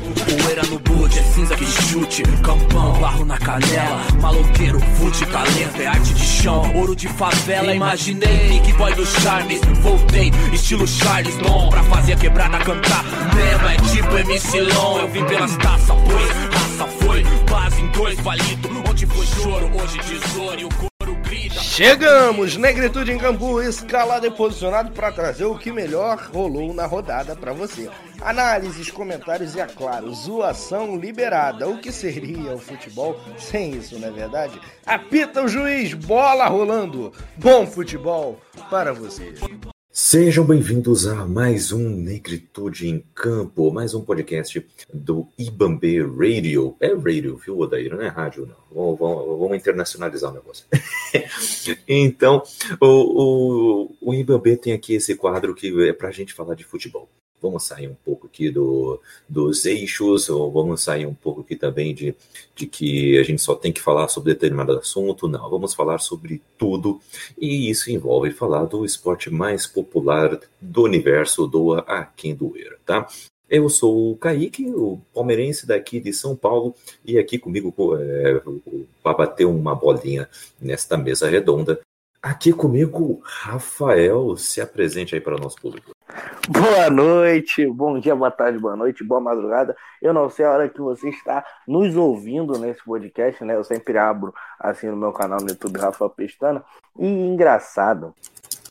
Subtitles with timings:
[0.00, 2.22] Poeira no boot, é cinza que chute.
[2.42, 4.00] Campão, barro na canela.
[4.20, 9.60] Maloqueiro, fute, talento É arte de chão, ouro de favela Imaginei, Nick Boy do Charmes
[9.80, 13.04] Voltei, estilo Charles Long Pra fazer a quebrada cantar.
[13.34, 18.20] Mesmo é tipo MC Long Eu vim pelas taças, pois raça foi Base em dois
[18.20, 20.89] palitos Onde foi choro, hoje tesouro E o
[21.82, 27.34] Chegamos, Negritude em Campo, escalado e posicionado para trazer o que melhor rolou na rodada
[27.34, 27.88] para você.
[28.20, 31.66] Análises, comentários e, é claro, zoação liberada.
[31.66, 34.60] O que seria o futebol sem isso, não é verdade?
[34.84, 37.14] Apita o juiz, bola rolando.
[37.38, 39.32] Bom futebol para você.
[39.92, 46.76] Sejam bem-vindos a mais um Negritude em Campo, mais um podcast do Ibambe Radio.
[46.78, 47.90] É radio, viu, Odair?
[47.90, 48.56] Não é rádio, não.
[48.70, 50.64] Vamos, vamos, vamos internacionalizar o negócio.
[51.88, 52.40] então,
[52.80, 57.08] o, o, o Ibambe tem aqui esse quadro que é pra gente falar de futebol
[57.40, 61.94] vamos sair um pouco aqui do, dos eixos, ou vamos sair um pouco aqui também
[61.94, 62.14] de,
[62.54, 66.42] de que a gente só tem que falar sobre determinado assunto, não, vamos falar sobre
[66.58, 67.00] tudo,
[67.38, 73.06] e isso envolve falar do esporte mais popular do universo, doa a quem doer, tá?
[73.50, 76.72] Eu sou o Kaique, o palmeirense daqui de São Paulo,
[77.04, 78.40] e aqui comigo é,
[79.02, 80.28] para bater uma bolinha
[80.60, 81.80] nesta mesa redonda.
[82.22, 85.92] Aqui comigo, Rafael, se apresente aí para o nosso público.
[86.50, 89.74] Boa noite, bom dia, boa tarde, boa noite, boa madrugada.
[90.02, 93.56] Eu não sei a hora que você está nos ouvindo nesse podcast, né?
[93.56, 96.62] Eu sempre abro assim no meu canal no YouTube, Rafa Pestana.
[96.98, 98.14] E engraçado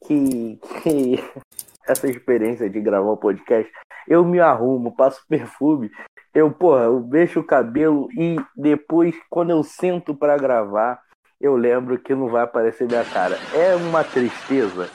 [0.05, 1.15] que, que
[1.89, 3.71] essa experiência de gravar o podcast,
[4.07, 5.89] eu me arrumo, passo perfume,
[6.35, 11.01] eu, porra, eu mexo o cabelo e depois, quando eu sento para gravar,
[11.39, 13.37] eu lembro que não vai aparecer minha cara.
[13.53, 14.89] É uma tristeza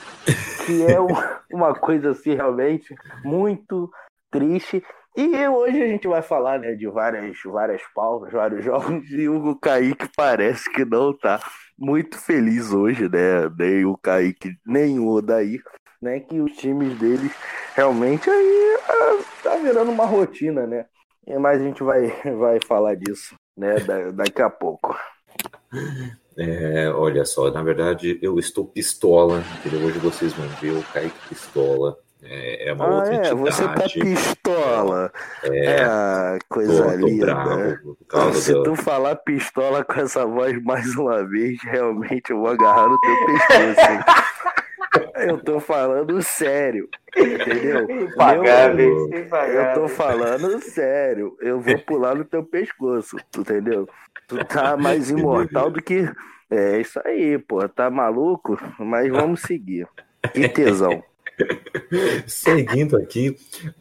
[0.67, 3.91] que é uma, uma coisa assim realmente muito
[4.31, 4.83] triste.
[5.17, 9.55] E hoje a gente vai falar né, de várias, várias pautas, vários jogos, e o
[9.56, 11.41] Kaique parece que não tá
[11.78, 13.48] muito feliz hoje, né?
[13.56, 15.63] Nem o Kaique, nem o Odair,
[16.02, 16.19] né?
[16.19, 17.33] Que os times deles
[17.77, 20.86] realmente aí ah, tá virando uma rotina, né?
[21.40, 23.77] Mas a gente vai, vai falar disso, né,
[24.13, 24.96] daqui a pouco.
[26.36, 29.86] É, olha só, na verdade eu estou pistola, entendeu?
[29.86, 31.96] Hoje vocês vão ver o Kaique pistola.
[32.27, 33.40] É, é uma ah, outra é, entidade.
[33.40, 35.12] Você tá pistola.
[35.42, 37.27] É, é coisa tô, tô linda.
[37.27, 38.62] Bravo Se do...
[38.62, 43.27] tu falar pistola com essa voz mais uma vez, realmente eu vou agarrar no teu
[43.27, 44.34] pescoço.
[45.16, 47.90] Eu tô falando sério, entendeu?
[47.90, 51.36] Impagável, Eu tô falando sério.
[51.40, 53.89] Eu vou pular no teu pescoço, entendeu?
[54.29, 56.11] Tu tá mais imortal do que.
[56.51, 57.68] É isso aí, pô.
[57.68, 58.58] Tá maluco?
[58.79, 59.89] Mas vamos seguir.
[60.33, 61.02] Que tesão.
[62.27, 63.36] Seguindo aqui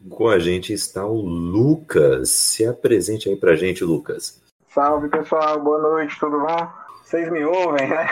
[0.09, 2.29] com a gente está o Lucas.
[2.29, 4.41] Se apresente aí pra gente, Lucas.
[4.69, 6.67] Salve pessoal, boa noite, tudo bom?
[7.03, 8.07] Vocês me ouvem, né?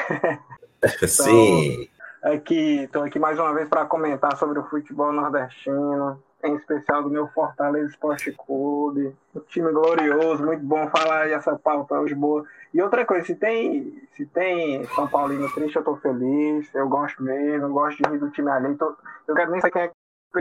[1.08, 1.88] Sim.
[2.20, 7.03] Então, aqui, estou aqui mais uma vez para comentar sobre o futebol nordestino em especial
[7.03, 9.16] do meu Fortaleza Esporte Clube.
[9.35, 12.46] Um time glorioso, muito bom falar essa pauta hoje boa.
[12.74, 17.22] E outra coisa, se tem, se tem São Paulino triste, eu tô feliz, eu gosto
[17.22, 18.78] mesmo, eu gosto de rir do time ali.
[19.28, 19.91] Eu quero nem saber quem é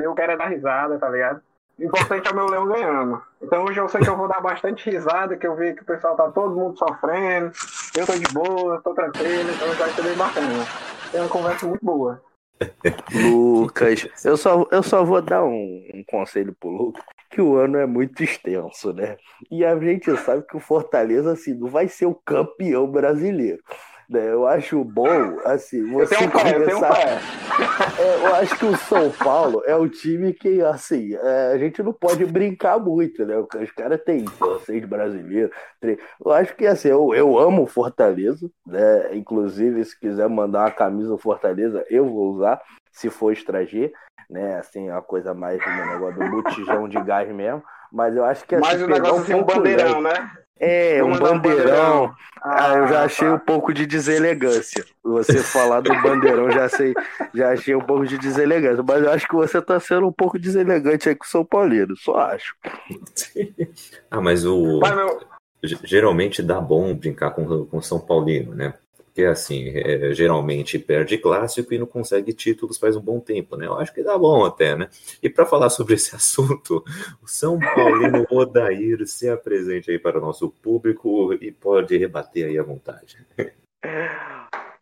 [0.04, 1.42] eu quero é dar risada, tá ligado?
[1.78, 3.22] O importante é o meu leão ganhando.
[3.42, 5.86] Então hoje eu sei que eu vou dar bastante risada, que eu vi que o
[5.86, 7.50] pessoal tá todo mundo sofrendo,
[7.96, 10.66] eu tô de boa, tô tranquilo, então vai ser bem bacana.
[11.12, 12.22] É uma conversa muito boa.
[13.12, 17.78] Lucas, eu só, eu só vou dar um, um, conselho pro Lucas, que o ano
[17.78, 19.16] é muito extenso, né?
[19.50, 23.62] E a gente sabe que o Fortaleza, assim, não vai ser o campeão brasileiro.
[24.10, 24.28] Né?
[24.32, 26.91] Eu acho bom, assim, você eu começar...
[26.91, 27.41] Um
[28.03, 31.81] é, eu acho que o São Paulo é o time que, assim, é, a gente
[31.81, 33.37] não pode brincar muito, né?
[33.38, 34.25] Os caras têm
[34.65, 35.54] seis brasileiros.
[35.81, 39.15] Eu acho que, assim, eu, eu amo Fortaleza, né?
[39.15, 42.60] Inclusive, se quiser mandar uma camisa Fortaleza, eu vou usar,
[42.91, 43.92] se for estrangeiro,
[44.28, 44.59] né?
[44.59, 47.62] Assim, a coisa mais do negócio do botijão de gás mesmo.
[47.92, 50.30] Mas eu acho que assim, Mais um negócio assim, um bandeirão, né?
[50.60, 52.15] É, um bandeirão.
[52.42, 53.34] Ah, eu já achei tá.
[53.34, 54.84] um pouco de deselegância.
[55.03, 56.95] Você falar do bandeirão, já sei,
[57.34, 58.84] já achei um pouco de deselegância.
[58.86, 61.97] Mas eu acho que você tá sendo um pouco deselegante aí com o São Paulino,
[61.97, 62.54] só acho.
[64.10, 64.80] ah, mas o.
[64.80, 65.21] Mas, meu...
[65.84, 68.74] Geralmente dá bom brincar com o São Paulino, né?
[69.10, 73.66] Porque, assim, é, geralmente perde clássico e não consegue títulos faz um bom tempo, né?
[73.66, 74.89] Eu acho que dá bom até, né?
[75.21, 76.84] E para falar sobre esse assunto,
[77.21, 82.57] o São Paulino Odair se apresente aí para o nosso público e pode rebater aí
[82.57, 83.18] à vontade.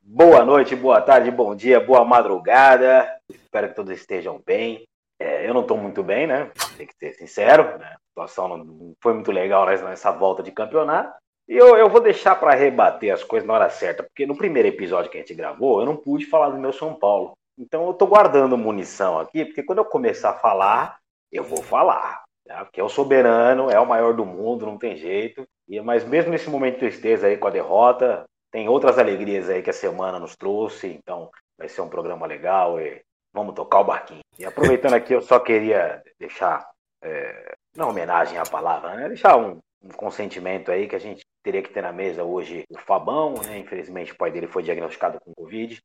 [0.03, 3.09] Boa noite, boa tarde, bom dia, boa madrugada.
[3.31, 4.85] Espero que todos estejam bem.
[5.19, 6.51] É, eu não estou muito bem, né?
[6.77, 7.79] Tem que ser sincero.
[7.79, 7.87] Né?
[7.87, 11.17] A situação não foi muito legal nessa volta de campeonato.
[11.49, 14.69] E eu, eu vou deixar para rebater as coisas na hora certa, porque no primeiro
[14.69, 17.33] episódio que a gente gravou, eu não pude falar do meu São Paulo.
[17.59, 20.99] Então eu estou guardando munição aqui, porque quando eu começar a falar,
[21.33, 22.23] eu vou falar.
[22.47, 22.65] Tá?
[22.65, 25.47] Porque é o soberano, é o maior do mundo, não tem jeito.
[25.67, 29.63] E, mas mesmo nesse momento de tristeza aí com a derrota, tem outras alegrias aí
[29.63, 30.87] que a semana nos trouxe.
[30.87, 33.01] Então vai ser um programa legal e
[33.33, 34.21] vamos tocar o barquinho.
[34.39, 36.69] E aproveitando aqui, eu só queria deixar,
[37.03, 39.09] é, não homenagem à palavra, né?
[39.09, 42.79] deixar um, um consentimento aí que a gente teria que ter na mesa hoje o
[42.81, 43.59] Fabão, né?
[43.59, 45.81] Infelizmente o pai dele foi diagnosticado com Covid.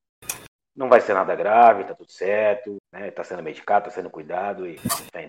[0.75, 3.09] Não vai ser nada grave, tá tudo certo, né?
[3.11, 4.77] Tá sendo medicado, tá sendo cuidado e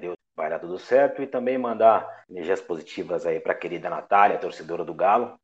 [0.00, 1.22] Deus vai dar tudo certo.
[1.22, 5.38] E também mandar energias positivas aí pra querida Natália, torcedora do Galo.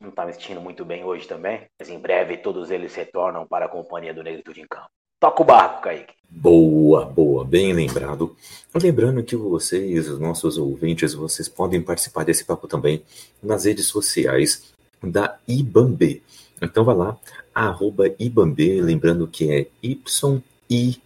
[0.00, 3.66] Não tá me sentindo muito bem hoje também, mas em breve todos eles retornam para
[3.66, 4.88] a companhia do Negritude em Campo.
[5.22, 6.14] Toca o barco, Kaique.
[6.28, 8.34] Boa, boa, bem lembrado.
[8.74, 13.04] Lembrando que vocês, os nossos ouvintes, vocês podem participar desse papo também
[13.40, 16.20] nas redes sociais da IBAMB.
[16.60, 17.16] Então vai lá,
[17.54, 21.04] arroba IBAMB, lembrando que é Y-I-B-A-M-B-E-R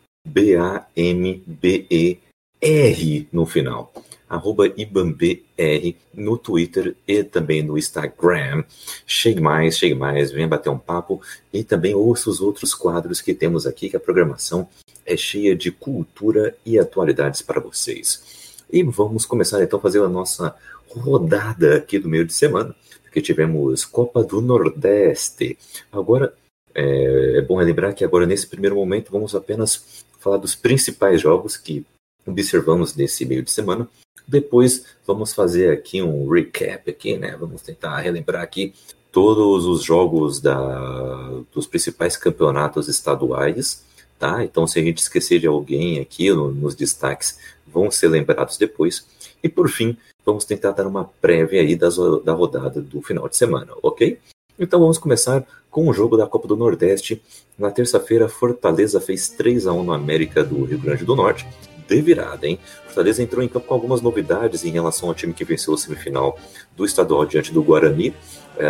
[3.31, 3.93] no final
[4.29, 8.65] arroba IBAMBR no Twitter e também no Instagram.
[9.07, 11.21] Chegue mais, chegue mais, venha bater um papo
[11.53, 14.69] e também ouça os outros quadros que temos aqui, que a programação
[15.05, 18.57] é cheia de cultura e atualidades para vocês.
[18.71, 20.55] E vamos começar então a fazer a nossa
[20.89, 25.57] rodada aqui do meio de semana, porque tivemos Copa do Nordeste.
[25.93, 26.35] Agora,
[26.75, 31.57] é, é bom relembrar que agora nesse primeiro momento vamos apenas falar dos principais jogos
[31.57, 31.87] que
[32.27, 33.89] observamos nesse meio de semana
[34.27, 37.37] depois vamos fazer aqui um recap aqui, né?
[37.39, 38.75] Vamos tentar relembrar aqui
[39.13, 43.85] todos os jogos da, dos principais campeonatos estaduais,
[44.19, 44.45] tá?
[44.45, 49.07] Então, se a gente esquecer de alguém aqui no, nos destaques, vão ser lembrados depois.
[49.43, 53.37] E por fim, vamos tentar dar uma prévia aí das, da rodada do final de
[53.37, 54.19] semana, ok?
[54.59, 57.23] Então vamos começar com o jogo da Copa do Nordeste.
[57.59, 61.47] Na terça-feira, Fortaleza fez 3 a 1 no América do Rio Grande do Norte
[61.87, 62.59] de virada, hein?
[62.85, 66.39] Fortaleza entrou em campo com algumas novidades em relação ao time que venceu a semifinal
[66.77, 68.15] do estadual diante do Guarani.
[68.59, 68.67] É,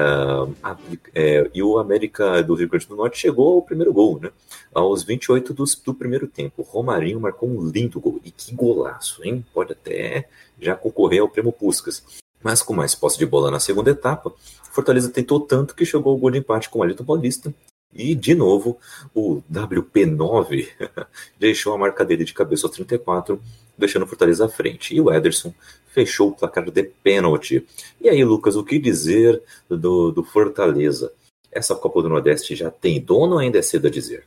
[1.15, 4.31] é, e o América do Rio Grande do Norte chegou ao primeiro gol, né?
[4.75, 6.63] Aos 28 do, do primeiro tempo.
[6.63, 8.21] Romarinho marcou um lindo gol.
[8.25, 9.45] E que golaço, hein?
[9.55, 10.29] Pode até
[10.61, 12.03] já concorrer ao prêmio Puscas.
[12.43, 14.33] Mas com mais posse de bola na segunda etapa,
[14.73, 17.53] Fortaleza tentou tanto que chegou ao gol de empate com o Alito Paulista
[17.97, 18.79] e, de novo,
[19.15, 20.69] o WP9
[21.41, 23.41] deixou a marca dele de cabeça aos 34,
[23.77, 24.95] deixando o Fortaleza à frente.
[24.95, 25.55] E o Ederson
[25.87, 27.67] fechou o placar de pênalti.
[28.01, 31.11] E aí, Lucas, o que dizer do, do Fortaleza?
[31.51, 34.25] Essa Copa do Nordeste já tem dono ou ainda é cedo a dizer?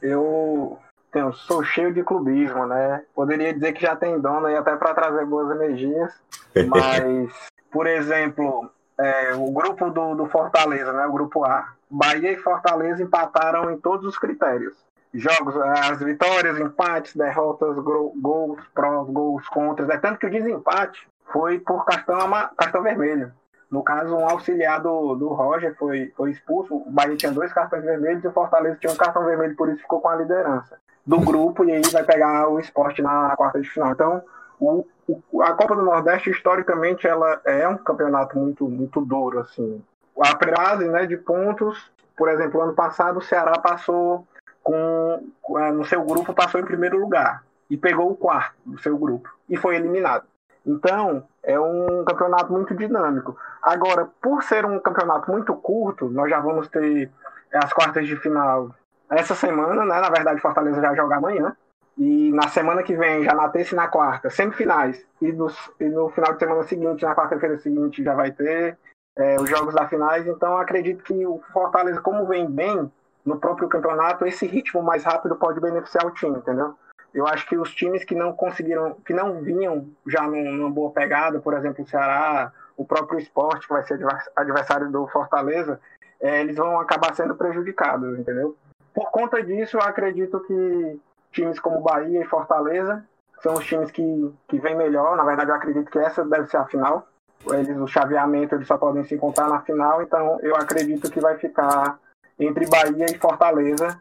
[0.00, 0.78] Eu
[1.10, 3.02] tenho, sou cheio de clubismo, né?
[3.14, 6.12] Poderia dizer que já tem dono e até para trazer boas energias,
[6.68, 7.32] mas,
[7.68, 11.04] por exemplo, é, o grupo do, do Fortaleza, né?
[11.06, 14.74] O grupo A Bahia e Fortaleza empataram em todos os critérios.
[15.14, 19.88] Jogos, as vitórias, empates, derrotas, gols prós, gols contras.
[19.88, 23.32] É tanto que o desempate foi por cartão, cartão vermelho.
[23.70, 26.74] No caso, um auxiliar do, do Roger foi, foi expulso.
[26.74, 29.80] O Bahia tinha dois cartões vermelhos e o Fortaleza tinha um cartão vermelho, por isso
[29.80, 33.68] ficou com a liderança do grupo e aí vai pegar o esporte na quarta de
[33.68, 33.92] final.
[33.92, 34.22] Então,
[34.60, 39.82] o, o, a Copa do Nordeste, historicamente, ela é um campeonato muito, muito duro, assim
[40.20, 44.26] a base né, de pontos, por exemplo, ano passado o Ceará passou
[44.62, 45.22] com
[45.58, 49.28] é, no seu grupo passou em primeiro lugar e pegou o quarto do seu grupo
[49.48, 50.24] e foi eliminado.
[50.66, 53.38] Então, é um campeonato muito dinâmico.
[53.62, 57.10] Agora, por ser um campeonato muito curto, nós já vamos ter
[57.54, 58.74] as quartas de final
[59.08, 60.00] essa semana, né?
[60.00, 61.56] Na verdade, Fortaleza já joga amanhã.
[61.96, 65.02] E na semana que vem, já na terça e na quarta, semifinais.
[65.22, 68.76] E, e no final de semana seguinte, na quarta-feira seguinte, já vai ter
[69.16, 70.26] é, os jogos da finais.
[70.26, 72.90] Então, acredito que o Fortaleza, como vem bem
[73.24, 76.74] no próprio campeonato, esse ritmo mais rápido pode beneficiar o time, entendeu?
[77.12, 81.40] Eu acho que os times que não conseguiram, que não vinham já numa boa pegada,
[81.40, 83.98] por exemplo, o Ceará, o próprio esporte, que vai ser
[84.36, 85.80] adversário do Fortaleza,
[86.20, 88.54] é, eles vão acabar sendo prejudicados, entendeu?
[88.94, 91.00] Por conta disso, eu acredito que
[91.32, 93.04] times como Bahia e Fortaleza
[93.40, 95.16] são os times que, que vêm melhor.
[95.16, 97.06] Na verdade, eu acredito que essa deve ser a final
[97.54, 101.36] eles, o chaveamento eles só podem se encontrar na final, então eu acredito que vai
[101.38, 101.98] ficar
[102.38, 104.00] entre Bahia e Fortaleza.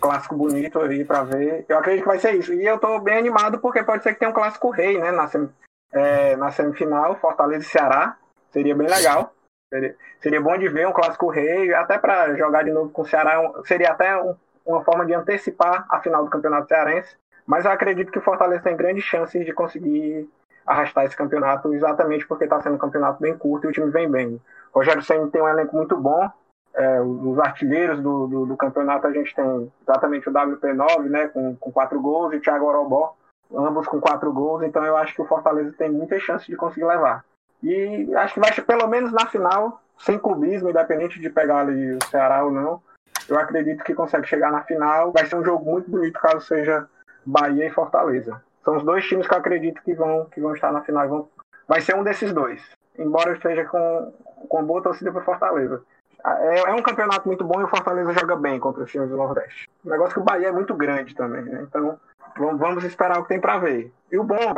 [0.00, 1.64] Clássico bonito aí para ver.
[1.68, 2.52] Eu acredito que vai ser isso.
[2.52, 5.12] E eu tô bem animado porque pode ser que tenha um clássico rei, né?
[5.12, 5.48] Na, sem,
[5.92, 8.16] é, na semifinal, Fortaleza e Ceará.
[8.50, 9.32] Seria bem legal.
[9.72, 13.06] Seria, seria bom de ver um clássico rei, até para jogar de novo com o
[13.06, 13.40] Ceará.
[13.64, 14.34] Seria até um,
[14.66, 17.16] uma forma de antecipar a final do Campeonato Cearense.
[17.46, 20.28] Mas eu acredito que o Fortaleza tem grandes chances de conseguir
[20.66, 24.10] arrastar esse campeonato exatamente porque está sendo um campeonato bem curto e o time vem
[24.10, 24.40] bem.
[24.72, 26.30] O Rogério Senna tem um elenco muito bom.
[26.74, 31.54] É, os artilheiros do, do, do, campeonato a gente tem exatamente o WP9, né, com,
[31.56, 33.14] com quatro gols, e o Thiago Orobó,
[33.54, 34.62] ambos com quatro gols.
[34.62, 37.24] Então eu acho que o Fortaleza tem muitas chances de conseguir levar.
[37.62, 42.04] E acho que vai pelo menos na final, sem clubismo, independente de pegar ali o
[42.10, 42.82] Ceará ou não.
[43.28, 45.12] Eu acredito que consegue chegar na final.
[45.12, 46.88] Vai ser um jogo muito bonito caso seja
[47.24, 48.42] Bahia e Fortaleza.
[48.64, 51.08] São os dois times que eu acredito que vão, que vão estar na final.
[51.08, 51.28] Vão...
[51.66, 52.62] Vai ser um desses dois.
[52.98, 54.12] Embora eu esteja com,
[54.48, 55.82] com boa torcida para Fortaleza.
[56.24, 59.16] É, é, um campeonato muito bom e o Fortaleza joga bem contra os times do
[59.16, 59.68] Nordeste.
[59.84, 61.62] O negócio é que o Bahia é muito grande também, né?
[61.62, 61.98] Então
[62.36, 63.92] vamos esperar o que tem para ver.
[64.10, 64.54] E o bom,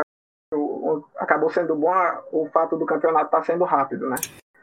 [0.52, 1.92] o, o, acabou sendo bom
[2.30, 4.16] o fato do campeonato estar tá sendo rápido, né?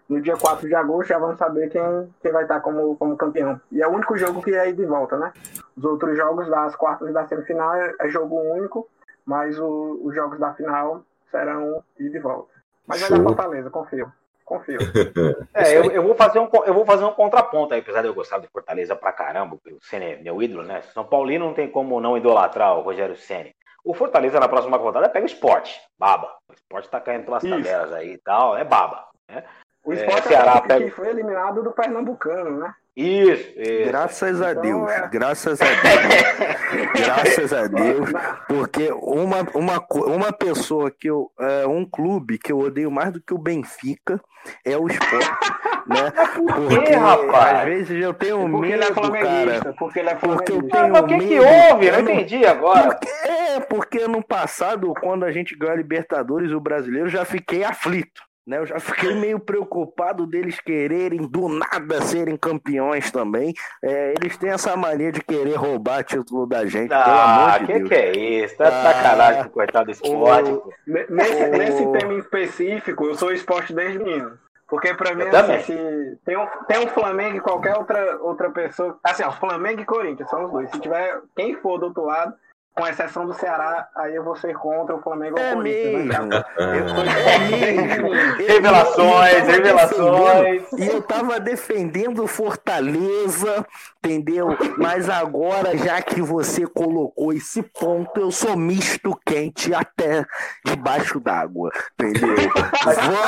[0.08, 1.82] No dia 4 de agosto já vamos saber quem,
[2.22, 3.60] quem vai estar tá como, como campeão.
[3.72, 5.32] E é o único jogo que é de volta, né?
[5.76, 8.88] Os outros jogos das quartas e da semifinal é, é jogo único,
[9.25, 12.51] mas o, os jogos da final serão ir de volta.
[12.86, 14.12] Mas vai dar Fortaleza, confio.
[14.46, 14.80] Confio.
[15.54, 18.13] É, eu, eu, vou fazer um, eu vou fazer um contraponto aí, apesar de eu
[18.13, 20.82] gostar de Fortaleza pra caramba, o Senna é meu ídolo, né?
[20.94, 23.50] São Paulino não tem como não idolatrar o Rogério Senna.
[23.84, 26.32] O Fortaleza na próxima rodada pega o esporte, baba.
[26.50, 27.56] O esporte tá caindo pelas Isso.
[27.56, 29.08] tabelas aí e tal, é baba.
[29.28, 29.44] Né?
[29.84, 30.86] O esporte é, Ceará pega...
[30.86, 32.74] que foi eliminado do Pernambucano, né?
[32.96, 33.88] Isso, isso.
[33.88, 35.08] Graças a então, Deus, é...
[35.08, 38.10] graças a Deus, graças a Deus,
[38.50, 43.22] porque uma, uma, uma pessoa que eu, é, um clube que eu odeio mais do
[43.22, 44.22] que o Benfica
[44.66, 45.52] é o esporte,
[45.88, 46.12] né?
[46.36, 47.60] Por que, rapaz?
[47.60, 49.74] Às vezes eu tenho porque medo, ele é cara.
[49.78, 51.88] Porque ele é Porque eu tenho Mas o que medo, que houve?
[51.88, 52.90] Eu não entendi agora.
[52.90, 57.64] Porque, é, porque no passado, quando a gente ganhou a Libertadores, o brasileiro, já fiquei
[57.64, 58.22] aflito.
[58.46, 63.54] Né, eu já fiquei meio preocupado deles quererem do nada serem campeões também.
[63.84, 66.92] É, eles têm essa mania de querer roubar título da gente.
[66.92, 67.88] Ah, que Deus.
[67.88, 68.58] que é isso?
[68.58, 70.50] Tá ah, sacanagem com o coitado do esporte.
[70.50, 71.52] O, nesse, o...
[71.52, 74.38] nesse tema específico, eu sou esporte desde menino.
[74.68, 78.98] Porque pra mim, assim, se tem um, tem um Flamengo e qualquer outra, outra pessoa.
[79.04, 80.72] Assim, ó, Flamengo e Corinthians são os dois.
[80.72, 82.34] Se tiver quem for do outro lado,
[82.74, 86.28] com exceção do Ceará, aí eu vou ser contra o Flamengo é ou o Corinthians.
[86.28, 86.44] Né?
[88.42, 90.74] É revelações, revelações.
[90.74, 93.66] E eu tava defendendo Fortaleza,
[93.98, 94.58] entendeu?
[94.78, 100.25] Mas agora, já que você colocou esse ponto, eu sou misto quente até
[100.66, 102.36] debaixo d'água, entendeu?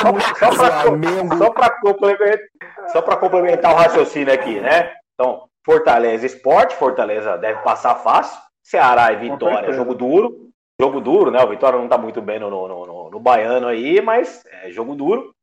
[0.01, 1.37] Vamos, só, só Flamengo.
[1.37, 2.39] Só para complementar,
[2.91, 4.91] só complementar o raciocínio aqui, né?
[5.13, 8.37] Então, Fortaleza Esporte, Fortaleza deve passar fácil.
[8.63, 10.49] Ceará e Vitória, jogo duro.
[10.79, 11.43] Jogo duro, né?
[11.43, 14.95] O Vitória não tá muito bem no, no, no, no Baiano aí, mas é jogo
[14.95, 15.33] duro.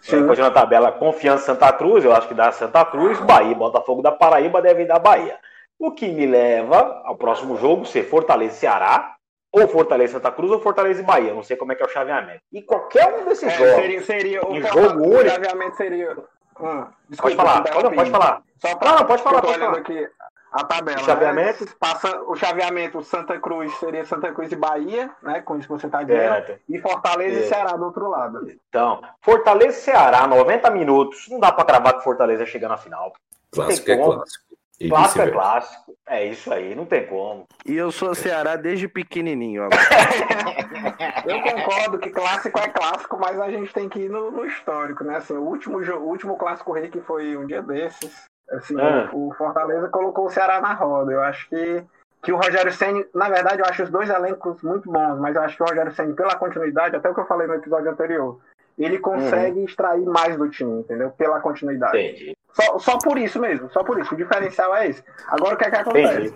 [0.00, 0.20] Sim.
[0.20, 4.12] Depois na tabela, Confiança Santa Cruz, eu acho que dá Santa Cruz, Bahia, Botafogo da
[4.12, 5.38] Paraíba deve dar Bahia.
[5.78, 9.14] O que me leva ao próximo jogo ser Fortaleza e Ceará,
[9.52, 11.30] ou Fortaleza Santa Cruz, ou Fortaleza e Bahia.
[11.30, 12.40] Eu não sei como é que é o chaveamento.
[12.52, 13.74] E qualquer um desses é, jogos.
[13.74, 15.22] Seria, seria, em jogo único.
[15.22, 16.16] O chaveamento seria.
[16.60, 18.42] Hum, desculpa, pode falar, pode, pode falar.
[18.58, 19.78] Só pra, não, não, pode falar, pode falar.
[19.78, 20.08] Aqui,
[20.54, 21.00] a tabela.
[21.00, 21.64] O chaveamento?
[21.64, 21.70] Né?
[21.80, 25.40] Passa o chaveamento Santa Cruz seria Santa Cruz e Bahia, né?
[25.40, 26.22] Com isso que você está dizendo.
[26.22, 26.58] É.
[26.68, 27.42] E Fortaleza é.
[27.42, 28.46] e Ceará do outro lado.
[28.68, 31.26] Então, Fortaleza e Ceará, 90 minutos.
[31.28, 33.12] Não dá para cravar que Fortaleza chega na final.
[33.50, 34.44] Clássico é clássico.
[34.80, 35.96] E clássico é clássico.
[36.06, 37.46] É isso aí, não tem como.
[37.66, 39.68] E eu sou Ceará desde pequenininho.
[41.26, 45.02] eu concordo que clássico é clássico, mas a gente tem que ir no, no histórico,
[45.02, 45.16] né?
[45.16, 49.10] Assim, o último, o último clássico rei que foi um dia desses, Assim, ah.
[49.12, 51.12] o Fortaleza colocou o Ceará na roda.
[51.12, 51.84] Eu acho que,
[52.22, 55.42] que o Rogério Senni, na verdade, eu acho os dois elencos muito bons, mas eu
[55.42, 58.38] acho que o Rogério Senni, pela continuidade, até o que eu falei no episódio anterior,
[58.78, 59.64] ele consegue uhum.
[59.64, 61.10] extrair mais do time, entendeu?
[61.10, 61.96] Pela continuidade.
[61.96, 62.36] Entendi.
[62.52, 64.14] Só, só por isso mesmo, só por isso.
[64.14, 65.02] O diferencial é esse.
[65.26, 66.34] Agora o que é que acontece?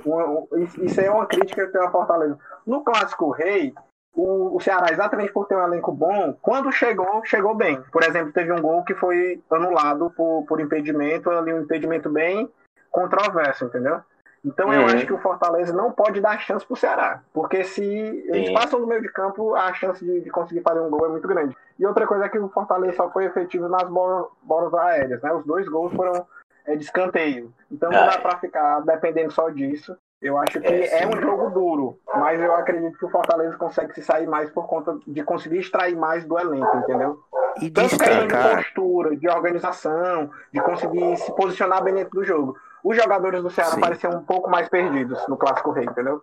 [0.83, 2.37] isso é uma crítica que tem a Fortaleza.
[2.67, 3.73] No Clássico Rei,
[4.19, 7.81] o, o Ceará, exatamente por ter um elenco bom, quando chegou, chegou bem.
[7.93, 12.51] Por exemplo, teve um gol que foi anulado por, por impedimento, ali um impedimento bem
[12.91, 14.01] controverso, entendeu?
[14.45, 14.87] Então eu uhum.
[14.87, 17.23] acho que o Fortaleza não pode dar chance pro Ceará.
[17.33, 20.91] Porque se eles passam no meio de campo, a chance de, de, conseguir fazer um
[20.91, 21.57] gol é muito grande.
[21.79, 25.33] E outra coisa é que o Fortaleza só foi efetivo nas bolas, bolas aéreas, né?
[25.33, 26.27] Os dois gols foram
[26.67, 27.53] é, de escanteio.
[27.71, 29.97] Então não dá para ficar dependendo só disso.
[30.21, 33.95] Eu acho que é, é, um jogo duro, mas eu acredito que o Fortaleza consegue
[33.95, 37.21] se sair mais por conta de conseguir extrair mais do elenco, entendeu?
[37.61, 38.27] E Tanto destacar...
[38.27, 42.57] de postura, de organização, de conseguir se posicionar bem dentro do jogo.
[42.83, 43.81] Os jogadores do Ceará Sim.
[43.81, 46.23] pareciam um pouco mais perdidos no Clássico Rei, entendeu?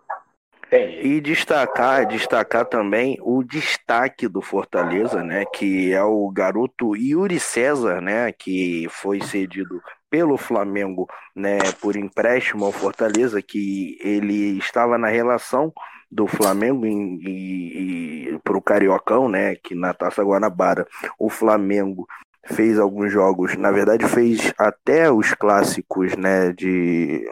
[0.72, 8.00] E destacar, destacar também o destaque do Fortaleza, né, que é o garoto Yuri César,
[8.00, 15.08] né, que foi cedido pelo Flamengo, né, por empréstimo ao Fortaleza, que ele estava na
[15.08, 15.72] relação
[16.10, 20.86] do Flamengo e, para o Cariocão, né, que na Taça Guanabara
[21.18, 22.06] o Flamengo
[22.44, 27.28] fez alguns jogos, na verdade fez até os clássicos, né, de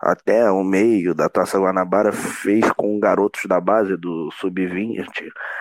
[0.00, 5.04] até o meio da Taça Guanabara fez com garotos da base do sub-20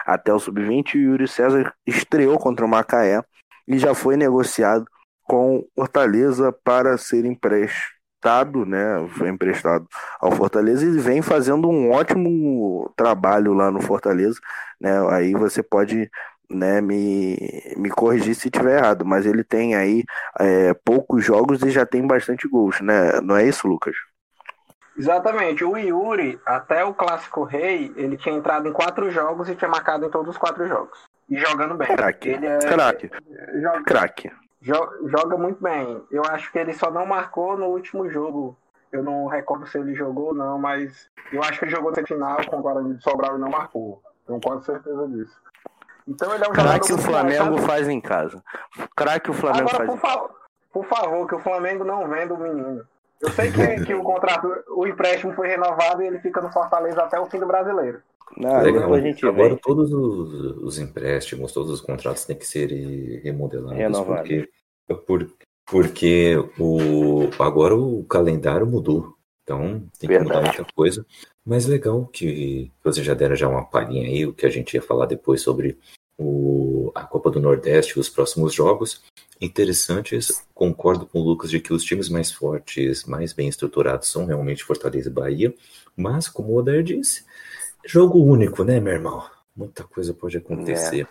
[0.05, 3.24] até o sub-20 e o Yuri César estreou contra o Macaé
[3.67, 4.86] e já foi negociado
[5.33, 9.03] com Fortaleza para ser emprestado, né?
[9.17, 9.87] Foi emprestado
[10.19, 14.39] ao Fortaleza e vem fazendo um ótimo trabalho lá no Fortaleza,
[14.79, 14.91] né?
[15.09, 16.07] Aí você pode
[16.47, 17.35] né, me,
[17.75, 20.03] me corrigir se estiver errado, mas ele tem aí
[20.39, 23.19] é, poucos jogos e já tem bastante gols, né?
[23.21, 23.95] Não é isso, Lucas?
[24.95, 25.63] Exatamente.
[25.63, 30.05] O Yuri, até o Clássico Rei, ele tinha entrado em quatro jogos e tinha marcado
[30.05, 30.99] em todos os quatro jogos.
[31.27, 31.87] E jogando bem.
[31.87, 32.29] Craque.
[32.29, 32.59] É...
[32.59, 33.09] Craque.
[33.59, 33.83] Joga...
[33.83, 34.31] Craque.
[34.63, 36.01] Joga muito bem.
[36.10, 38.58] Eu acho que ele só não marcou no último jogo.
[38.91, 42.08] Eu não recordo se ele jogou ou não, mas eu acho que ele jogou no
[42.08, 44.01] final com o Guarani de Sobral e não marcou.
[44.25, 45.41] Tenho quase certeza disso.
[46.08, 48.41] Então ele é um Craque o Flamengo faz em casa.
[48.96, 50.29] Craque o Flamengo Agora, faz por, fa
[50.72, 52.86] por favor, que o Flamengo não venda o menino.
[53.22, 57.01] Eu sei que, que o contrato, o empréstimo foi renovado e ele fica no Fortaleza
[57.01, 58.01] até o fim do brasileiro.
[58.37, 58.93] Não, Legal.
[58.93, 62.69] A gente Agora todos os, os, empréstimos, todos os contratos têm que ser
[63.23, 63.77] remodelados.
[63.77, 64.29] Renovados.
[64.87, 65.31] Porque, por,
[65.65, 69.13] porque o, agora o calendário mudou.
[69.43, 70.29] Então tem que Verdade.
[70.29, 71.05] mudar muita coisa.
[71.45, 74.81] Mas legal que vocês já deram já uma palhinha aí, o que a gente ia
[74.81, 75.77] falar depois sobre
[76.17, 79.03] o, a Copa do Nordeste, os próximos jogos
[79.41, 80.45] interessantes.
[80.53, 84.63] Concordo com o Lucas de que os times mais fortes, mais bem estruturados são realmente
[84.63, 85.53] Fortaleza e Bahia.
[85.95, 87.25] Mas, como o Odair disse,
[87.85, 89.23] jogo único, né, meu irmão?
[89.55, 91.07] Muita coisa pode acontecer.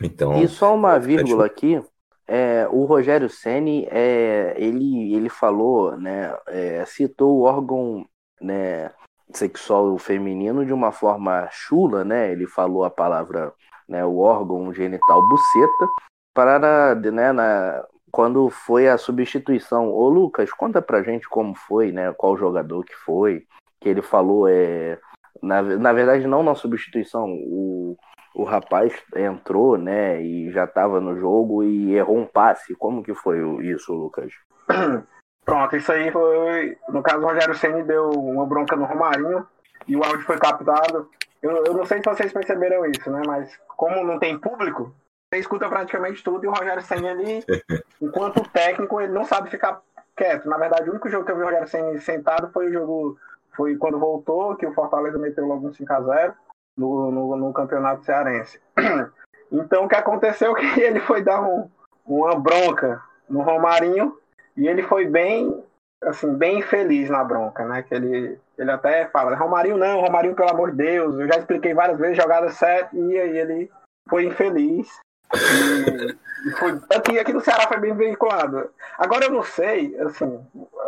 [0.00, 0.06] É.
[0.06, 1.82] Então, e só uma vírgula aqui.
[2.28, 8.04] É, o Rogério Ceni é, ele, ele falou, né, é, citou o órgão
[8.40, 8.90] né,
[9.32, 12.32] sexual feminino de uma forma chula, né?
[12.32, 13.52] Ele falou a palavra,
[13.88, 15.88] né, o órgão genital buceta
[16.34, 19.88] para né, na, quando foi a substituição.
[19.90, 22.12] Ô Lucas, conta pra gente como foi, né?
[22.12, 23.46] Qual jogador que foi,
[23.80, 24.98] que ele falou é
[25.46, 27.96] na, na verdade não na substituição, o,
[28.34, 32.74] o rapaz entrou, né, e já estava no jogo e errou um passe.
[32.74, 34.32] Como que foi isso, Lucas?
[35.46, 36.76] Pronto, isso aí foi.
[36.88, 39.46] No caso, o Rogério Senni deu uma bronca no Romarinho
[39.86, 41.08] e o áudio foi captado.
[41.40, 43.22] Eu, eu não sei se vocês perceberam isso, né?
[43.24, 44.92] Mas como não tem público,
[45.30, 47.44] você escuta praticamente tudo e o Rogério Senni, ele,
[48.02, 49.80] enquanto técnico, ele não sabe ficar
[50.16, 50.48] quieto.
[50.48, 53.18] Na verdade, o único jogo que eu vi o Rogério Senni sentado foi o jogo.
[53.56, 56.34] Foi quando voltou, que o Fortaleza meteu logo um 5x0
[56.76, 58.60] no, no, no, campeonato cearense.
[59.48, 61.70] Então o que aconteceu é que ele foi dar um,
[62.04, 64.18] uma bronca no Romarinho
[64.56, 65.62] e ele foi bem,
[66.02, 67.82] assim, bem feliz na bronca, né?
[67.82, 71.74] Que ele, ele até fala, Romarinho não, Romarinho, pelo amor de Deus, eu já expliquei
[71.74, 73.70] várias vezes, jogada certa, e aí ele
[74.08, 74.88] foi infeliz.
[75.32, 76.16] E,
[76.48, 78.70] e foi, aqui, aqui no Ceará foi bem veiculado.
[78.98, 80.44] Agora eu não sei, assim,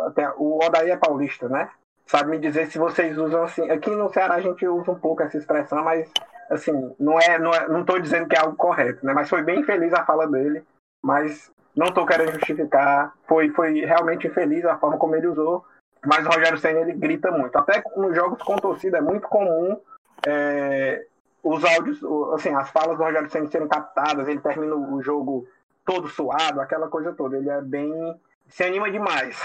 [0.07, 1.69] até, o Odaí é paulista, né?
[2.09, 3.69] Sabe me dizer se vocês usam assim.
[3.69, 6.11] Aqui no Ceará a gente usa um pouco essa expressão, mas
[6.49, 9.13] assim, não é, não, é, não tô dizendo que é algo correto, né?
[9.13, 10.63] Mas foi bem feliz a fala dele.
[11.03, 13.13] Mas não estou querendo justificar.
[13.27, 15.63] Foi, foi realmente infeliz a forma como ele usou.
[16.03, 17.55] Mas o Rogério Senna ele grita muito.
[17.55, 19.79] Até nos jogos com torcida é muito comum
[20.25, 21.05] é,
[21.43, 24.27] os áudios, assim, as falas do Rogério Senna serem captadas.
[24.27, 25.47] Ele termina o jogo
[25.85, 27.37] todo suado, aquela coisa toda.
[27.37, 28.19] Ele é bem.
[28.47, 29.39] se anima demais.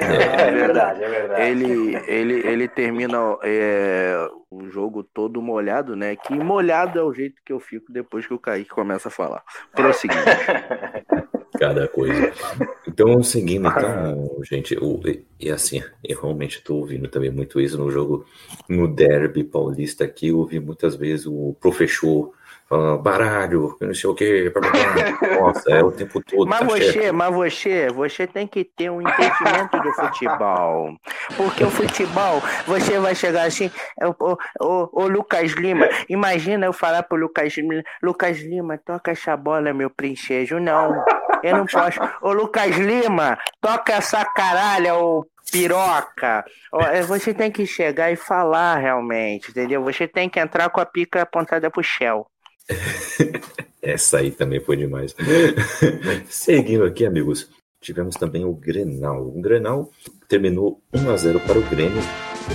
[0.00, 1.42] É, é, verdade, é verdade.
[1.42, 6.16] Ele, ele, ele termina é, o jogo todo molhado, né?
[6.16, 9.42] Que molhado é o jeito que eu fico depois que o Kaique começa a falar.
[9.74, 10.22] Prosseguindo.
[11.58, 12.32] Cada coisa.
[12.88, 15.00] Então, seguindo, então, gente, o,
[15.38, 18.26] e assim, eu realmente estou ouvindo também muito isso no jogo,
[18.68, 22.32] no derby paulista aqui, eu ouvi muitas vezes o professor
[22.72, 24.50] falando baralho, não sei o que,
[25.38, 26.48] nossa, é o tempo todo.
[26.48, 30.96] Mas tá você, mas você, você tem que ter um entendimento do futebol.
[31.36, 37.02] Porque o futebol, você vai chegar assim, o, o, o Lucas Lima, imagina eu falar
[37.02, 40.58] pro Lucas Lima, Lucas Lima, toca essa bola, meu princeso.
[40.58, 41.04] Não,
[41.42, 42.00] eu não posso.
[42.22, 46.42] Ô Lucas Lima, toca essa caralha, ô piroca.
[46.90, 49.84] É, você tem que chegar e falar realmente, entendeu?
[49.84, 52.26] Você tem que entrar com a pica apontada pro Shell.
[53.82, 55.14] Essa aí também foi demais.
[56.28, 59.26] Seguindo aqui, amigos, tivemos também o Grenal.
[59.26, 59.90] O Grenal
[60.28, 62.00] terminou 1 a 0 para o Grêmio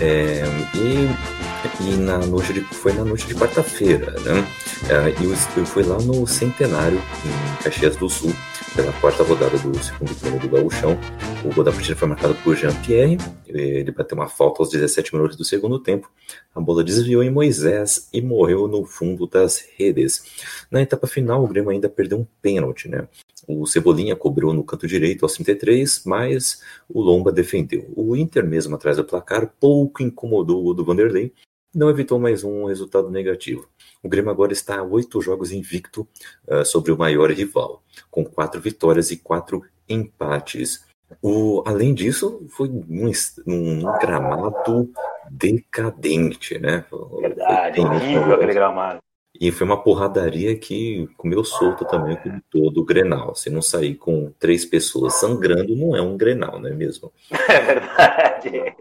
[0.01, 0.43] é,
[0.75, 4.47] e, e na noite de, foi na noite de quarta-feira, né?
[4.89, 8.33] É, e eu, eu fui lá no Centenário, em Caxias do Sul,
[8.77, 10.99] pela quarta rodada do segundo turno do Gauchão.
[11.43, 15.35] O gol da partida foi marcado por Jean-Pierre, ele bateu uma falta aos 17 minutos
[15.35, 16.11] do segundo tempo,
[16.53, 20.23] a bola desviou em Moisés e morreu no fundo das redes.
[20.69, 23.07] Na etapa final, o Grêmio ainda perdeu um pênalti, né?
[23.47, 27.91] O Cebolinha cobrou no canto direito aos 33, mas o Lomba defendeu.
[27.95, 31.33] O Inter, mesmo atrás do placar, pouco incomodou o do Vanderlei,
[31.77, 33.69] não evitou mais um resultado negativo.
[34.01, 36.07] O Grêmio agora está a oito jogos invicto
[36.47, 40.83] uh, sobre o maior rival, com quatro vitórias e quatro empates.
[41.21, 43.11] O, além disso, foi um,
[43.45, 44.89] um gramado
[45.29, 46.83] decadente, né?
[47.21, 48.99] Verdade, horrível aquele gramado.
[49.39, 53.35] E foi uma porradaria que comeu solto também com todo o Grenal.
[53.35, 57.13] Se não sair com três pessoas sangrando, não é um Grenal, não é mesmo?
[57.47, 58.75] É verdade.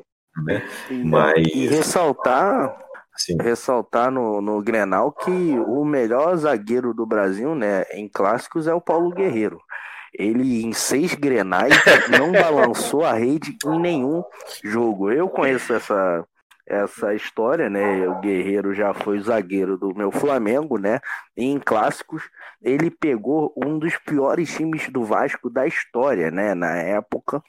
[0.44, 0.62] Né?
[1.04, 1.46] Mas...
[1.46, 2.85] E ressaltar,
[3.16, 3.36] Sim.
[3.40, 8.80] ressaltar no, no Grenal que o melhor zagueiro do Brasil, né, em clássicos, é o
[8.80, 9.60] Paulo Guerreiro.
[10.12, 11.74] Ele, em seis grenais,
[12.18, 14.22] não balançou a rede em nenhum
[14.64, 15.10] jogo.
[15.10, 16.26] Eu conheço essa,
[16.66, 18.08] essa história, né?
[18.08, 21.00] O Guerreiro já foi zagueiro do meu Flamengo, né?
[21.36, 22.28] Em clássicos,
[22.60, 26.54] ele pegou um dos piores times do Vasco da história, né?
[26.54, 27.40] Na época,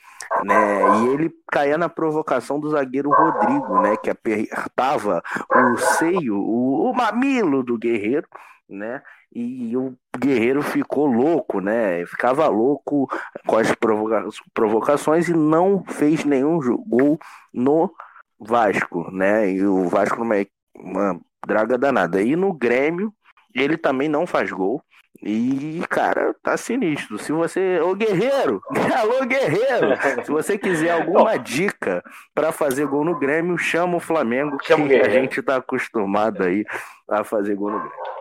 [0.44, 1.00] né?
[1.00, 3.98] E ele caía na provocação do zagueiro Rodrigo, né?
[3.98, 8.28] Que apertava o seio, o, o mamilo do Guerreiro,
[8.70, 9.02] né?
[9.34, 12.06] E o Guerreiro ficou louco, né?
[12.06, 13.10] Ficava louco
[13.46, 17.20] com as provoca provocações e não fez nenhum gol
[17.54, 17.92] no
[18.40, 19.50] Vasco, né?
[19.52, 20.36] E o Vasco numa
[20.76, 22.22] uma draga danada.
[22.22, 23.14] E no Grêmio,
[23.54, 24.82] ele também não faz gol.
[25.22, 27.18] E, cara, tá sinistro.
[27.18, 27.80] Se você.
[27.80, 28.62] Ô, Guerreiro!
[28.96, 29.96] Alô, Guerreiro!
[30.24, 32.04] Se você quiser alguma dica
[32.36, 36.64] para fazer gol no Grêmio, chama o Flamengo, que a gente tá acostumado aí
[37.10, 38.18] a fazer gol no Grêmio.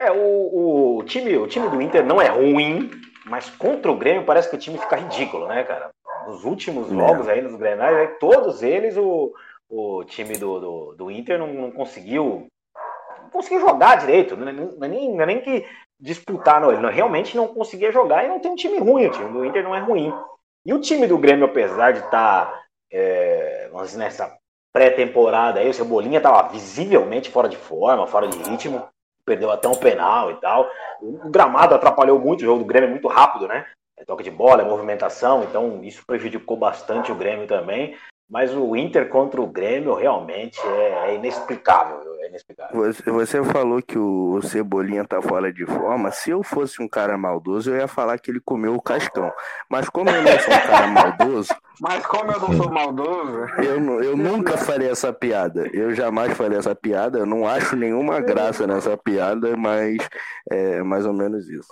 [0.00, 2.90] É, o, o, time, o time do Inter não é ruim,
[3.24, 5.90] mas contra o Grêmio parece que o time fica ridículo, né, cara?
[6.26, 7.32] Nos últimos jogos é.
[7.32, 9.32] aí, nos Grenais, aí, todos eles o,
[9.68, 12.46] o time do, do, do Inter não, não, conseguiu
[13.22, 15.66] não conseguiu jogar direito, não é nem, não é nem que
[15.98, 19.10] disputar, não, ele não, realmente não conseguia jogar e não tem um time ruim, o
[19.10, 20.12] time do Inter não é ruim.
[20.64, 22.62] E o time do Grêmio, apesar de estar tá,
[22.92, 24.36] é, nessa
[24.72, 28.86] pré-temporada aí, o Cebolinha estava visivelmente fora de forma, fora de ritmo,
[29.24, 30.68] perdeu até um penal e tal.
[31.00, 33.66] O gramado atrapalhou muito, o jogo do Grêmio é muito rápido, né?
[33.98, 37.96] É toque de bola, é movimentação, então isso prejudicou bastante o Grêmio também.
[38.28, 42.00] Mas o Inter contra o Grêmio realmente é, é inexplicável.
[42.22, 42.76] É inexplicável.
[42.76, 46.10] Você, você, falou que o Cebolinha tá fora de forma.
[46.10, 49.32] Se eu fosse um cara maldoso, eu ia falar que ele comeu o cascão.
[49.70, 51.54] Mas como eu não sou um cara maldoso.
[51.80, 53.38] Mas como eu não sou maldoso.
[53.58, 55.68] Eu, eu nunca faria essa piada.
[55.72, 57.18] Eu jamais faria essa piada.
[57.18, 59.98] Eu não acho nenhuma graça nessa piada, mas
[60.50, 61.68] é mais ou menos isso.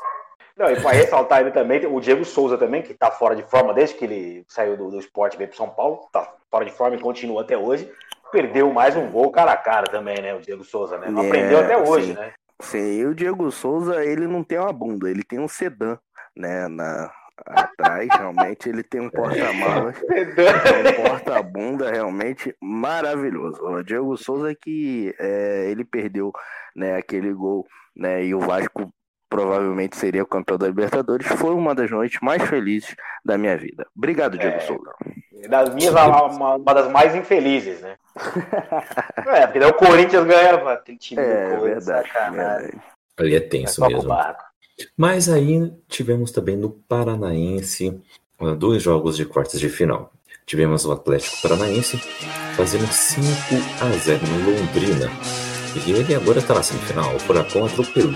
[0.57, 3.75] Não, e para ressaltar ele também, o Diego Souza também, que está fora de forma
[3.75, 6.71] desde que ele saiu do, do esporte e veio para São Paulo, está fora de
[6.71, 7.91] forma e continua até hoje.
[8.31, 10.35] Perdeu mais um gol cara a cara também, né?
[10.35, 11.09] O Diego Souza, né?
[11.09, 12.15] Não é, aprendeu até hoje, sim.
[12.15, 12.33] né?
[12.61, 15.99] Sim, e o Diego Souza, ele não tem uma bunda, ele tem um sedã,
[16.37, 16.69] né?
[16.69, 17.13] Na,
[17.47, 23.61] atrás, realmente, ele tem um porta-malas, um porta-bunda realmente maravilhoso.
[23.61, 26.33] O Diego Souza que é, ele perdeu
[26.77, 28.25] né, aquele gol, né?
[28.25, 28.93] E o Vasco
[29.35, 32.95] provavelmente seria o campeão da Libertadores, foi uma das noites mais felizes
[33.25, 33.85] da minha vida.
[33.97, 34.93] Obrigado, Diego é, Souza.
[35.49, 37.97] Das minhas, uma, uma, das mais infelizes, né?
[39.27, 42.81] é, porque daí o Corinthians ganhava aquele time é, do Corinthians, verdade, verdade.
[43.17, 44.17] Ali é tenso é mesmo.
[44.97, 48.01] Mas aí tivemos também no Paranaense
[48.39, 50.13] ah, dois jogos de quartas de final.
[50.47, 51.99] Tivemos o Atlético Paranaense
[52.57, 53.27] fazendo 5
[53.83, 55.11] a 0 no Londrina.
[55.85, 57.17] E ele agora está na semifinal.
[57.17, 58.15] O Furacão atropelou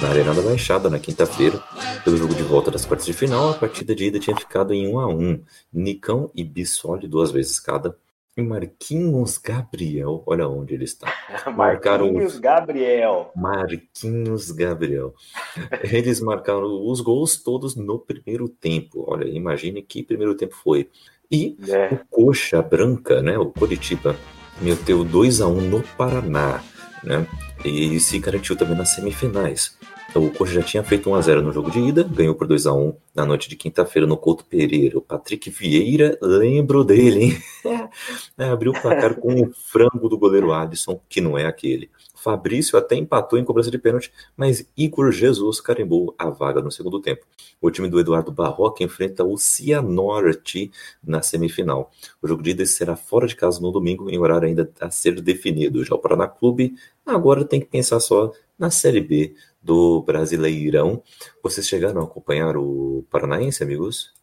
[0.00, 1.62] na Arena da Baixada na quinta-feira.
[2.04, 4.86] Pelo jogo de volta das quartas de final, a partida de ida tinha ficado em
[4.88, 7.96] 1 a 1 Nicão e Bissoli duas vezes cada.
[8.36, 11.10] E Marquinhos Gabriel, olha onde ele está.
[11.56, 13.32] Marquinhos Gabriel.
[13.34, 15.14] Marquinhos Gabriel.
[15.90, 19.04] Eles marcaram os gols todos no primeiro tempo.
[19.08, 20.90] Olha, imagine que primeiro tempo foi.
[21.30, 21.94] E é.
[21.94, 24.14] o Coxa Branca, né, o Curitiba,
[24.60, 26.62] meteu 2 a 1 no Paraná
[27.06, 27.26] né?
[27.68, 29.76] E se garantiu também nas semifinais.
[30.08, 33.26] Então, o Coxa já tinha feito 1x0 no jogo de ida, ganhou por 2x1 na
[33.26, 34.96] noite de quinta-feira no Couto Pereira.
[34.96, 37.42] O Patrick Vieira, lembro dele, hein?
[38.38, 41.90] é, abriu o placar com o frango do goleiro Alisson, que não é aquele.
[42.16, 47.00] Fabrício até empatou em cobrança de pênalti, mas Igor Jesus carimbou a vaga no segundo
[47.00, 47.26] tempo.
[47.60, 50.70] O time do Eduardo Barroca enfrenta o Cianorte
[51.04, 51.92] na semifinal.
[52.20, 55.20] O jogo de ida será fora de casa no domingo, em horário ainda a ser
[55.20, 55.84] definido.
[55.84, 56.74] Já o Paraná Clube
[57.04, 61.02] agora tem que pensar só na Série B do Brasileirão.
[61.42, 64.14] Vocês chegaram a acompanhar o Paranaense, amigos?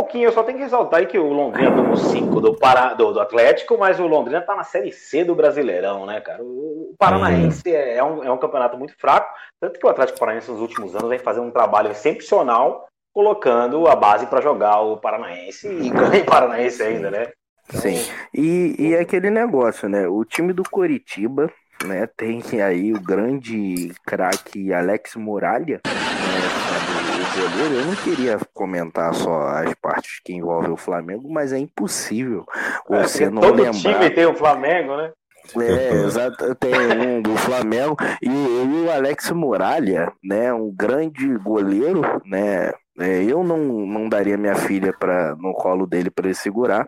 [0.00, 0.24] Pouquinho.
[0.24, 3.20] Eu só tenho que ressaltar aí que o Londrina tomou 5 do, Pará, do, do,
[3.20, 6.42] Atlético, mas o Londrina tá na Série C do Brasileirão, né, cara?
[6.42, 7.72] O, o Paranaense hum.
[7.72, 11.08] é, um, é um campeonato muito fraco, tanto que o Atlético Paranaense nos últimos anos
[11.08, 16.26] vem fazendo um trabalho excepcional, colocando a base para jogar o Paranaense e ganha o
[16.26, 17.26] Paranaense ainda, né?
[17.68, 17.80] Então...
[17.82, 20.08] Sim, e, e aquele negócio, né?
[20.08, 21.52] O time do Coritiba
[21.84, 26.39] né, tem aí o grande craque Alex Muralha, né,
[27.40, 32.44] goleiro, eu não queria comentar só as partes que envolvem o Flamengo, mas é impossível
[32.90, 33.82] é, você não todo lembrar.
[33.82, 35.12] Todo time tem o Flamengo, né?
[35.58, 36.54] É, exato.
[36.56, 40.52] Tem um do Flamengo e, e, o Alex Muralha, né?
[40.52, 42.72] Um grande goleiro, né?
[42.98, 46.86] É, eu não, não daria minha filha pra, no colo dele para ele segurar.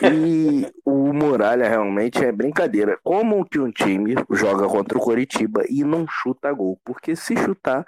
[0.00, 2.98] E o Muralha realmente é brincadeira.
[3.04, 6.78] Como que um time joga contra o Coritiba e não chuta gol?
[6.82, 7.84] Porque se chutar,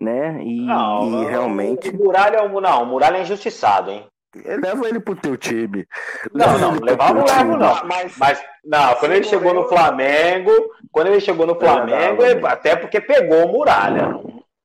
[0.00, 0.42] né?
[0.42, 1.90] E, não, e realmente.
[1.90, 4.04] O Muralha, é não, o Muralha é injustiçado, hein?
[4.42, 5.86] Leva ele pro teu time.
[6.32, 7.86] Leva não, não, levar não levo, não.
[7.86, 10.50] Mas, mas não, quando ele chegou no Flamengo,
[10.90, 14.20] quando ele chegou no Flamengo, ele, até porque pegou o Muralha.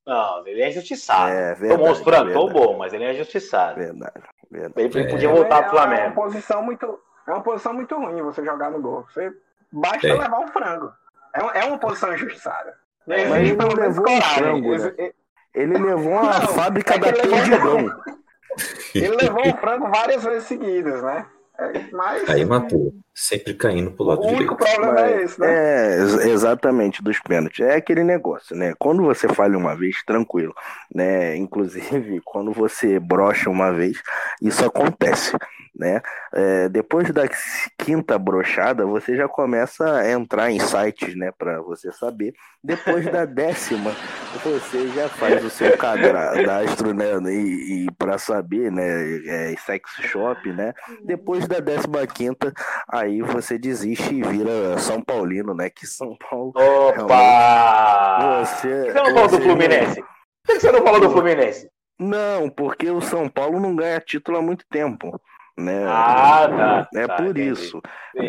[0.06, 1.32] Não, ele é injustiçado.
[1.32, 3.76] É, verdade, Tomou os francos, bom, mas ele é injustiçado.
[3.76, 4.98] Verdade, verdade.
[4.98, 5.10] Ele é.
[5.10, 6.02] podia voltar pro Flamengo.
[6.02, 9.06] É uma posição muito, é uma posição muito ruim você jogar no gol.
[9.14, 9.32] Você
[9.72, 10.14] basta é.
[10.14, 10.92] levar um frango.
[11.36, 12.74] É, é uma posição injustiçada.
[13.08, 15.12] É, mas ele não levou um frango, né?
[15.54, 18.02] Ele levou uma não, fábrica é da Perdigão.
[18.96, 21.26] Ele levou o frango várias vezes seguidas, né?
[21.92, 24.52] Mas, Aí matou, sempre caindo pro lado o direito.
[24.52, 25.48] O único problema é esse, né?
[25.48, 27.60] É, exatamente, dos pênaltis.
[27.60, 28.74] É aquele negócio, né?
[28.80, 30.56] Quando você falha uma vez, tranquilo,
[30.94, 31.36] né?
[31.36, 34.02] Inclusive, quando você brocha uma vez,
[34.42, 35.36] isso acontece
[35.80, 36.02] né?
[36.34, 37.24] É, depois da
[37.78, 42.34] quinta brochada, você já começa a entrar em sites, né, para você saber.
[42.62, 43.96] Depois da décima,
[44.44, 48.84] você já faz o seu cadastro, né, e, e para saber, né,
[49.26, 50.74] é, sex shop, né?
[51.06, 52.54] Depois da décima quinta,
[52.90, 55.70] aí você desiste e vira São Paulino, né?
[55.70, 56.54] Que São Paulo.
[56.56, 58.44] Opa!
[58.46, 60.02] Você, você não falou do Fluminense?
[60.02, 61.70] Por que você não falou do Fluminense?
[62.00, 65.20] Não, porque o São Paulo não ganha título há muito tempo.
[65.58, 65.86] Né?
[65.88, 66.90] Ah, tá.
[66.96, 67.50] É tá, por entendi.
[67.50, 67.82] isso.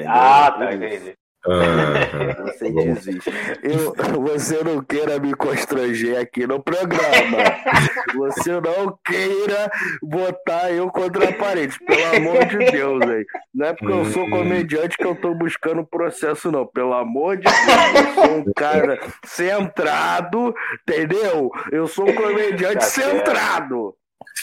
[0.08, 1.16] Ah, tá, entendi.
[1.46, 3.30] Ah, você desiste.
[3.62, 7.38] Eu, você não queira me constranger aqui no programa.
[8.16, 9.70] Você não queira
[10.02, 13.24] botar eu contra a parede, pelo amor de Deus, aí.
[13.54, 14.30] Não é porque eu sou hum.
[14.30, 16.66] comediante que eu tô buscando processo, não.
[16.66, 21.50] Pelo amor de Deus, eu sou um cara centrado, entendeu?
[21.70, 23.94] Eu sou um comediante tá centrado.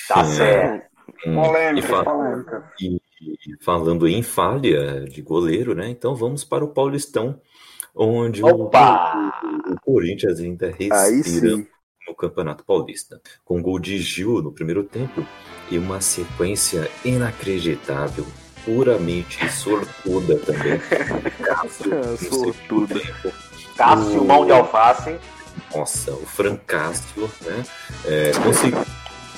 [0.08, 0.88] Tá certo.
[1.26, 2.72] Hum, polêmica, e, polêmica.
[2.80, 5.90] E, e, falando em falha de goleiro, né?
[5.90, 7.40] Então vamos para o Paulistão,
[7.96, 11.58] onde o, o, o, Corinthians ainda respira
[12.08, 13.20] no Campeonato Paulista.
[13.44, 15.26] Com gol de Gil no primeiro tempo
[15.70, 18.26] e uma sequência inacreditável,
[18.64, 20.80] puramente sortuda também.
[21.44, 23.02] Cássio, sortuda.
[23.76, 25.18] Cássio, mão de alface.
[25.76, 27.64] Nossa, o Francácio, né?
[28.06, 28.86] É, conseguiu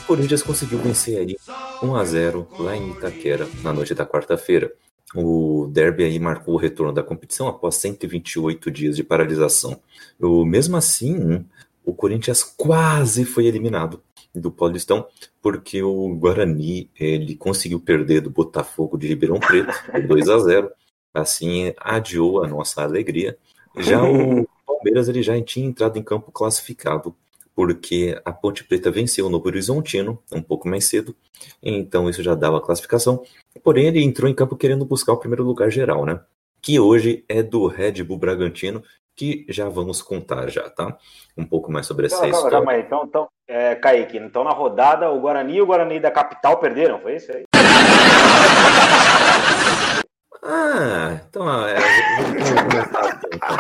[0.10, 1.36] Corinthians conseguiu vencer aí
[1.84, 4.74] 1 a 0 lá em Itaquera na noite da quarta-feira.
[5.14, 9.80] O derby aí marcou o retorno da competição após 128 dias de paralisação.
[10.20, 11.46] O, mesmo assim,
[11.86, 14.02] o Corinthians quase foi eliminado
[14.34, 15.06] do Paulistão,
[15.44, 20.72] porque o Guarani ele conseguiu perder do Botafogo de Ribeirão Preto por 2 a 0.
[21.14, 23.38] Assim, adiou a nossa alegria.
[23.78, 27.16] Já o Palmeiras ele já tinha entrado em campo classificado
[27.60, 31.14] porque a Ponte Preta venceu o Novo Horizontino um pouco mais cedo,
[31.62, 33.22] então isso já dava a classificação.
[33.62, 36.22] Porém, ele entrou em campo querendo buscar o primeiro lugar geral, né?
[36.62, 38.82] Que hoje é do Red Bull Bragantino,
[39.14, 40.98] que já vamos contar já, tá?
[41.38, 42.52] Um pouco mais sobre essa calma, história.
[42.52, 46.10] Calma aí, então, então é, Kaique, então na rodada o Guarani e o Guarani da
[46.10, 47.44] capital perderam, foi isso aí?
[50.42, 53.20] Ah, então é, vamos começar.
[53.34, 53.58] Então.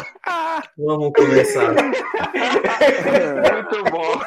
[0.77, 1.73] Vamos começar.
[1.73, 1.91] Muito
[3.91, 4.19] bom.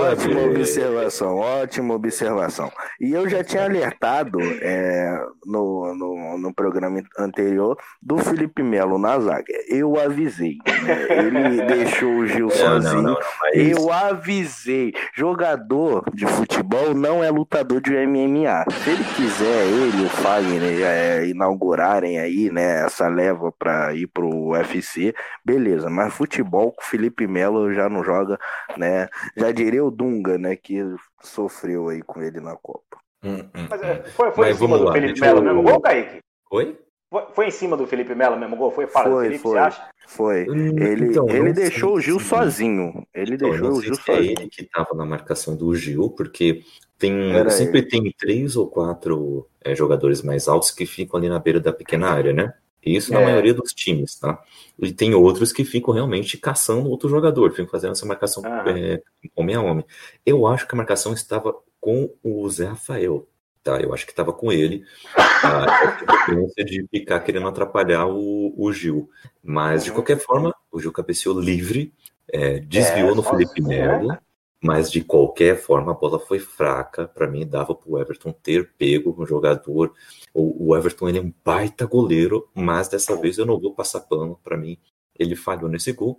[0.00, 2.72] ótima observação, ótima observação.
[3.00, 9.20] E eu já tinha alertado é, no, no, no, programa anterior do Felipe Melo na
[9.20, 9.52] zaga.
[9.68, 10.56] Eu avisei.
[10.82, 11.06] Né?
[11.10, 13.02] Ele deixou o Gil sozinho.
[13.02, 13.20] Não, não,
[13.52, 14.94] eu avisei.
[15.14, 18.64] Jogador de futebol não é lutador de MMA.
[18.82, 24.28] Se ele quiser, ele, o Fagner, é, inaugurarem aí, né, essa leva para ir pro
[24.28, 25.88] UFC, beleza.
[25.90, 28.38] Mas futebol com Felipe Melo já não joga,
[28.76, 29.08] né?
[29.36, 30.78] Já diria o Dunga, né, que
[31.22, 32.98] sofreu aí com ele na Copa.
[33.22, 34.10] Hum, hum, Mas, hum.
[34.14, 35.42] foi, foi Mas em cima do lá, Felipe Melo eu...
[35.44, 36.20] mesmo gol, Kaique?
[36.50, 36.78] Oi?
[37.10, 38.70] Foi, foi em cima do Felipe Melo mesmo gol?
[38.70, 39.52] Foi fora Foi, do Felipe, foi.
[39.52, 39.88] você acha?
[40.06, 40.46] Foi.
[40.48, 43.06] Hum, Ele, então, ele deixou sei o Gil sozinho.
[43.14, 44.34] Ele Então, deixou o Gil se é sozinho.
[44.38, 46.62] ele que estava na marcação do Gil, porque
[46.98, 51.38] tem, Era sempre tem três ou quatro é, jogadores mais altos que ficam ali na
[51.38, 52.52] beira da pequena área, né?
[52.84, 53.24] Isso na É.
[53.24, 54.40] maioria dos times, tá?
[54.78, 58.70] E tem outros que ficam realmente caçando outro jogador, ficam fazendo essa marcação Aham.
[58.78, 59.02] é,
[59.34, 59.84] homem a homem.
[60.24, 63.26] Eu acho que a marcação estava com o Zé Rafael,
[63.62, 63.80] tá?
[63.80, 64.84] Eu acho que estava com ele.
[65.16, 65.66] A
[66.06, 69.10] consequência de ficar querendo atrapalhar o, o Gil.
[69.42, 69.96] Mas, de Uhum.
[69.96, 71.92] qualquer forma, o Gil cabeceou livre,
[72.32, 74.16] é, desviou É, no Felipe Melo.
[74.62, 77.06] Mas de qualquer forma a bola foi fraca.
[77.06, 79.94] Para mim, dava para o Everton ter pego o jogador.
[80.34, 84.00] O, o Everton ele é um baita goleiro, mas dessa vez eu não vou passar
[84.00, 84.38] pano.
[84.42, 84.76] Para mim,
[85.18, 86.18] ele falhou nesse gol,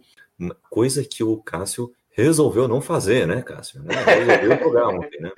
[0.69, 3.81] coisa que o Cássio resolveu não fazer, né, Cássio?
[3.81, 3.95] Né?
[3.95, 5.31] Resolveu jogar ontem, né?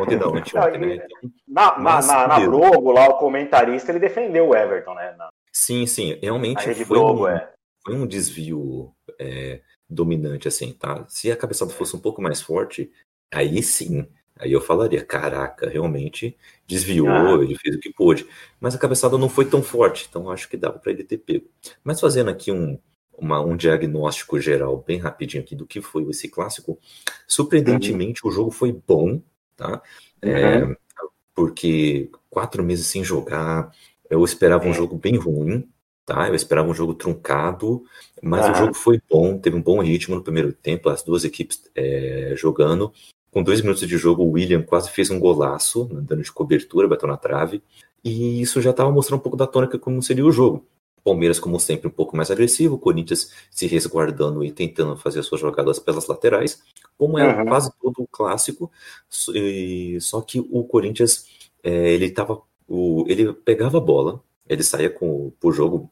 [0.00, 0.94] Ontem não, anteontem, né?
[0.94, 2.40] Então, Na, Mas, na, na.
[2.46, 5.14] Globo, lá, o comentarista, ele defendeu o Everton, né?
[5.16, 7.50] Na, sim, sim, realmente foi Globo, um, é.
[7.84, 11.04] foi um desvio é, dominante, assim, tá?
[11.08, 12.90] Se a cabeçada fosse um pouco mais forte,
[13.32, 14.06] aí sim,
[14.38, 17.08] aí eu falaria, caraca, realmente desviou,
[17.40, 17.42] Ah.
[17.44, 18.26] ele fez o que pôde.
[18.60, 21.46] Mas a cabeçada não foi tão forte, então acho que dava para ele ter pego.
[21.84, 22.78] Mas fazendo aqui um,
[23.16, 26.78] uma- um diagnóstico geral bem rapidinho aqui do que foi esse clássico,
[27.26, 29.22] surpreendentemente o jogo foi bom,
[29.56, 29.82] tá?
[30.22, 30.76] É,
[31.34, 33.72] porque quatro meses sem jogar,
[34.10, 34.74] eu esperava um É.
[34.74, 35.68] jogo bem ruim,
[36.06, 36.28] tá?
[36.28, 37.84] Eu esperava um jogo truncado,
[38.22, 38.54] mas o Aham.
[38.54, 42.92] jogo foi bom, teve um bom ritmo no primeiro tempo, as duas equipes é, jogando.
[43.32, 47.08] Com dois minutos de jogo, o William quase fez um golaço, dando de cobertura, bateu
[47.08, 47.60] na trave,
[48.02, 50.64] e isso já estava mostrando um pouco da tônica como seria o jogo.
[51.04, 55.26] Palmeiras, como sempre, um pouco mais agressivo, o Corinthians se resguardando e tentando fazer as
[55.26, 56.60] suas jogadas pelas laterais,
[56.98, 57.46] como é Uhum.
[57.46, 58.72] quase todo o clássico,
[59.08, 61.26] só que o Corinthians,
[61.62, 65.90] é, ele tava, o, ele pegava a bola, ele saía com o jogo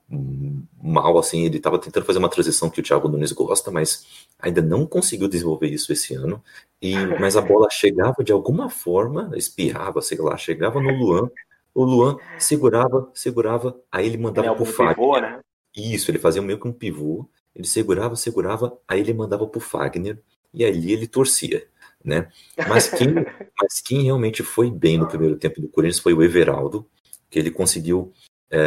[0.83, 4.63] mal, assim, ele estava tentando fazer uma transição que o Thiago Nunes gosta, mas ainda
[4.63, 6.43] não conseguiu desenvolver isso esse ano,
[6.81, 11.29] e, mas a bola chegava de alguma forma, espirrava, sei lá, chegava no Luan,
[11.75, 14.95] o Luan segurava, segurava, aí ele mandava pro algum Fagner.
[14.95, 15.41] pivô, né?
[15.77, 20.21] Isso, ele fazia meio que um pivô, ele segurava, segurava, aí ele mandava pro Fagner,
[20.53, 21.67] e ali ele torcia,
[22.05, 22.29] né?
[22.69, 23.09] Mas quem,
[23.61, 26.87] mas quem realmente foi bem no primeiro tempo do Corinthians foi o Everaldo,
[27.29, 28.13] que ele conseguiu
[28.51, 28.61] é,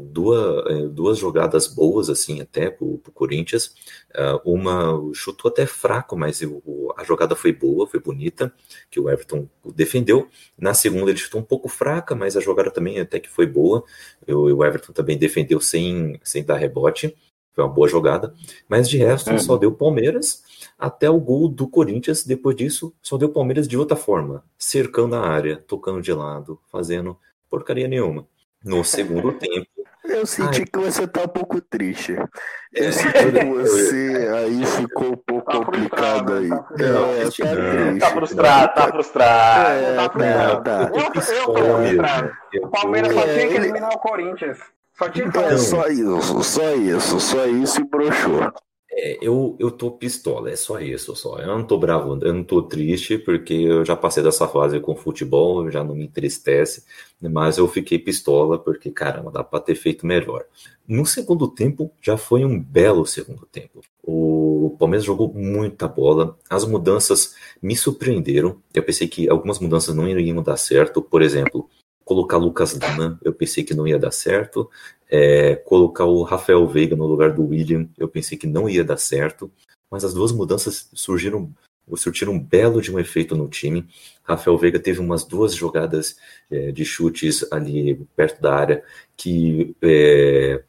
[0.00, 3.74] duas, é, duas jogadas boas, assim, até pro, pro Corinthians.
[4.14, 8.52] É, uma chutou até fraco, mas o- a jogada foi boa, foi bonita,
[8.90, 10.28] que o Everton defendeu.
[10.58, 13.84] Na segunda ele chutou um pouco fraca, mas a jogada também até que foi boa.
[14.26, 17.14] O, o Everton também defendeu sem, sem dar rebote.
[17.54, 18.34] Foi uma boa jogada.
[18.68, 19.38] Mas de resto, Uhum.
[19.38, 20.42] só deu Palmeiras
[20.78, 22.24] até o gol do Corinthians.
[22.24, 27.16] Depois disso, só deu Palmeiras de outra forma, cercando a área, tocando de lado, fazendo
[27.50, 28.26] porcaria nenhuma.
[28.64, 29.66] No segundo tempo,
[30.04, 30.66] Eu senti Ai.
[30.66, 32.14] que você tá um pouco triste.
[32.14, 32.86] É.
[32.86, 36.48] Eu senti que você aí ficou um pouco Tá complicado aí.
[36.48, 36.82] tá frustrado.
[36.82, 37.98] É, tá triste.
[38.00, 39.70] Tá frustrado, tá frustrado.
[39.70, 40.64] É, tá frustrado.
[40.64, 40.90] tá.
[40.92, 42.32] Eu, eu tô frustrado.
[42.62, 44.58] O Palmeiras só tinha que É, eliminar o Corinthians.
[44.96, 48.52] Só tinha que É fazer só isso, só isso, só isso e broxou.
[49.00, 51.38] É, eu, eu tô pistola, é só isso, só.
[51.38, 54.96] Eu não tô bravo, eu não tô triste, porque eu já passei dessa fase com
[54.96, 56.84] futebol, já não me entristece,
[57.20, 60.44] mas eu fiquei pistola, porque, caramba, dá pra ter feito melhor.
[60.86, 63.82] No segundo tempo, já foi um belo segundo tempo.
[64.02, 68.60] O Palmeiras jogou muita bola, as mudanças me surpreenderam.
[68.74, 71.70] Eu pensei que algumas mudanças não iriam dar certo, por exemplo,
[72.08, 74.70] colocar Lucas Lima, eu pensei que não ia dar certo.
[75.10, 78.96] É, colocar o Rafael Veiga no lugar do William, eu pensei que não ia dar
[78.96, 79.50] certo,
[79.90, 81.52] mas as duas mudanças surgiram,
[81.96, 83.86] surtiram um belo de um efeito no time.
[84.22, 86.16] Rafael Veiga teve umas duas jogadas
[86.50, 88.82] é, de chutes ali perto da área
[89.14, 90.62] que é,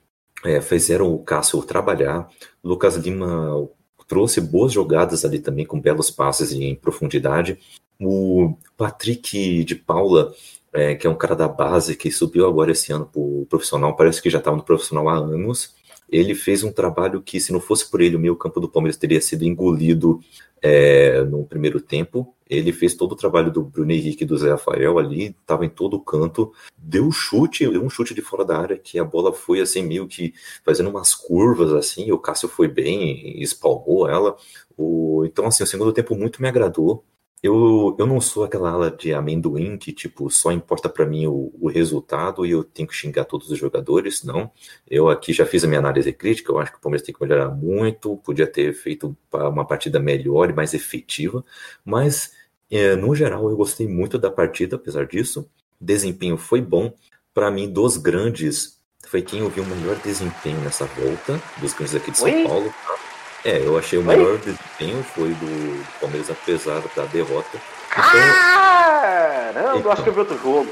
[0.43, 2.29] é, fizeram o Cássio trabalhar.
[2.61, 3.69] Lucas Lima
[4.09, 7.57] trouxe boas jogadas ali também, com belos passes em profundidade.
[8.01, 10.33] O Patrick de Paula
[10.73, 13.95] é, que é um cara da base que subiu agora esse ano para o profissional,
[13.95, 15.75] parece que já estava no profissional há anos.
[16.11, 18.97] Ele fez um trabalho que, se não fosse por ele, o meio campo do Palmeiras
[18.97, 20.19] teria sido engolido
[20.61, 22.33] é, no primeiro tempo.
[22.49, 25.69] Ele fez todo o trabalho do Bruno Henrique e do Zé Rafael ali, estava em
[25.69, 29.31] todo canto, deu um chute, deu um chute de fora da área, que a bola
[29.31, 30.33] foi assim, meio que
[30.65, 34.35] fazendo umas curvas assim, o Cássio foi bem, espalmou ela.
[34.75, 37.03] O, então, assim, o segundo tempo muito me agradou.
[37.41, 41.53] Eu, eu não sou aquela ala de amendoim que, tipo, só importa para mim o,
[41.59, 44.51] o, resultado e eu tenho que xingar todos os jogadores, não.
[44.89, 47.21] Eu aqui já fiz a minha análise crítica, eu acho que o Palmeiras tem que
[47.21, 51.43] melhorar muito, podia ter feito uma partida melhor e mais efetiva,
[51.85, 52.33] mas,
[52.69, 55.49] é, no geral, eu gostei muito da partida, apesar disso.
[55.79, 56.93] Desempenho foi bom.
[57.33, 62.11] Para mim, dos grandes foi quem ouviu o melhor desempenho nessa volta dos cães aqui
[62.11, 62.43] de São Oi?
[62.43, 62.73] Paulo.
[62.85, 62.98] tá?
[63.45, 67.57] É, eu achei o melhor desempenho foi do Palmeiras, apesar da derrota.
[67.91, 70.67] Então, Caramba, eu acho que eu vi outro jogo.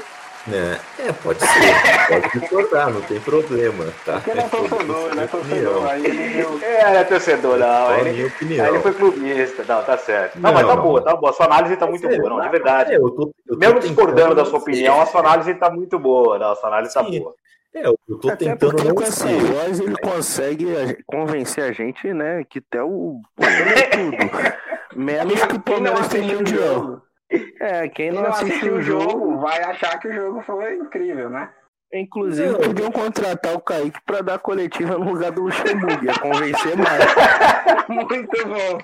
[0.46, 4.14] né, é, pode ser, pode discordar, não tem problema, tá?
[4.14, 5.86] Porque ele é torcedor, ele é torcedor.
[5.90, 6.64] Aí ele.
[6.64, 7.94] É, ele é torcedor, não.
[7.98, 8.64] Ele, minha opinião.
[8.66, 9.64] aí ele foi clubista.
[9.66, 10.36] Não, tá certo.
[10.36, 11.06] Não, Não, mas tá não, boa, não.
[11.06, 11.32] tá boa.
[11.32, 12.92] Sua análise tá muito boa, não, de verdade.
[12.92, 15.70] É, eu tô, eu tô Mesmo discordando da sua não opinião, a sua análise tá
[15.70, 16.38] muito boa.
[16.38, 17.18] Não, a sua análise tá Sim.
[17.20, 17.34] boa.
[17.74, 19.38] É, eu tô Até tentando não com essa ser.
[19.40, 24.16] voz ele consegue a- convencer a gente, né, que até o é tudo.
[24.96, 26.64] Menos que o Palmeiras tem mundial.
[26.74, 27.02] jogo,
[27.60, 30.76] É, quem quem não não assistiu o jogo, jogo vai achar que o jogo foi
[30.76, 31.50] incrível, né?
[31.92, 32.60] Inclusive Não.
[32.60, 37.04] podiam contratar o Kaique pra dar coletiva no lugar do Luxemburgo, ia convencer mais.
[37.88, 38.78] Muito bom.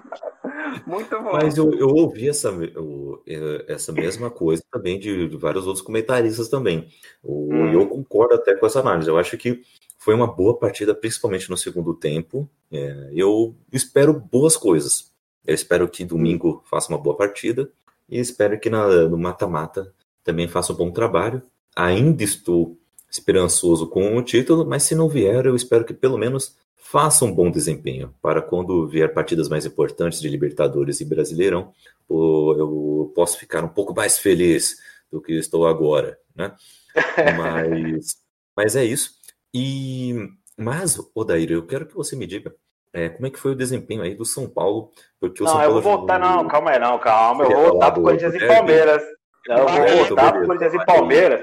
[0.87, 1.33] Muito bom.
[1.33, 5.85] Mas eu, eu ouvi essa, o- eh, essa mesma coisa também de, de vários outros
[5.85, 6.89] comentaristas também.
[7.23, 7.71] O- Hum.
[7.71, 9.09] E eu concordo até com essa análise.
[9.09, 9.61] Eu acho que
[9.99, 12.49] foi uma boa partida, principalmente no segundo tempo.
[12.73, 15.13] É, eu espero boas coisas.
[15.47, 17.69] Eu espero que domingo faça uma boa partida
[18.09, 19.93] e espero que na- no mata-mata
[20.23, 21.43] também faça um bom trabalho.
[21.77, 22.79] Ainda estou
[23.19, 27.33] esperançoso com o título, mas se não vier, eu espero que pelo menos faça um
[27.33, 31.73] bom desempenho para quando vier partidas mais importantes de Libertadores e Brasileirão,
[32.11, 34.77] eu posso ficar um pouco mais feliz
[35.11, 36.53] do que estou agora, né?
[37.37, 38.17] Mas,
[38.57, 39.11] mas é isso.
[39.53, 40.15] E
[40.57, 42.55] mas, Odair, eu quero que você me diga
[42.93, 45.61] é, como é que foi o desempenho aí do São Paulo, porque o Não, São
[45.63, 47.45] eu Paulo vou voltar, jogou- não, calma aí, não, calma.
[47.45, 48.47] Eu vou falar voltar pro do- Corinthians e?
[48.47, 49.03] Palmeiras.
[49.49, 50.47] Eu vou voltar pro.
[50.47, 51.41] Corinthians e Palmeiras.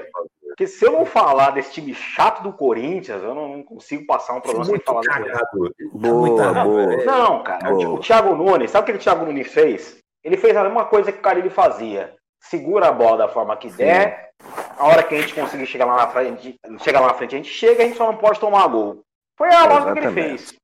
[0.52, 4.40] Porque se eu não falar desse time chato do Corinthians, eu não consigo passar um
[4.40, 5.32] programa sem muito falar do Corinthians.
[5.38, 5.74] cagado.
[5.94, 6.94] Boa, Muita- boa.
[6.94, 7.88] é, Não, cara, Boa.
[7.90, 9.98] o Thiago Nunes, sabe o que o Thiago Nunes fez?
[10.22, 12.14] Ele fez a mesma coisa que o Carilli fazia.
[12.40, 14.30] Segura a bola da forma que der.
[14.78, 17.38] A hora que a gente conseguir chegar lá na frente, chegar lá na frente, a
[17.38, 19.02] gente chega, a gente só não pode tomar gol.
[19.36, 20.54] Foi a lógica que ele fez.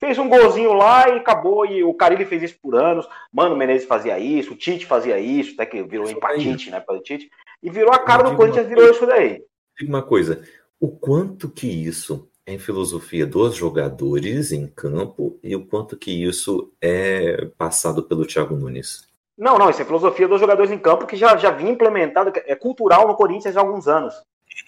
[0.00, 1.66] Fez um golzinho lá e acabou.
[1.66, 3.06] E o Carilli fez isso por anos.
[3.32, 7.30] Mano Menezes fazia isso, o Tite fazia isso, até que virou empatite, né, pelo Tite.
[7.62, 9.42] E virou a cara do Corinthians, uma virou isso daí.
[9.78, 10.42] Diga uma coisa,
[10.80, 16.24] o quanto que isso é em filosofia dos jogadores em campo e o quanto que
[16.24, 19.08] isso é passado pelo Thiago Nunes?
[19.36, 22.54] Não, não, isso é filosofia dos jogadores em campo que já, já vinha implementado, é
[22.54, 24.14] cultural no Corinthians há alguns anos.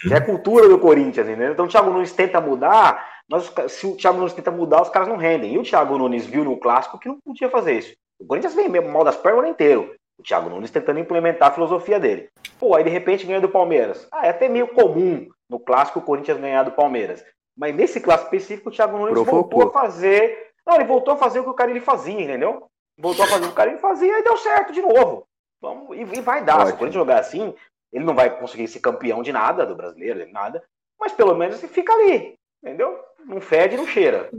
[0.04, 1.52] Já é cultura do Corinthians, entendeu?
[1.52, 5.06] Então o Thiago Nunes tenta mudar, mas se o Thiago Nunes tenta mudar, os caras
[5.06, 5.52] não rendem.
[5.52, 7.94] E o Thiago Nunes viu no clássico que não podia fazer isso.
[8.18, 9.94] O Corinthians vem mesmo mal das pernas o ano inteiro.
[10.18, 12.30] O Thiago Nunes tentando implementar a filosofia dele.
[12.58, 14.08] Pô, aí de repente ganha do Palmeiras.
[14.10, 17.24] Ah, é até meio comum no clássico o Corinthians ganhar do Palmeiras.
[17.56, 19.60] Mas nesse clássico específico, o Thiago Nunes Provocou.
[19.60, 20.50] voltou a fazer.
[20.66, 22.66] Não, ele voltou a fazer o que o cara ele fazia, entendeu?
[22.98, 25.24] Voltou a fazer o que o cara ele fazia e deu certo de novo.
[25.60, 26.54] Vamos, e, e vai dar.
[26.54, 26.78] Se o Ótimo.
[26.78, 27.54] Corinthians jogar assim,
[27.92, 30.62] ele não vai conseguir ser campeão de nada, do brasileiro, de nada.
[30.98, 32.96] Mas pelo menos ele fica ali, entendeu?
[33.26, 34.30] Não fede, não cheira.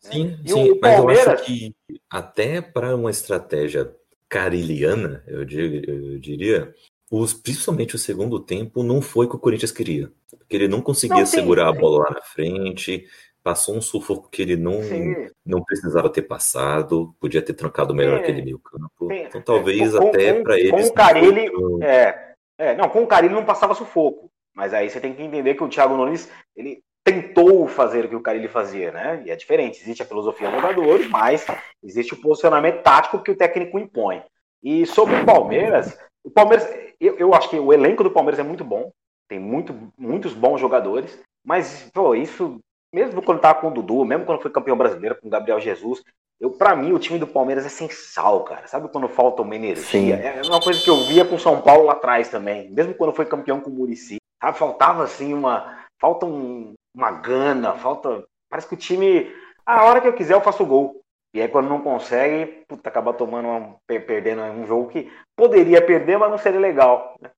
[0.00, 1.74] Sim, E sim, o mas eu Palmeiras- acho que
[2.10, 3.94] até para uma estratégia
[4.28, 6.74] cariliana, eu diria, eu diria,
[7.10, 10.10] os, principalmente o segundo tempo, não foi o que o Corinthians queria.
[10.38, 11.78] Porque ele não conseguia Não, sim, segurar sim.
[11.78, 13.06] a bola lá na frente,
[13.42, 15.28] passou um sufoco que ele não, Sim.
[15.44, 19.12] não precisava ter passado, podia ter trancado melhor aquele meio campo.
[19.12, 20.70] Então talvez Com- até para eles.
[20.70, 24.30] com o tão- É, é, não, com o Carilli não passava sufoco.
[24.54, 28.16] Mas aí você tem que entender que o Thiago Nunes, ele tentou fazer o que
[28.16, 29.22] o Carilli fazia, né?
[29.26, 29.80] E é diferente.
[29.80, 31.46] Existe a filosofia do jogador, mas
[31.82, 34.22] existe o posicionamento tático que o técnico impõe.
[34.62, 36.66] E sobre o Palmeiras, o Palmeiras,
[36.98, 38.90] eu, eu acho que o elenco do Palmeiras é muito bom.
[39.28, 41.20] Tem muito, muitos bons jogadores.
[41.44, 42.58] Mas, pô, isso,
[42.92, 46.02] mesmo quando tava com o Dudu, mesmo quando foi campeão brasileiro com o Gabriel Jesus,
[46.40, 48.66] eu, para mim, o time do Palmeiras é sem sal, cara.
[48.66, 49.84] Sabe quando falta uma energia?
[49.84, 50.12] Sim.
[50.12, 52.70] É uma coisa que eu via com o São Paulo lá atrás também.
[52.70, 54.16] Mesmo quando foi campeão com o Murici.
[54.42, 54.58] Sabe?
[54.58, 55.83] Faltava assim uma.
[56.04, 58.26] Falta um- uma gana, falta.
[58.50, 59.32] Parece que o time.
[59.64, 61.00] A hora que eu quiser, eu faço gol.
[61.34, 65.80] E aí, quando não consegue, puta, acaba tomando uma, per- perdendo um jogo que poderia
[65.80, 67.16] perder, mas não seria legal.
[67.22, 67.30] né?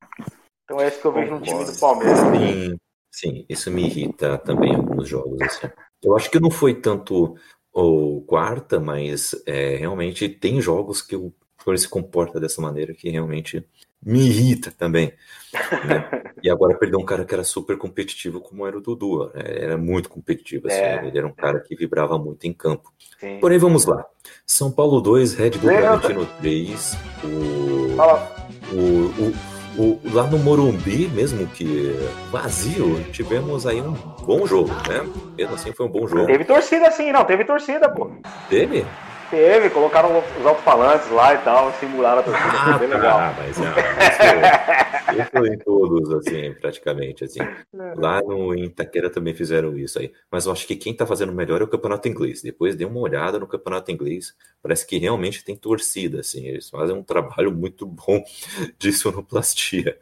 [0.64, 2.18] Então é isso que eu vejo no time do Palmeiras.
[2.18, 2.76] Sim,
[3.08, 5.40] sim, isso me irrita também em alguns jogos.
[5.42, 5.68] Assim.
[6.02, 7.36] Eu acho que não foi tanto
[7.72, 11.32] o quarta, mas é, realmente tem jogos que o
[11.64, 13.64] Corinthians se comporta dessa maneira que realmente
[14.07, 15.12] me irrita também.
[15.84, 16.22] né?
[16.42, 19.32] E agora perdeu um cara que era super competitivo, como era o Dudu.
[19.34, 19.42] né?
[19.46, 21.04] Era muito competitivo, assim, É.
[21.04, 22.92] ele era um cara que vibrava muito em campo.
[23.18, 23.38] Sim.
[23.40, 24.04] Porém, vamos lá.
[24.46, 26.96] São Paulo 2, Red Bull Bragantino 3.
[27.24, 27.96] O,
[28.72, 29.32] o,
[29.76, 31.92] o, o- lá no Morumbi, mesmo que
[32.30, 33.92] vazio, tivemos aí um
[34.24, 35.04] bom jogo, né?
[35.36, 36.26] Mesmo assim, foi um bom jogo.
[36.26, 38.11] Teve torcida sim, não, teve torcida, pô.
[38.48, 38.84] Teve?
[39.30, 43.18] Teve, colocaram os alto-falantes lá e tal, simularam a torcida, Ah, foi bem legal.
[43.18, 43.74] tá, mas ah,
[45.12, 47.40] isso, isso em todos, assim, praticamente, assim.
[47.72, 50.12] Lá no Itaquera também fizeram isso aí.
[50.30, 52.42] Mas eu acho que quem tá fazendo melhor é o campeonato inglês.
[52.42, 54.34] Depois dê uma olhada no campeonato inglês.
[54.62, 56.46] Parece que realmente tem torcida, assim.
[56.46, 58.22] Eles fazem um trabalho muito bom
[58.78, 59.98] de sonoplastia.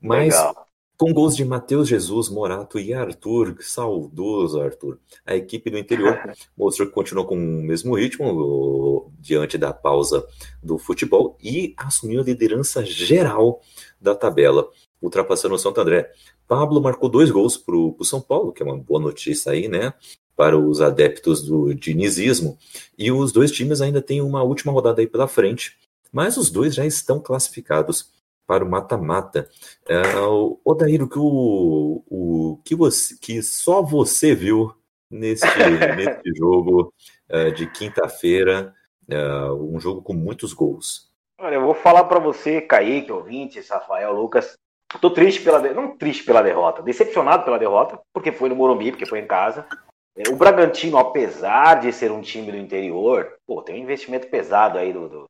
[0.00, 0.71] Mas Legal.
[1.02, 6.16] Com gols de Matheus Jesus, Morato e Arthur, saudoso Arthur, a equipe do interior
[6.56, 10.24] mostrou que continuou com o mesmo ritmo diante da pausa
[10.62, 13.60] do futebol e assumiu a liderança geral
[14.00, 14.70] da tabela,
[15.02, 16.08] ultrapassando o Santo André.
[16.46, 19.92] Pablo marcou dois gols para o São Paulo, que é uma boa notícia aí, né?
[20.36, 22.56] Para os adeptos do dinizismo.
[22.96, 25.76] E os dois times ainda têm uma última rodada aí pela frente,
[26.12, 28.21] mas os dois já estão classificados
[28.52, 29.48] para o mata-mata.
[29.88, 34.74] É, o Odair, o que, o, o, que, você, que só você viu
[35.10, 35.46] neste,
[35.96, 36.92] neste jogo
[37.30, 38.74] é, de quinta-feira,
[39.08, 39.16] é,
[39.52, 41.10] um jogo com muitos gols.
[41.40, 44.54] Olha, eu vou falar pra você, Kaique, ouvintes, Rafael, Lucas.
[45.00, 48.90] Tô triste pela de- não triste pela derrota, decepcionado pela derrota, porque foi no Morumbi,
[48.92, 49.66] porque foi em casa.
[50.14, 54.76] É, O Bragantino, apesar de ser um time do interior, pô, tem um investimento pesado
[54.76, 55.28] aí do, do-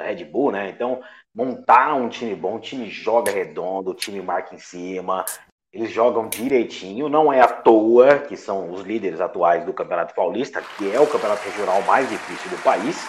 [0.00, 0.70] da, Red Bull, né?
[0.70, 1.00] Então,
[1.34, 5.24] montar um time bom, o time joga redondo, o time marca em cima,
[5.72, 10.62] eles jogam direitinho, não é à toa que são os líderes atuais do Campeonato Paulista,
[10.76, 13.06] que é o campeonato regional mais difícil do país,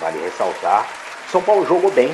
[0.00, 0.86] vale ressaltar.
[1.30, 2.10] São Paulo jogou bem,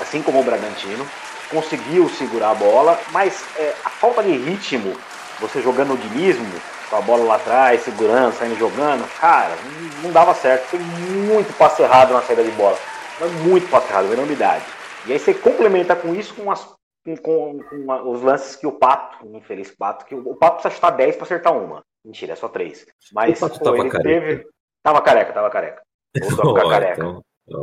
[0.00, 1.04] assim como o Bragantino,
[1.50, 4.94] conseguiu segurar a bola, mas é, a falta de ritmo,
[5.40, 6.46] você jogando no dinismo,
[6.88, 9.56] com a bola lá atrás, segurando, saindo jogando, cara,
[10.02, 10.68] não, dava certo.
[10.68, 12.78] Foi muito passe errado na saída de bola.
[13.18, 14.64] Foi muito passe errado, uma enormidade.
[15.06, 16.64] E aí você complementa com isso com, as,
[17.04, 20.54] com, com- com os lances que o Pato, o infeliz Pato, que o, o Pato
[20.54, 21.82] precisa chutar 10 para acertar uma.
[22.04, 22.86] Mentira, é só 3.
[23.12, 24.08] Mas O Pato pô, tava ele careca.
[24.08, 24.46] teve.
[24.82, 25.82] Tava careca, tava careca.
[26.20, 27.02] Voltou a ficar Ó, careca.
[27.02, 27.22] então,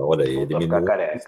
[0.09, 1.19] olha aí, eliminou ficar careca.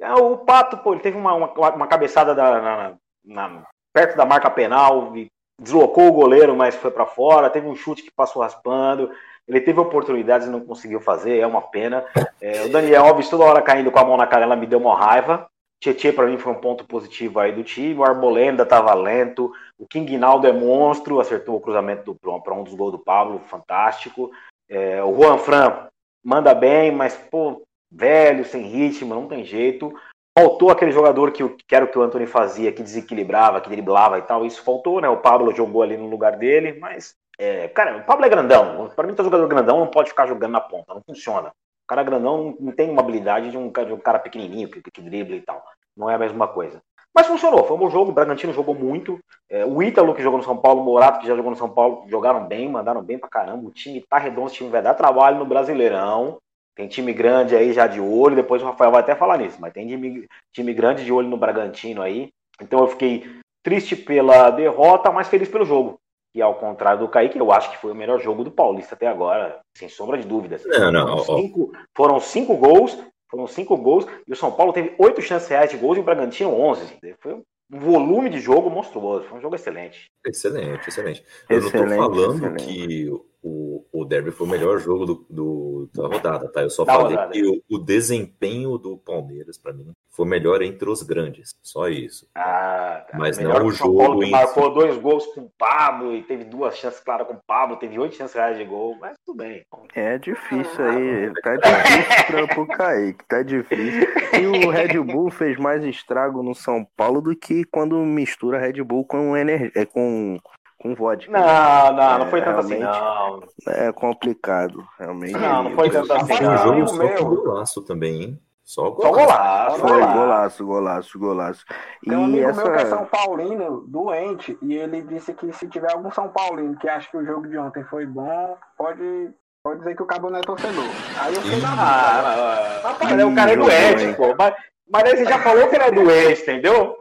[0.00, 2.94] É, O Pato, pô, ele teve uma, uma, uma cabeçada da- na-
[3.24, 5.28] na- perto da marca penal, e
[5.60, 7.50] deslocou o goleiro, mas foi pra fora.
[7.50, 9.10] Teve um chute que passou raspando.
[9.46, 12.04] Ele teve oportunidades e não conseguiu fazer, é uma pena.
[12.40, 14.96] É, o Daniel Alves toda hora caindo com a mão na canela me deu uma
[14.96, 15.46] raiva.
[15.80, 18.00] Tietê para mim foi um ponto positivo aí do time.
[18.00, 19.52] O Arbolenda tava lento.
[19.78, 24.30] O King Naldo é monstro, acertou o cruzamento para um dos gols do Pablo, fantástico.
[24.68, 25.88] É, o Juan Fran
[26.22, 29.92] manda bem, mas pô, velho, sem ritmo, não tem jeito.
[30.38, 34.18] Faltou aquele jogador que, que era o que o Anthony fazia, que desequilibrava, que driblava
[34.18, 34.44] e tal.
[34.46, 35.08] Isso faltou, né?
[35.08, 38.88] O Pablo jogou ali no lugar dele, mas, é, cara, o Pablo é grandão.
[38.94, 41.48] Para mim, todo jogador grandão não pode ficar jogando na ponta, não funciona.
[41.48, 45.02] O cara grandão não- tem uma habilidade de um, de um cara pequenininho, que, que
[45.02, 45.62] dribla e tal.
[45.96, 46.80] Não é a mesma coisa.
[47.12, 48.12] Mas funcionou, foi um bom jogo.
[48.12, 49.18] O Bragantino jogou muito.
[49.48, 51.68] É, o Ítalo, que jogou no São Paulo, o Morato, que já jogou no São
[51.68, 53.66] Paulo, jogaram bem, mandaram bem pra caramba.
[53.66, 56.38] O time tá redondo, o time vai dar trabalho no Brasileirão.
[56.80, 59.70] Tem time grande aí já de olho, depois o Rafael vai até falar nisso, mas
[59.70, 62.30] tem time, time grande de olho no Bragantino aí.
[62.58, 63.22] Então eu fiquei
[63.62, 66.00] triste pela derrota, mas feliz pelo jogo.
[66.34, 69.06] E ao contrário do Kaique, eu acho que foi o melhor jogo do Paulista até
[69.06, 70.64] agora, sem sombra de dúvidas.
[70.64, 72.98] Não, não, foram, cinco, foram cinco gols,
[73.30, 76.04] foram cinco gols, e o São Paulo teve oito chances reais de gols e o
[76.04, 76.96] Bragantino 11.
[77.18, 77.42] Foi um
[77.78, 80.06] volume de jogo monstruoso, foi um jogo excelente.
[80.26, 81.22] Excelente, excelente.
[81.46, 82.64] Eu não Excelente, tô falando excelente.
[82.64, 86.62] que o, o Derby foi o melhor jogo do, do- da rodada, tá?
[86.62, 87.32] Eu só Da falei rodada.
[87.32, 91.50] que o, o desempenho do Palmeiras, pra mim, foi melhor entre os grandes.
[91.62, 92.28] Só isso.
[92.34, 93.16] Ah, tá.
[93.18, 96.14] Mas Melhor não o São Paulo jogo que em marcou dois gols com o Pablo
[96.14, 99.16] e teve duas chances claras com o Pablo, teve oito chances reais de gol, mas
[99.24, 99.62] tudo bem.
[99.94, 104.06] É difícil aí, tá difícil pra, pro Kaique, tá difícil.
[104.40, 108.82] E o Red Bull fez mais estrago no São Paulo do que quando mistura Red
[108.82, 109.72] Bull com, ener...
[109.74, 110.38] é, com,
[110.80, 111.30] com vodka.
[111.30, 113.42] Não, não, não É, foi tanto assim, não.
[113.66, 115.32] É complicado, realmente.
[115.32, 117.16] Não, não foi tanto assim, Foi um jogo só meu.
[117.16, 118.40] com golaço também, hein?
[118.64, 119.16] Só Só golaço.
[119.26, 120.14] golaço, Foi golaço.
[120.14, 121.64] golaço, golaço, golaço.
[122.04, 122.62] Tem um E amigo essa.
[122.64, 126.76] meu que é São Paulino, doente, e ele disse que se tiver algum São Paulino
[126.76, 129.30] que acha que o jogo de ontem foi bom, pode,
[129.62, 130.84] pode dizer que o Cabo não é torcedor.
[131.20, 131.68] Aí eu fiquei na.
[131.70, 132.92] Ah,
[133.26, 134.34] o cara é doente, pô.
[134.38, 134.54] Mas,
[134.88, 136.96] mas aí você já falou que ele é doente, entendeu?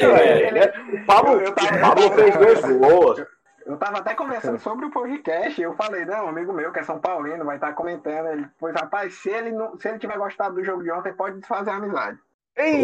[0.00, 3.22] É, ele é- o Pablo, Eu- eu tava- o Pablo fez dois gols.
[3.64, 6.82] Eu tava até conversando sobre o podcast eu falei, não, um amigo meu que é
[6.82, 8.26] São Paulino vai estar comentando.
[8.28, 11.38] Ele, pois rapaz, se ele, não, se ele tiver gostado do jogo de ontem, pode
[11.38, 12.18] desfazer a amizade.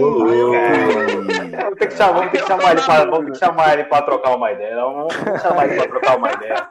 [0.01, 4.03] Vamos ter que chamar, ter que chamar ele pra, vamos ter que chamar ele pra
[4.03, 4.77] trocar uma ideia.
[4.77, 6.69] Vamos, vamos chamar ele pra trocar uma ideia.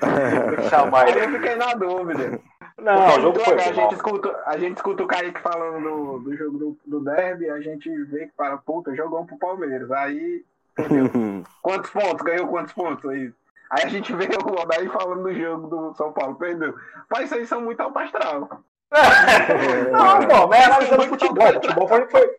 [0.00, 1.20] Ter que chamar ele.
[1.24, 2.40] eu fiquei na dúvida.
[2.82, 5.82] Não, Porque o jogo foi legal, a gente escuta, a gente escuta o Kaique falando
[5.82, 9.90] do, do jogo do, do derby, a gente vê que fala, puta, jogou pro Palmeiras.
[9.90, 10.44] Aí,
[11.62, 12.22] quantos pontos?
[12.22, 13.32] Ganhou quantos pontos aí?
[13.70, 16.74] Aí a gente vê o Odaí falando do jogo do São Paulo, perdeu.
[17.08, 18.48] Mas isso aí são muito alto astral.
[19.92, 21.52] não, pô, mas é analisando futebol.
[21.52, 22.30] Futebol foi, foi.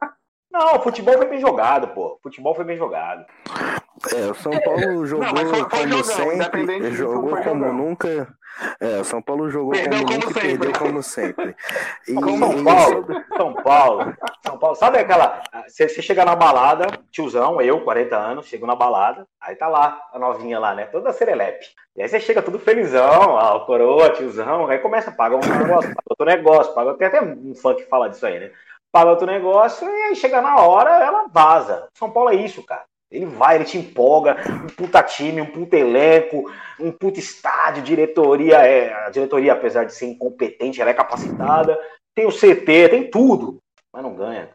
[0.51, 2.19] Não, futebol foi bem jogado, pô.
[2.21, 3.25] Futebol foi bem jogado.
[4.13, 7.73] É, o São Paulo jogou não, foi, foi como jogão, sempre, jogou como jogão.
[7.73, 8.27] nunca.
[8.79, 10.57] É, o São Paulo jogou perdeu como, como nunca sempre.
[10.57, 11.55] perdeu como sempre.
[12.07, 14.13] E, São Paulo, São Paulo,
[14.45, 14.75] São Paulo.
[14.75, 15.41] Sabe aquela.
[15.67, 20.01] Você, você chega na balada, tiozão, eu, 40 anos, chego na balada, aí tá lá,
[20.13, 20.85] a novinha lá, né?
[20.85, 21.65] Toda serelepe.
[21.95, 26.07] E aí você chega tudo felizão, ó, coroa, tiozão, aí começa, paga um negócio, paga
[26.09, 26.93] outro negócio, paga.
[26.95, 28.51] Tem até um fã que fala disso aí, né?
[28.91, 31.87] Paga outro negócio e aí chega na hora, ela vaza.
[31.93, 32.83] São Paulo é isso, cara.
[33.11, 36.49] Ele vai, ele te empolga, um puta time, um puta elenco,
[36.79, 41.77] um puta estádio, diretoria, é, a diretoria, apesar de ser incompetente, ela é capacitada,
[42.15, 43.57] tem o CT, tem tudo,
[43.91, 44.49] mas não ganha,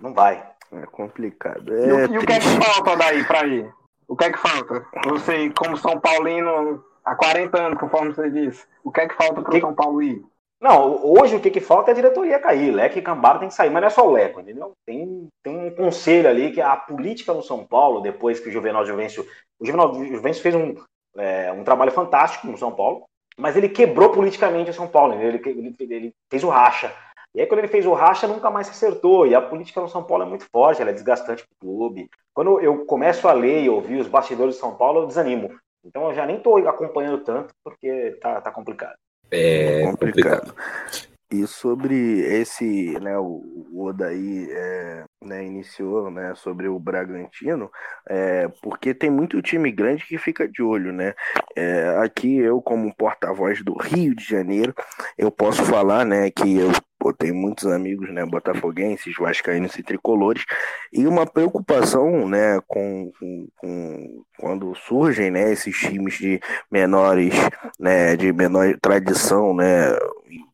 [0.00, 0.44] não vai.
[0.72, 1.74] É complicado.
[1.74, 3.72] É e, o, e o que é que falta daí pra ir?
[4.08, 4.84] O que é que falta?
[5.06, 9.40] Você, como São Paulino, há 40 anos, conforme você disse, o que é que falta
[9.40, 9.60] pro que...
[9.60, 10.22] São Paulo ir?
[10.64, 12.70] Não, hoje o que, que falta é a diretoria cair.
[12.70, 14.72] Leque e Cambara tem que sair, mas não é só o Leco, entendeu?
[14.86, 18.86] Tem, tem um conselho ali que a política no São Paulo, depois que o Juvenal
[18.86, 19.26] Juvencio.
[19.60, 20.74] O Juvenal Juvencio fez um,
[21.18, 23.04] é, um trabalho fantástico no São Paulo,
[23.36, 26.90] mas ele quebrou politicamente o São Paulo, ele, ele, ele, fez o racha.
[27.34, 29.26] E aí, quando ele fez o racha, nunca mais se acertou.
[29.26, 32.08] E a política no São Paulo é muito forte, ela é desgastante para o clube.
[32.32, 35.54] Quando eu começo a ler e ouvir os bastidores de São Paulo, eu desanimo.
[35.84, 38.96] Então eu já nem estou acompanhando tanto, porque tá, tá complicado.
[39.30, 40.52] É, complicado.
[40.52, 41.14] complicado.
[41.34, 47.70] E sobre esse, né, o, o Odaí é, né, iniciou né, sobre o Bragantino,
[48.08, 51.12] é, porque tem muito time grande que fica de olho, né?
[51.56, 54.72] É, aqui eu, como porta-voz do Rio de Janeiro,
[55.18, 56.70] eu posso falar, né, que eu
[57.04, 60.42] Pô, muitos amigos, né, botafoguenses, vascaínos e tricolores,
[60.90, 66.40] e uma preocupação, né, com, com, com, quando surgem, né, esses times de
[66.70, 67.34] menores,
[67.78, 69.94] né, de menor tradição, né,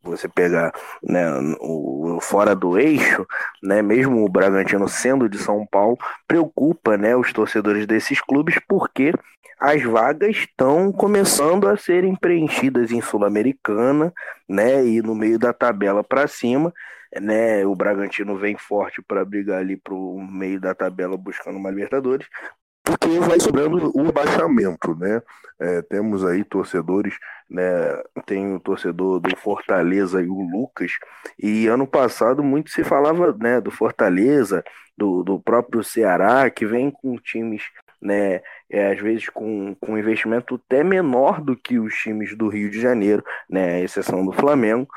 [0.02, 0.72] você pegar,
[1.02, 1.26] né,
[1.60, 3.26] o, fora do eixo,
[3.62, 9.12] né, mesmo o Bragantino sendo de São Paulo, preocupa, né, os torcedores desses clubes, porque
[9.60, 14.10] as vagas estão começando a serem preenchidas em Sul-Americana,
[14.48, 14.86] né?
[14.86, 16.72] E no meio da tabela para cima,
[17.20, 17.64] né?
[17.66, 22.26] O Bragantino vem forte para brigar ali para o meio da tabela buscando uma Libertadores,
[22.84, 25.22] porque vai sobrando o baixamento, né?
[25.58, 27.14] É, temos aí torcedores,
[27.48, 27.62] né?
[28.26, 30.92] Tem o torcedor do Fortaleza e o Lucas,
[31.38, 33.60] e ano passado muito se falava, né?
[33.60, 34.64] Do Fortaleza,
[34.96, 37.62] do, do próprio Ceará, que vem com times
[38.00, 38.40] né?
[38.70, 42.80] É, às vezes com, com investimento até menor do que os times do Rio de
[42.80, 43.82] Janeiro, né?
[43.82, 44.88] exceção do Flamengo,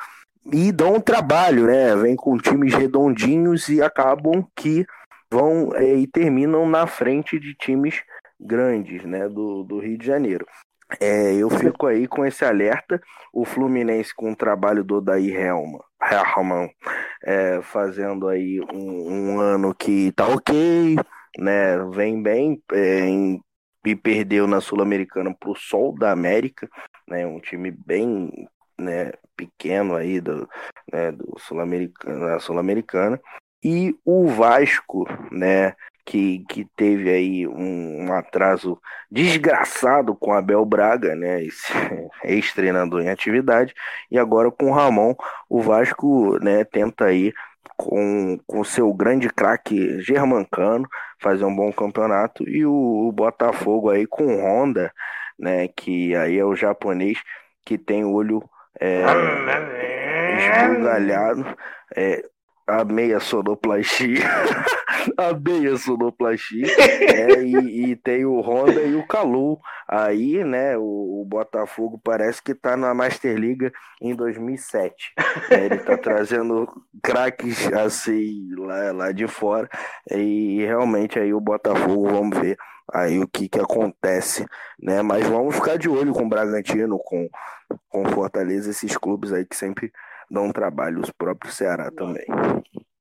[0.52, 1.96] e dão um trabalho, né?
[1.96, 4.86] Vem com times redondinhos e acabam que
[5.34, 8.04] vão é, e terminam na frente de times
[8.40, 9.28] grandes, né?
[9.28, 10.46] Do, do Rio de Janeiro.
[11.00, 13.02] É, eu fico aí com esse alerta.
[13.34, 16.70] O Fluminense com o trabalho do Odair Helman,
[17.24, 20.96] é, fazendo aí um, um ano que tá ok,
[21.40, 21.78] né?
[21.92, 23.42] Vem bem é, em,
[23.84, 26.70] e perdeu na Sul-Americana para o Sol da América,
[27.08, 27.26] né?
[27.26, 28.30] Um time bem
[28.78, 30.48] né, pequeno aí do,
[30.92, 33.20] né, do Sul-Americana, Sul-Americana.
[33.64, 35.74] E o Vasco, né?
[36.06, 38.78] Que, que teve aí um, um atraso
[39.10, 41.40] desgraçado com Abel Braga, né?
[42.26, 43.74] Ex-treinador em atividade,
[44.12, 45.16] e agora com o Ramon,
[45.50, 47.34] o Vasco né, tenta aí
[47.78, 50.88] com o seu grande craque Germancano,
[51.20, 54.94] fazer um bom campeonato, e o, o, Botafogo aí com Honda,
[55.40, 57.22] né, que aí é o japonês
[57.66, 58.44] que tem olho
[58.80, 59.04] é,
[60.68, 61.46] esbugalhado,
[61.96, 62.24] é,
[62.68, 64.24] a meia sonoplastia,
[65.18, 69.60] a meia sonoplastia, é, e, e, tem o Honda e o Calu.
[69.88, 75.14] Aí, né, o, o, Botafogo parece que tá na Master Liga em 2007.
[75.50, 76.68] É, ele tá trazendo
[77.02, 79.70] craques assim lá, lá de fora,
[80.10, 82.58] e realmente aí o Botafogo, vamos ver
[82.92, 84.46] aí o que que acontece,
[84.82, 85.02] né?
[85.02, 87.30] Mas vamos ficar de olho com o Bragantino, com,
[87.90, 89.92] com Fortaleza, esses clubes aí que sempre
[90.34, 92.26] dão um trabalho, os próprios Ceará também.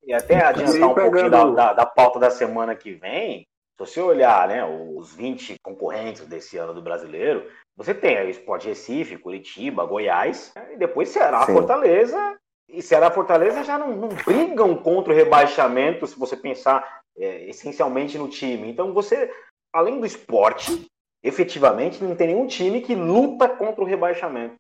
[0.05, 4.01] E até adiantar um pouquinho da, da, da, pauta da semana que vem, se você
[4.01, 9.87] olhar né, os 20 concorrentes desse ano do brasileiro, você tem o Sport Recife, Curitiba,
[9.87, 11.55] Goiás, né, e depois Ceará, Sim.
[11.55, 12.37] Fortaleza.
[12.69, 17.49] E Ceará e Fortaleza já não, não, brigam contra o rebaixamento, se você pensar é,
[17.49, 18.71] essencialmente no time.
[18.71, 19.31] Então você,
[19.73, 20.87] além do esporte,
[21.23, 24.55] efetivamente não tem nenhum time que luta contra o rebaixamento.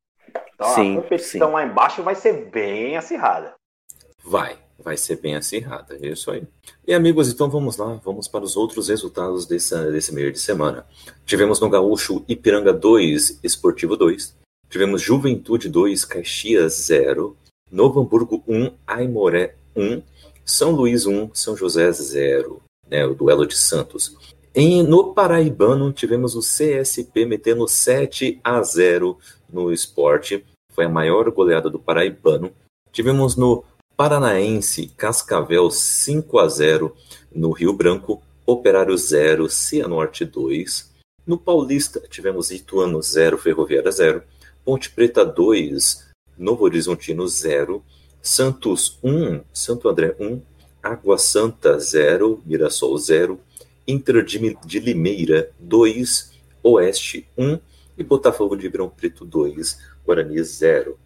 [0.55, 1.55] Então sim, a competição sim.
[1.55, 3.55] lá embaixo vai ser bem acirrada.
[4.24, 5.99] Vai, vai ser bem acirrada.
[6.01, 6.43] É isso aí.
[6.87, 10.87] E amigos, então vamos lá, vamos para os outros resultados desse, desse meio de semana.
[11.24, 14.37] Tivemos no Gaúcho Ipiranga 2, Esportivo 2.
[14.68, 17.37] Tivemos Juventude 2, Caxias 0.
[17.70, 20.03] Novo Hamburgo 1, Aimoré 1.
[20.45, 22.62] São Luís 1, São José 0.
[22.89, 24.32] Né, o duelo de Santos.
[24.55, 29.18] Em, no Paraibano, tivemos o CSP metendo 7 a 0
[29.50, 30.44] no esporte.
[30.74, 32.53] Foi a maior goleada do Paraibano.
[32.92, 33.64] Tivemos no
[33.96, 36.94] Paranaense, Cascavel 5 a 0
[37.34, 40.92] no Rio Branco, Operário 0, Cianorte 2.
[41.26, 44.22] No Paulista, tivemos Ituano 0, Ferroviária 0.
[44.62, 47.82] Ponte Preta 2, Novo Horizontino 0.
[48.20, 50.42] Santos 1, Santo André 1.
[50.82, 53.40] Água Santa 0, Mirassol 0.
[53.93, 56.32] Inter de Limeira 2,
[56.62, 57.59] Oeste 1
[57.99, 60.99] e Botafogo de Ribeirão Preto 2, Guarani 0.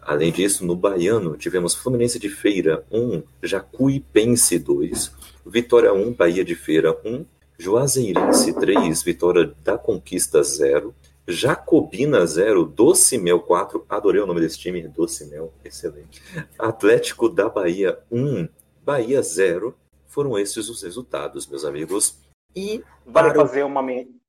[0.00, 5.12] Além disso, no Baiano, tivemos Fluminense de Feira 1, Jacuipense 2,
[5.46, 7.26] Vitória 1, Bahia de Feira 1,
[7.58, 10.94] Juazeirense 3, Vitória da Conquista 0,
[11.28, 16.22] Jacobina 0, Doce Mel 4, adorei o nome desse time, Doce Mel, excelente.
[16.58, 18.48] Atlético da Bahia 1,
[18.82, 19.74] Bahia 0,
[20.08, 22.29] foram esses os resultados, meus amigos.
[22.54, 23.40] E vale para...
[23.40, 23.82] fazer uma.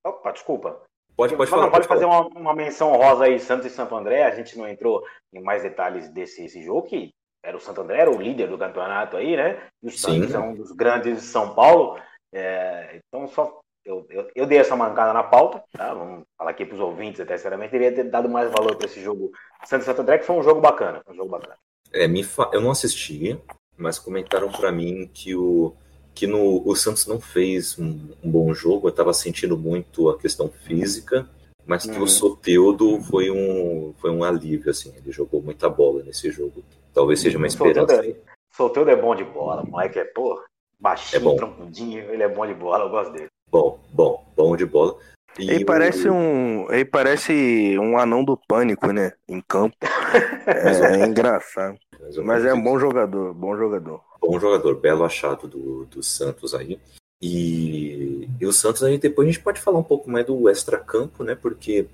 [0.03, 0.81] Opa, desculpa.
[1.15, 1.63] Pode, pode falar.
[1.63, 4.23] Pode, pode fazer uma, uma, menção rosa aí, Santos e Santo André.
[4.23, 5.03] A gente não entrou
[5.33, 7.13] em mais detalhes desse jogo, que
[7.43, 9.61] era o Santo André, era o líder do campeonato aí, né?
[9.83, 11.99] E o Santos é um dos grandes de São Paulo.
[12.33, 15.93] É, então, só eu, eu, eu, dei essa mancada na pauta, tá?
[15.93, 19.01] Vamos falar aqui para os ouvintes, até sinceramente, deveria ter dado mais valor para esse
[19.01, 19.31] jogo
[19.65, 21.01] Santos e Santo André, que foi um jogo bacana.
[21.07, 21.55] Um jogo bacana.
[21.91, 22.49] É, me fa...
[22.53, 23.39] Eu não assisti,
[23.75, 25.75] mas comentaram para mim que o
[26.13, 30.17] que no, o Santos não fez um, um bom jogo, eu estava sentindo muito a
[30.17, 31.27] questão física,
[31.65, 32.03] mas que uhum.
[32.03, 36.63] o Soteudo foi um, foi um alívio, assim, ele jogou muita bola nesse jogo.
[36.93, 38.03] Talvez seja uma esperança.
[38.51, 40.41] Soteudo é, é bom de bola, o Mike é, pô,
[40.79, 41.35] baixinho, é bom.
[41.35, 43.27] troncudinho, ele é bom de bola, eu gosto dele.
[43.49, 44.97] Bom, bom, bom de bola.
[45.39, 46.69] E ele parece um.
[46.71, 49.13] Ele parece um anão do pânico, né?
[49.29, 49.77] Em campo.
[50.45, 51.77] é, é engraçado.
[52.23, 54.01] Mas é um bom jogador, bom jogador.
[54.21, 56.79] Bom jogador, belo achado do, do Santos aí.
[57.19, 61.23] E, e o Santos aí depois a gente pode falar um pouco mais do extra-campo,
[61.23, 61.33] né?
[61.35, 61.87] Porque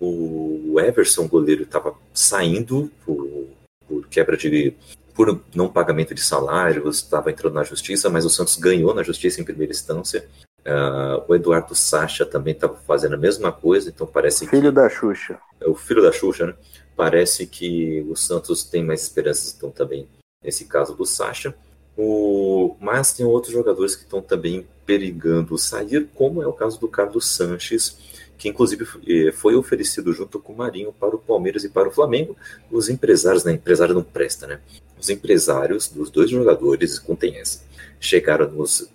[0.00, 3.48] o Everson, goleiro, estava saindo por,
[3.86, 4.74] por, quebra de.
[5.14, 9.40] por não pagamento de salários, estava entrando na justiça, mas o Santos ganhou na justiça
[9.40, 10.26] em primeira instância.
[10.60, 14.70] Uh, o Eduardo Sacha também estava fazendo a mesma coisa, então parece filho que...
[14.70, 15.38] da Xuxa.
[15.60, 16.54] É o filho da Xuxa, né?
[16.96, 20.06] Parece que o Santos tem mais esperanças, então também
[20.42, 21.54] nesse caso do Sacha.
[21.96, 22.76] O...
[22.80, 27.28] Mas tem outros jogadores que estão também perigando sair, como é o caso do Carlos
[27.28, 27.98] Sanches,
[28.38, 31.90] que inclusive eh, foi oferecido junto com o Marinho para o Palmeiras e para o
[31.90, 32.36] Flamengo.
[32.70, 33.52] Os empresários, né?
[33.52, 34.60] Empresário não presta, né?
[34.98, 37.62] Os empresários dos dois jogadores, contém essa,
[38.00, 38.88] chegaram nos,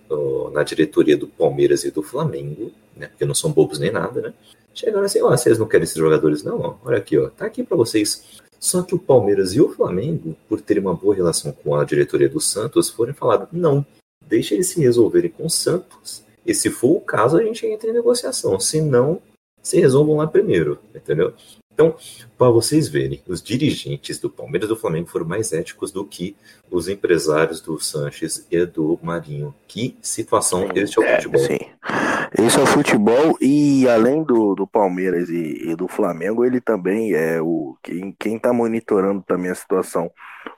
[0.54, 3.08] na diretoria do Palmeiras e do Flamengo, né?
[3.08, 4.34] Porque não são bobos nem nada, né?
[4.74, 6.60] Chegaram assim, ó, oh, vocês não querem esses jogadores, não?
[6.60, 8.41] Ó, olha aqui, ó, tá aqui para vocês.
[8.64, 12.30] Só que o Palmeiras e o Flamengo, por terem uma boa relação com a diretoria
[12.30, 13.86] do Santos, foram falados: não,
[14.26, 16.24] deixa eles se resolverem com o Santos.
[16.45, 18.57] E se for o caso, a gente entra em negociação.
[18.61, 19.22] Se não,
[19.61, 21.34] se resolvam lá primeiro, entendeu?
[21.74, 21.93] Então,
[22.38, 26.34] para vocês verem, os dirigentes do Palmeiras e do Flamengo foram mais éticos do que
[26.72, 29.53] os empresários do Sanches e do Marinho.
[29.68, 31.41] Que situação este é o futebol.
[31.41, 32.12] sim.
[32.36, 37.14] Esse é o futebol e além do, do Palmeiras e, e do Flamengo, ele também
[37.14, 40.12] é o quem, quem tá monitorando também a situação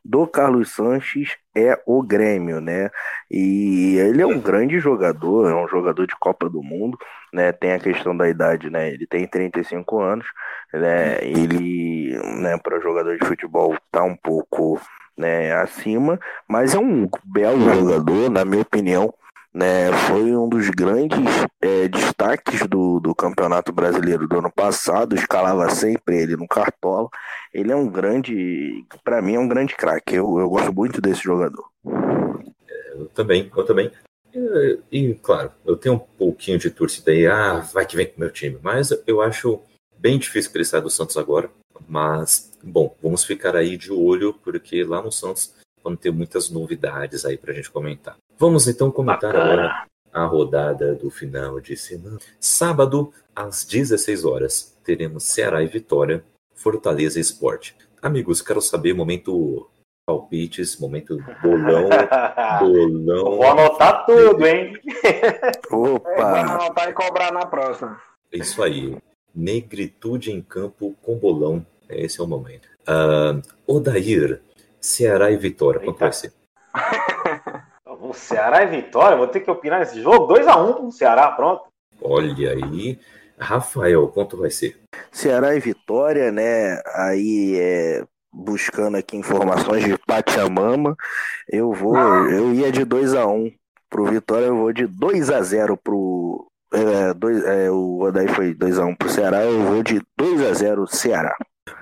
[0.04, 2.90] do Carlos Sanches é o Grêmio, né?
[3.30, 6.98] E ele é um grande jogador, é um jogador de Copa do Mundo,
[7.34, 7.52] né?
[7.52, 8.90] Tem a questão da idade, né?
[8.90, 10.26] Ele tem 35 anos,
[10.74, 11.18] né?
[11.24, 14.80] Ele, né, para jogador de futebol tá um pouco,
[15.18, 19.14] né, acima, mas é um belo jogador, na minha opinião
[19.56, 21.18] né, foi um dos grandes
[21.62, 27.08] é, destaques do, do Campeonato Brasileiro do ano passado, escalava sempre ele no Cartola.
[27.54, 31.24] Ele é um grande, para mim é um grande craque, eu, eu gosto muito desse
[31.24, 31.66] jogador.
[31.86, 33.90] Eu também, eu também.
[34.34, 38.18] E, e, claro, eu tenho um pouquinho de torcida aí, ah, vai que vem com
[38.18, 39.62] o meu time, mas eu acho
[39.98, 41.50] bem difícil que ele saia do Santos agora.
[41.88, 47.24] Mas, bom, vamos ficar aí de olho, porque lá no Santos vão ter muitas novidades
[47.24, 48.18] aí pra gente comentar.
[48.38, 49.54] Vamos então comentar Bacana.
[49.54, 52.18] agora a rodada do final de semana.
[52.40, 56.24] Sábado, às 16 horas, teremos Ceará e Vitória,
[56.54, 57.76] Fortaleza Esporte.
[58.02, 59.70] Amigos, quero saber momento
[60.06, 61.90] palpites, momento bolão,
[62.60, 63.38] bolão.
[63.38, 64.80] Vou anotar tudo, hein?
[65.70, 66.38] Opa!
[66.38, 68.00] É, anotar e cobrar na próxima.
[68.32, 68.98] Isso aí.
[69.34, 71.66] Negritude em campo com bolão.
[71.90, 72.70] Esse é o momento.
[72.88, 74.42] Uh, Odair,
[74.80, 75.82] Ceará e Vitória.
[75.82, 76.32] Quanto vai ser?
[78.10, 80.34] O Ceará e Vitória, vou ter que opinar nesse jogo.
[80.34, 81.64] 2x1 pro Ceará, pronto.
[82.02, 83.00] Olha aí.
[83.38, 84.78] Rafael, quanto vai ser?
[85.12, 86.82] Ceará e Vitória, né?
[86.94, 90.96] Aí é, buscando aqui informações de Pachamama,
[91.50, 93.52] eu vou, eu ia de 2 a 1
[93.90, 98.54] pro Vitória, eu vou de 2 a 0 pro é, dois, é, o Odaí foi
[98.54, 101.36] 2 a 1 pro Ceará, eu vou de 2 a 0 Ceará.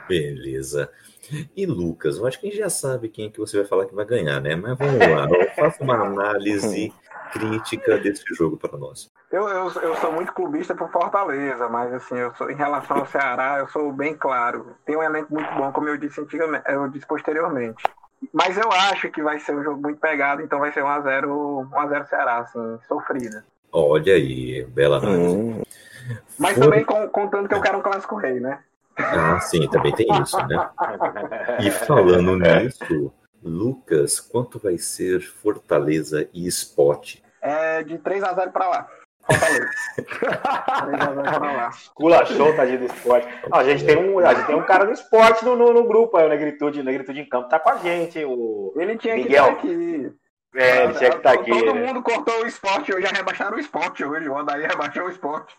[0.07, 0.89] Beleza.
[1.55, 3.85] E Lucas, eu acho que a gente já sabe quem é que você vai falar
[3.85, 4.55] que vai ganhar, né?
[4.55, 6.93] Mas vamos lá, faça uma análise
[7.31, 9.11] crítica desse jogo para nós.
[9.31, 13.07] Eu, eu, eu sou muito clubista por Fortaleza, mas assim, eu sou, em relação ao
[13.07, 14.75] Ceará, eu sou bem claro.
[14.85, 17.83] Tem um elenco muito bom, como eu disse antigamente, eu disse posteriormente.
[18.31, 22.07] Mas eu acho que vai ser um jogo muito pegado, então vai ser 1x0 1x0
[22.07, 23.43] Ceará, assim, sofrida.
[23.71, 25.35] Olha aí, bela análise.
[25.35, 25.61] Hum.
[26.37, 26.65] Mas For...
[26.65, 28.59] também contando que eu quero um clássico rei, né?
[28.97, 30.69] Ah, sim, também tem isso, né?
[31.59, 33.11] E falando nisso,
[33.43, 37.17] Lucas, quanto vai ser Fortaleza e Spot?
[37.41, 38.87] É de 3 a 0 para lá.
[39.25, 39.69] Fortaleza.
[39.97, 41.71] 3 a 0 para lá.
[41.93, 43.27] Culachou, tadinho do esporte.
[43.51, 46.17] a, gente tem um, a gente tem um cara do esporte no, no, no grupo,
[46.17, 48.23] aí, o Negritude, o Negritude em Campo tá com a gente.
[48.23, 49.57] O ele tinha Miguel.
[49.57, 50.13] que estar aqui.
[50.55, 51.51] É, ele tinha que estar tá aqui.
[51.51, 51.85] Todo né?
[51.85, 54.29] mundo cortou o esporte hoje, já rebaixaram o esporte hoje.
[54.29, 55.55] O Andaí rebaixou o esporte.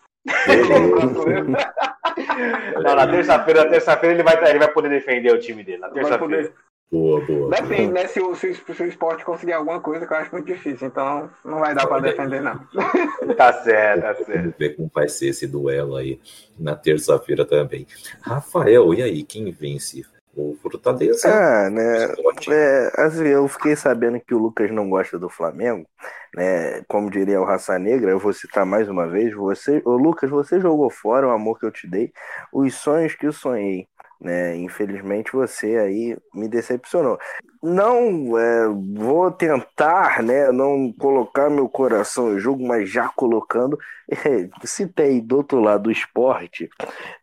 [2.83, 5.79] Não, na terça-feira, na terça-feira ele vai, ele vai poder defender o time dele.
[5.79, 6.51] Na terça-feira.
[6.91, 7.49] Boa, boa.
[7.49, 8.07] Depende, né?
[8.07, 10.87] Se o, se, se o esporte conseguir alguma coisa, que eu acho muito difícil.
[10.87, 12.59] Então, não vai dar para defender, não.
[13.35, 14.33] tá certo, tá certo.
[14.33, 16.19] Vamos ver como vai ser esse duelo aí
[16.59, 17.87] na terça-feira também.
[18.21, 19.23] Rafael, e aí?
[19.23, 20.05] Quem vence?
[20.35, 21.29] O Fortaleza?
[21.29, 22.07] Ah, né?
[22.49, 25.87] É, assim, eu fiquei sabendo que o Lucas não gosta do Flamengo,
[26.35, 26.83] né?
[26.89, 29.33] Como diria o Raça Negra, eu vou citar mais uma vez.
[29.33, 32.11] Você, o Lucas, você jogou fora o amor que eu te dei,
[32.51, 33.87] os sonhos que eu sonhei.
[34.25, 34.57] Né?
[34.57, 37.19] Infelizmente você aí me decepcionou.
[37.61, 43.77] Não é, vou tentar, né, não colocar meu coração em jogo, mas já colocando,
[44.09, 46.67] é, citei do outro lado do esporte,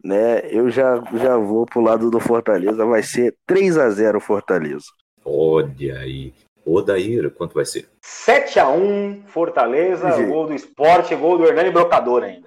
[0.02, 0.42] né?
[0.48, 4.86] Eu já já vou pro lado do Fortaleza, vai ser 3 a 0 Fortaleza.
[5.24, 6.32] Olha aí.
[6.64, 7.88] Odair, quanto vai ser?
[8.00, 12.46] 7 a 1 Fortaleza, gol do esporte, gol do Hernani Brocador ainda.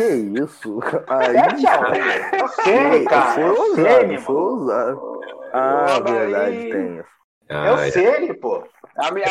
[0.00, 0.80] Que isso?
[1.08, 3.32] Aí, é sério, cara.
[3.34, 5.20] Foi ousado, foi ousado.
[5.52, 6.72] Ah, Pô, verdade, aí...
[6.72, 7.04] tem.
[7.50, 7.90] Ah, é o é.
[7.90, 8.64] sério, pô.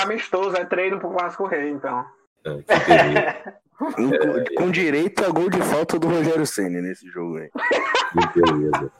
[0.02, 2.06] Amistoso, é treino pro Vasco Rei, então.
[2.46, 7.50] Ah, com, com direito a gol de falta do Rogério Senna nesse jogo aí.
[7.50, 8.92] Que beleza.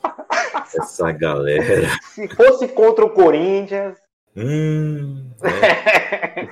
[0.74, 1.90] Essa galera.
[2.02, 3.98] Se fosse contra o Corinthians.
[4.38, 5.30] Hum.
[5.44, 6.48] É.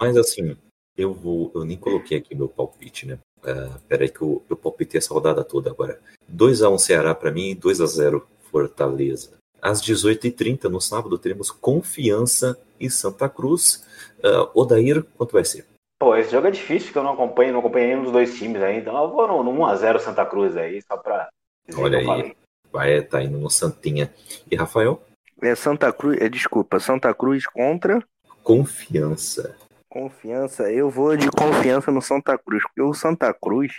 [0.00, 0.56] Mas assim,
[0.96, 1.52] eu vou.
[1.54, 3.18] Eu nem coloquei aqui meu palpite, né?
[3.42, 5.98] Uh, peraí que eu, eu palpitei essa rodada toda agora.
[6.34, 9.32] 2x1 Ceará para mim e 2x0 Fortaleza.
[9.62, 13.86] Às 18h30, no sábado, teremos Confiança e Santa Cruz.
[14.18, 15.66] Uh, Odair, quanto vai ser?
[15.98, 18.62] Pô, esse jogo é difícil, que eu não acompanho, não acompanho nenhum dos dois times
[18.62, 21.28] aí, então eu vou no, no 1x0 Santa Cruz aí, só pra.
[21.76, 22.34] Olha aí,
[22.72, 24.10] vai tá indo no Santinha.
[24.50, 25.02] E Rafael?
[25.42, 28.02] É Santa Cruz, é, desculpa, Santa Cruz contra.
[28.42, 29.54] Confiança.
[29.90, 33.72] Confiança, eu vou de confiança no Santa Cruz, porque o Santa Cruz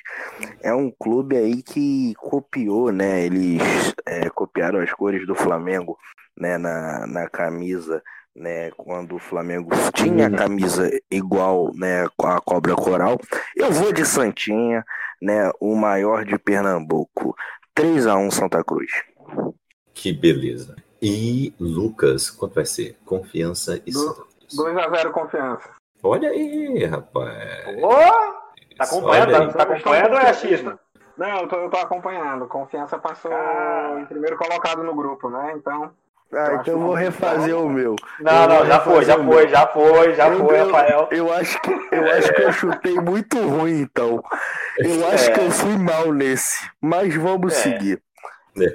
[0.62, 3.26] é um clube aí que copiou, né?
[3.26, 3.62] Eles
[4.06, 5.98] é, copiaram as cores do Flamengo,
[6.38, 6.58] né?
[6.58, 8.04] Na, na camisa,
[8.36, 8.72] né?
[8.72, 10.36] Quando o Flamengo tinha a uhum.
[10.36, 12.06] camisa igual, né?
[12.18, 13.18] Com a cobra coral.
[13.56, 14.84] Eu vou de Santinha,
[15.22, 15.50] né?
[15.62, 17.34] O maior de Pernambuco.
[17.74, 18.92] 3 a 1 Santa Cruz.
[19.94, 20.76] Que beleza.
[21.02, 22.98] E Lucas, quanto vai ser?
[23.06, 24.54] Confiança e Santa Cruz.
[24.54, 25.81] 2 a 0 confiança.
[26.04, 27.78] Olha aí, rapaz.
[27.84, 30.80] Oh, tá acompanhando, tá, tá acompanhando ou é achismo?
[31.18, 32.48] Não, eu tô, eu tô acompanhando.
[32.48, 34.00] Confiança passou ah.
[34.02, 35.54] em primeiro colocado no grupo, né?
[35.56, 35.92] Então.
[36.34, 37.96] Ah, então eu vou refazer o meu.
[38.22, 41.10] Não, não, já foi, já foi, já foi, já foi, Rafael.
[41.12, 44.24] Eu acho que eu acho que eu chutei muito ruim, então.
[44.78, 45.34] Eu acho é.
[45.34, 46.68] que eu fui mal nesse.
[46.80, 47.58] Mas vamos é.
[47.58, 48.02] seguir.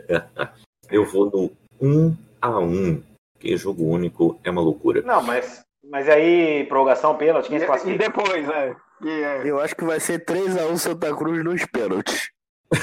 [0.89, 1.51] Eu vou no
[1.81, 3.03] 1 a 1
[3.41, 5.03] que jogo único é uma loucura.
[5.03, 7.95] Não, mas mas aí, prorrogação, pênalti, quem se classifica?
[7.95, 8.77] E depois, é.
[9.05, 9.43] é.
[9.45, 12.31] Eu acho que vai ser 3x1 Santa Cruz nos pênaltis.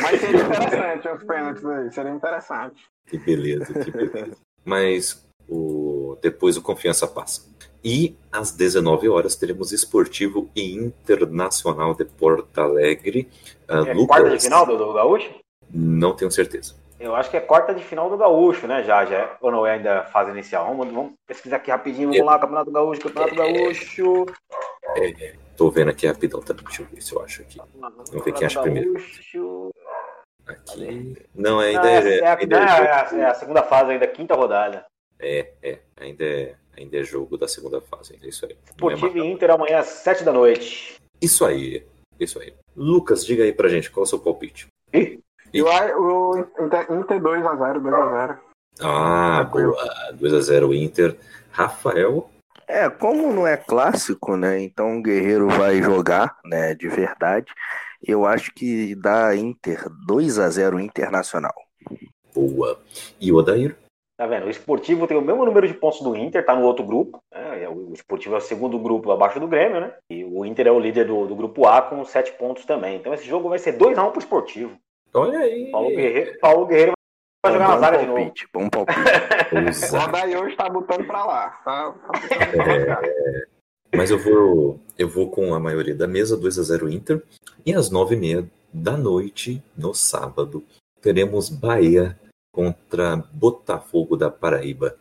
[0.00, 2.84] Mas seria interessante os pênaltis aí, seria interessante.
[3.06, 4.36] Que beleza, que beleza.
[4.64, 6.16] Mas o...
[6.22, 7.50] depois o confiança passa.
[7.82, 13.28] E às 19 horas teremos Esportivo e Internacional de Porto Alegre.
[13.68, 14.06] Uh, é, Lucas...
[14.06, 15.34] Quarta de final do, do Gaúcho?
[15.72, 16.74] Não tenho certeza.
[17.00, 18.84] Eu acho que é quarta de final do Gaúcho, né?
[18.84, 19.16] Já, já.
[19.16, 20.66] É, ou não é ainda fase inicial?
[20.66, 22.10] Vamos, vamos pesquisar aqui rapidinho.
[22.10, 24.26] Vamos lá, Campeonato Gaúcho, Campeonato Gaúcho.
[24.96, 26.62] É, tô vendo aqui rapidão também.
[26.64, 27.58] Deixa eu ver se eu acho aqui.
[27.74, 28.92] Vamos ver quem acha primeiro.
[30.46, 31.16] Aqui.
[31.34, 34.34] Não, ainda é, é, é a, ainda é é a- é segunda fase ainda, quinta
[34.34, 34.84] rodada.
[35.18, 38.52] É, é, ainda é, ainda é jogo da segunda fase, ainda é isso aí.
[38.52, 40.96] É Esportivo e Inter amanhã às 7 da noite.
[41.20, 41.86] Isso aí,
[42.18, 42.52] isso aí.
[42.76, 44.66] Lucas, diga aí pra gente qual é o seu palpite.
[44.92, 45.20] Ih,
[45.52, 48.38] E o, o Inter, Inter 2x0, 2x0.
[48.80, 50.12] Ah, boa.
[50.14, 51.16] 2x0 Inter.
[51.50, 52.30] Rafael.
[52.68, 54.60] É, como não é clássico, né?
[54.60, 56.74] Então o Guerreiro vai jogar, né?
[56.74, 57.52] De verdade.
[58.02, 61.54] Eu acho que dá Inter 2 a 0 Internacional.
[62.34, 62.80] Boa.
[63.20, 63.76] E o Odair?
[64.16, 64.46] Tá vendo?
[64.46, 67.18] O Esportivo tem o mesmo número de pontos do Inter, tá no outro grupo.
[67.32, 67.68] né?
[67.68, 69.94] O Esportivo é o segundo grupo abaixo do Grêmio, né?
[70.10, 72.96] E o Inter é o líder do, do grupo A com sete pontos também.
[72.96, 74.78] Então esse jogo vai ser 2x1 pro Esportivo.
[75.12, 75.70] Olha aí.
[75.70, 76.92] Paulo Guerreiro, Paulo Guerreiro
[77.44, 78.32] vai jogar na bom zaga de novo.
[78.52, 79.00] bom palpite.
[79.00, 79.96] O.
[79.98, 81.50] Rodaí hoje tá botando pra lá.
[81.64, 83.00] Tá, tá pra lá.
[83.94, 87.22] Mas eu vou, eu vou com a maioria da mesa, 2x0 Inter.
[87.66, 90.64] E às 9h30 da noite, no sábado,
[91.00, 92.16] teremos Bahia
[92.52, 94.96] contra Botafogo da Paraíba.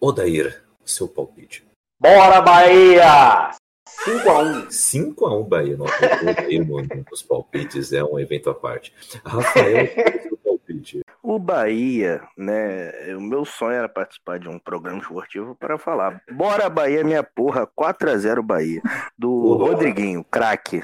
[0.00, 1.64] Odair, seu palpite.
[2.00, 3.50] Bora, Bahia!
[3.86, 4.66] 5x1.
[4.68, 5.76] 5x1 Bahia.
[5.76, 8.92] O no- nos palpites é um evento à parte.
[9.24, 9.86] Rafael,
[10.22, 11.00] seu palpite.
[11.22, 12.92] O Bahia, né?
[13.16, 16.20] O meu sonho era participar de um programa esportivo para falar.
[16.30, 18.80] Bora, Bahia, minha porra, 4 a 0 Bahia.
[19.18, 19.70] Do Boa.
[19.70, 20.82] Rodriguinho, craque.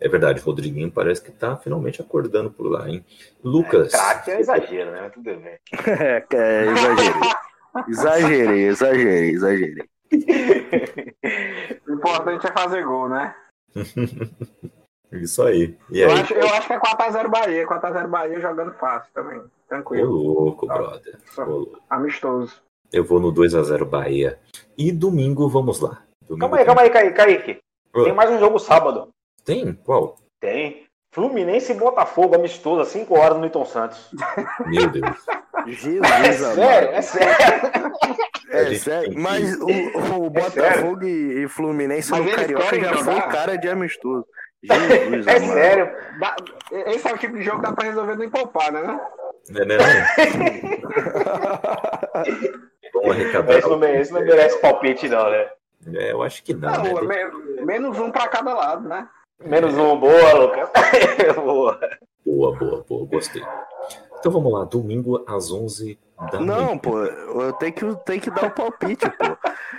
[0.00, 3.04] É verdade, Rodriguinho parece que tá finalmente acordando por lá, hein?
[3.42, 3.90] Lucas.
[3.92, 5.00] Craque é exagero, né?
[5.02, 5.58] Mas Tudo bem.
[5.86, 7.30] É, é, exagerei.
[7.88, 9.84] Exagerei, exagerei, exagerei.
[11.86, 13.34] O importante é fazer gol, né?
[15.12, 15.76] Isso aí.
[15.90, 16.20] E Eu aí?
[16.20, 17.66] acho, eu acho que é 4x0 Bahia.
[17.66, 19.38] 4x0 Bahia jogando fácil também.
[19.38, 20.10] Ô Tranquilo.
[20.12, 21.18] louco, brother.
[21.38, 21.80] Ô louco.
[21.88, 22.60] Amistoso.
[22.92, 24.38] Eu vou no 2x0 Bahia.
[24.76, 26.02] E domingo, vamos lá.
[26.26, 27.14] Domingo Calma aí, calma aí, Kaique.
[27.14, 27.58] Kaique.
[27.94, 28.04] Ô.
[28.04, 29.08] Tem mais um jogo sábado.
[29.44, 29.72] Tem?
[29.72, 30.16] Qual?
[30.40, 30.84] Tem.
[31.14, 34.10] Fluminense e Botafogo, amistoso, às 5 horas no Newton Santos.
[34.66, 35.24] Meu Deus.
[35.66, 37.92] Jesus, É sério, é sério.
[38.50, 39.66] É sério, mas o,
[40.24, 44.24] o Botafogo e, e Fluminense Mas no Carioca já foi cara de amistoso.
[44.62, 45.52] Jesus, É amado.
[45.52, 45.90] sério.
[46.18, 46.36] Dá-
[46.86, 49.00] esse é o tipo de jogo que dá pra resolver no Empolpada, né?
[49.50, 49.78] Não é, né?
[52.92, 53.58] Vamos arrecadar.
[53.58, 55.48] Esse não, mere- esse não merece palpite, não, né?
[55.94, 57.24] É, eu acho que não, Não, né?
[57.56, 59.06] me- menos um pra cada lado, né?
[59.44, 59.96] Menos um.
[59.96, 60.68] Boa, Lucas.
[61.36, 61.78] boa.
[62.28, 63.06] Boa, boa, boa.
[63.06, 63.42] Gostei.
[64.18, 64.64] Então vamos lá.
[64.64, 65.98] Domingo às 11
[66.30, 66.80] da Não, noite.
[66.82, 69.24] pô, eu tenho que, tenho que dar o palpite, pô.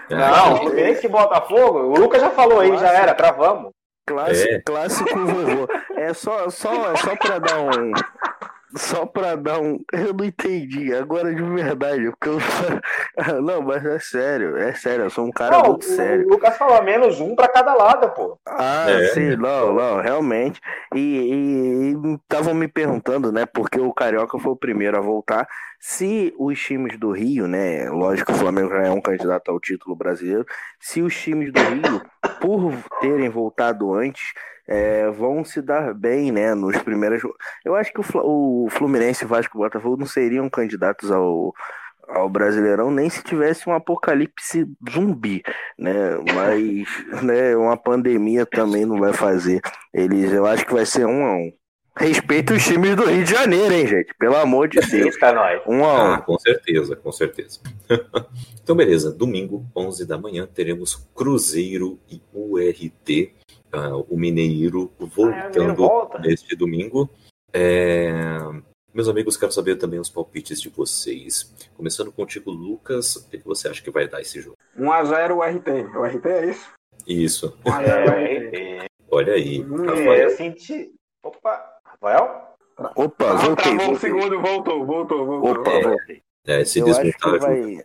[0.10, 1.80] Não, Fluminense e Botafogo.
[1.80, 3.72] O Lucas já falou aí, já era, travamos.
[4.08, 4.62] Clássico, É.
[4.62, 5.68] clássico vovô.
[5.96, 7.92] É só, só, só pra dar um.
[8.76, 9.80] Só pra dar um.
[9.92, 12.12] Eu não entendi, agora de verdade.
[12.12, 12.38] Porque eu...
[13.42, 16.26] Não, mas é sério, é sério, eu sou um cara Não, muito sério.
[16.28, 18.40] o Lucas falou menos um pra cada lado, pô.
[18.48, 19.06] Ah, É.
[19.08, 20.62] sim, não, não, realmente.
[20.96, 25.48] E estavam me perguntando, né, porque o Carioca foi o primeiro a voltar,
[25.80, 29.60] se os times do Rio, né, lógico que o Flamengo já é um candidato ao
[29.60, 30.46] título brasileiro,
[30.80, 32.02] se os times do Rio,
[32.42, 34.32] por terem voltado antes,
[34.70, 37.24] é, vão se dar bem, né, nos primeiros.
[37.66, 41.56] Eu acho que o o Fluminense, Vasco e Botafogo não seriam candidatos ao,
[42.08, 45.42] ao Brasileirão nem se tivesse um apocalipse zumbi,
[45.76, 46.18] né?
[46.36, 46.88] Mas,
[47.24, 49.60] né, uma pandemia também não vai fazer.
[49.92, 51.52] Eles, eu acho que vai ser um a um.
[51.98, 54.14] Respeita os times do Rio de Janeiro, hein, gente?
[54.20, 55.16] Pelo amor de Deus.
[55.16, 55.62] Eita, nós.
[55.68, 56.22] Um a Ah, um.
[56.22, 57.60] com certeza, com certeza.
[58.64, 59.12] então, beleza.
[59.12, 63.34] Domingo, 11 da manhã, teremos Cruzeiro e URT.
[63.72, 66.20] Ah, o Mineiro Ah, o voltando volta.
[66.20, 67.10] neste domingo.
[67.54, 68.20] É,
[68.92, 71.54] Meus amigos, quero saber também os palpites de vocês.
[71.78, 74.58] Começando contigo, Lucas, o que você acha que vai dar esse jogo?
[74.76, 75.70] 1x0 o RT.
[75.96, 76.72] O RT é isso?
[77.08, 77.58] Isso.
[77.64, 78.56] 1x0 É, o RT.
[78.58, 80.14] é, Olha aí, Hum, é, Rafael.
[80.16, 80.92] eu senti.
[81.24, 82.56] Opa, Rafael?
[82.96, 84.00] Opa, Ah, voltei, travou o voltei.
[84.10, 85.52] segundo, voltou, voltou, voltou.
[85.62, 85.82] Opa, É.
[85.84, 86.22] voltei.
[86.48, 87.48] É, se Eu acho, que desmontar ajuda.
[87.48, 87.84] vai,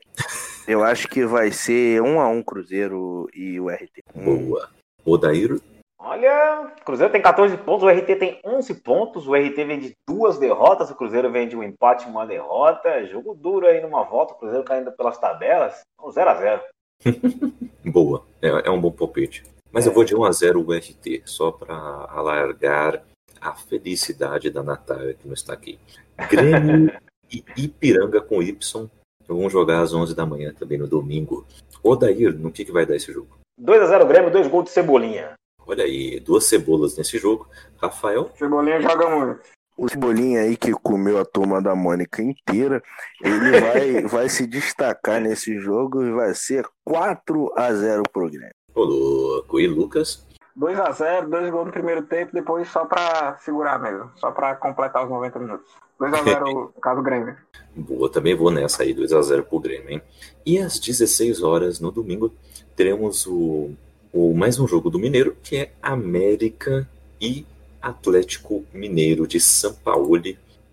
[0.66, 4.02] eu acho que vai ser um a um Cruzeiro e o RT.
[4.14, 4.70] Um- Boa.
[5.04, 5.60] Odair,
[6.06, 9.96] Olha, o Cruzeiro tem 14 pontos, o RT tem 11 pontos, o RT vem de
[10.06, 13.06] duas derrotas, o Cruzeiro vem de um empate e uma derrota.
[13.06, 15.80] Jogo duro aí numa volta, o Cruzeiro caindo pelas tabelas.
[15.98, 16.60] 0x0.
[17.90, 18.22] boa.
[18.42, 19.44] É, é um bom palpite.
[19.72, 23.02] Mas eu vou de 1x0 o RT, só para alargar
[23.40, 25.80] a felicidade da Natália que não está aqui.
[26.28, 26.92] Grêmio
[27.32, 28.90] e Ipiranga com Y
[29.26, 31.46] vão jogar às 11 da manhã também no domingo.
[31.82, 33.38] Odair, no que, que vai dar esse jogo?
[33.58, 35.34] 2x0 Grêmio, dois gols de Cebolinha.
[35.66, 37.48] Olha aí, duas cebolas nesse jogo.
[37.80, 39.40] Rafael, Cebolinha joga muito.
[39.76, 42.82] O Cebolinha aí que comeu a turma da Mônica inteira,
[43.20, 48.54] ele vai, vai se destacar nesse jogo e vai ser 4 a 0 pro Grêmio.
[48.74, 49.58] ô louco.
[49.58, 50.24] E Lucas?
[50.56, 55.10] 2x0, dois gols no primeiro tempo, depois só pra segurar mesmo, só pra completar os
[55.10, 55.66] 90 minutos.
[56.00, 57.36] 2x0 no caso Grêmio.
[57.74, 60.02] Boa, também vou nessa aí, 2x0 pro Grêmio, hein?
[60.46, 62.32] E às 16 horas no domingo,
[62.76, 63.72] teremos o,
[64.14, 66.88] o mais um jogo do Mineiro, que é América
[67.20, 67.44] e
[67.82, 70.16] Atlético Mineiro de São Paulo.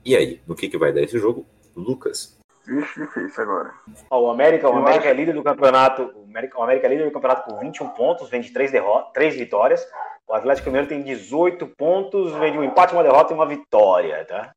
[0.05, 1.43] E aí, no que, que vai dar esse jogo?
[1.75, 2.37] Lucas.
[2.67, 3.73] Vixe, difícil agora.
[4.11, 6.13] Ó, o América, o América é líder do campeonato.
[6.15, 9.11] O América, o América é líder do campeonato com 21 pontos, vem de 3, derrotas,
[9.13, 9.87] 3 vitórias.
[10.27, 14.23] O Atlético Mineiro tem 18 pontos, vem de um empate, uma derrota e uma vitória,
[14.25, 14.51] tá?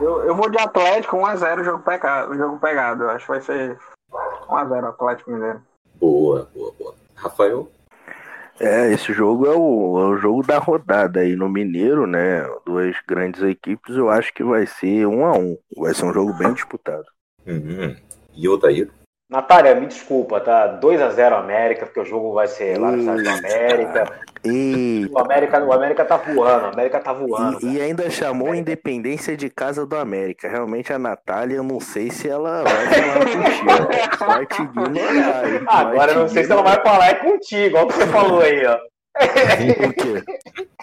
[0.00, 2.32] Eu, eu vou de Atlético 1x0 o jogo pegado.
[2.32, 3.02] O jogo pegado.
[3.02, 3.78] Eu acho que vai ser
[4.48, 5.62] 1x0 Atlético Mineiro.
[5.96, 6.94] Boa, boa, boa.
[7.14, 7.68] Rafael?
[8.62, 12.42] É, esse jogo é o, é o jogo da rodada aí no Mineiro, né?
[12.64, 15.58] Duas grandes equipes, eu acho que vai ser um a um.
[15.76, 17.04] Vai ser um jogo bem disputado.
[17.44, 17.96] Uhum.
[18.36, 18.88] E Odair?
[19.32, 20.78] Natália, me desculpa, tá?
[20.78, 24.04] 2x0 América, porque o jogo vai ser lá no do América.
[24.44, 27.58] O América, o América tá voando, o América tá voando.
[27.62, 30.48] e, e ainda chamou Independência de Casa do América.
[30.48, 34.26] Realmente a Natália, eu não sei se ela vai falar contigo.
[34.26, 35.48] Vai te ignorar.
[35.48, 35.64] hein?
[35.66, 38.06] Ah, Agora eu não sei se ela vai falar é contigo, olha o que você
[38.08, 38.76] falou aí, ó.
[38.76, 40.24] O quê?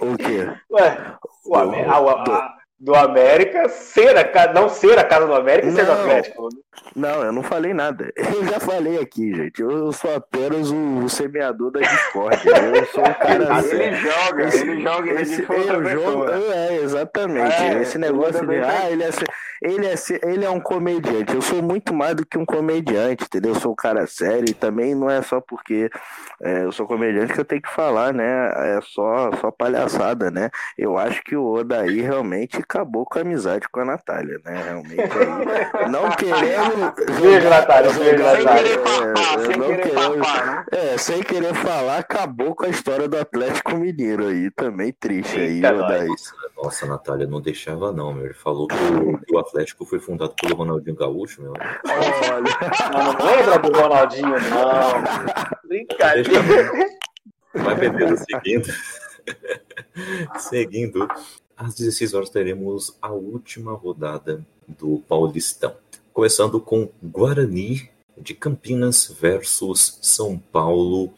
[0.01, 0.49] O quê?
[0.71, 0.97] Ué,
[1.45, 5.35] o Amé- ah, o- a- do América ser a casa, não ser a casa do
[5.35, 5.91] América e ser do.
[5.91, 6.49] Atlético.
[6.95, 8.11] Não, eu não falei nada.
[8.17, 9.61] Eu já falei aqui, gente.
[9.61, 12.51] Eu sou apenas o, o semeador da discórdia.
[12.51, 13.97] Eu sou um cara Ele sério.
[13.97, 17.61] joga, Esse- ele joga, ele Esse, é, o jogo, é, exatamente.
[17.61, 19.09] É, Esse negócio ele de, também ah, ele é,
[19.61, 21.35] ele, é, ele é um comediante.
[21.35, 23.53] Eu sou muito mais do que um comediante, entendeu?
[23.53, 25.89] Eu sou um cara sério e também não é só porque
[26.41, 28.51] é, eu sou comediante que eu tenho que falar, né?
[28.77, 30.49] É só, só palhaçada, né?
[30.77, 34.61] Eu acho que o Odaí realmente acabou com a amizade com a Natália, né?
[34.63, 35.89] Realmente aí.
[35.89, 36.93] Não querendo.
[37.19, 38.63] Beijo, Natália, beijo, Natália.
[38.63, 40.65] querer papar, é, sem não querer querendo- papar, né?
[40.71, 45.55] é, sem querer falar, acabou com a história do Atlético Mineiro aí, também triste aí,
[45.55, 46.07] Eita, Odaí.
[46.61, 48.25] Nossa, Natália, não deixava não, meu.
[48.25, 51.53] Ele falou que o, que o Atlético foi fundado pelo Ronaldinho Gaúcho, meu.
[51.53, 52.43] Olha,
[52.91, 55.67] Não, não lembra do Ronaldinho, não.
[55.67, 56.29] Brincadeira.
[57.55, 58.67] Vai beber seguindo.
[60.37, 61.07] seguindo.
[61.59, 65.75] Às 16 horas teremos a última rodada do Paulistão.
[66.13, 71.13] Começando com Guarani de Campinas versus São Paulo.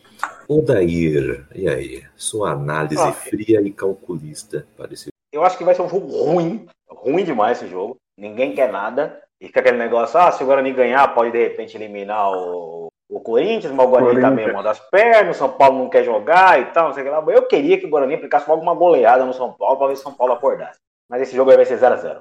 [0.48, 2.04] Odair, e aí?
[2.16, 3.12] Sua análise Ah.
[3.14, 7.62] fria e calculista para esse Eu acho que vai ser um jogo ruim, ruim demais
[7.62, 7.98] esse jogo.
[8.18, 9.22] Ninguém quer nada.
[9.40, 13.20] E fica aquele negócio, ah, se o Guarani ganhar, pode de repente eliminar o, o
[13.20, 14.36] Corinthians, mas o Guarani tá Corinthians.
[14.36, 17.06] meio mão das pernas, o São Paulo não quer jogar e tal, não sei o
[17.06, 17.24] que lá.
[17.28, 20.02] Eu queria que o Guarani aplicasse logo uma goleada no São Paulo para ver se
[20.02, 20.80] o São Paulo acordasse.
[21.10, 22.20] Mas esse jogo aí vai ser 0x0.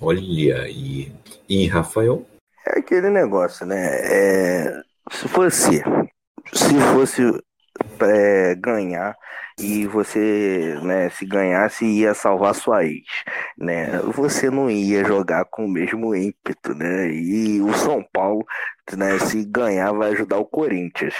[0.00, 1.12] Olha aí.
[1.48, 2.24] E Rafael?
[2.66, 3.86] é aquele negócio, né?
[4.02, 5.82] É, se fosse,
[6.52, 7.22] se fosse
[8.00, 9.16] é, ganhar
[9.58, 13.04] e você, né, se ganhasse ia salvar sua ex,
[13.56, 13.98] né?
[14.14, 17.10] Você não ia jogar com o mesmo ímpeto, né?
[17.10, 18.44] E o São Paulo,
[18.96, 21.14] né, se ganhar vai ajudar o Corinthians.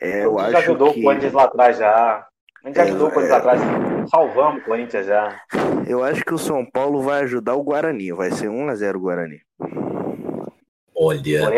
[0.00, 2.26] É, eu a gente acho ajudou que o Corinthians lá atrás já.
[2.62, 4.10] A gente É, ajudou o Corinthians lá atrás.
[4.10, 5.40] Salvamos o Corinthians já.
[5.86, 9.00] eu acho que o São Paulo vai ajudar o Guarani, vai ser 1 a 0
[9.00, 9.40] Guarani.
[10.94, 11.48] Olha,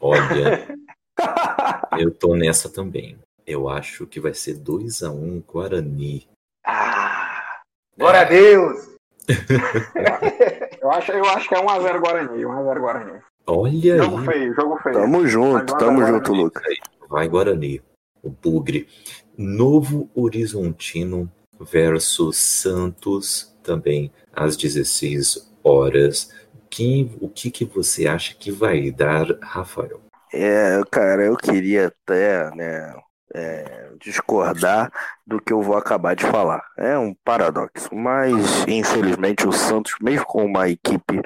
[0.00, 0.68] olha.
[1.98, 3.18] eu tô nessa também.
[3.50, 6.28] Eu acho que vai ser 2 a 1 Guarani.
[6.64, 7.60] Ah,
[7.98, 8.90] glória a Deus!
[10.80, 13.20] Eu acho, eu acho que é 1x0 Guarani, 1x0 Guarani.
[13.46, 14.24] Olha Jogo aí.
[14.26, 14.94] feio, jogo feio.
[14.94, 16.32] Tamo junto, tamo junto.
[16.32, 16.62] Lucas.
[17.08, 17.82] Vai Guarani.
[18.22, 18.88] O Bugre.
[19.36, 21.30] Novo Horizontino
[21.60, 26.32] versus Santos, também às 16 horas.
[26.70, 30.00] Quem, o que, que você acha que vai dar, Rafael?
[30.32, 32.94] É, cara, eu queria até, né,
[33.34, 34.92] é, discordar
[35.26, 36.64] do que eu vou acabar de falar.
[36.76, 41.20] É um paradoxo, mas infelizmente o Santos, mesmo com uma equipe,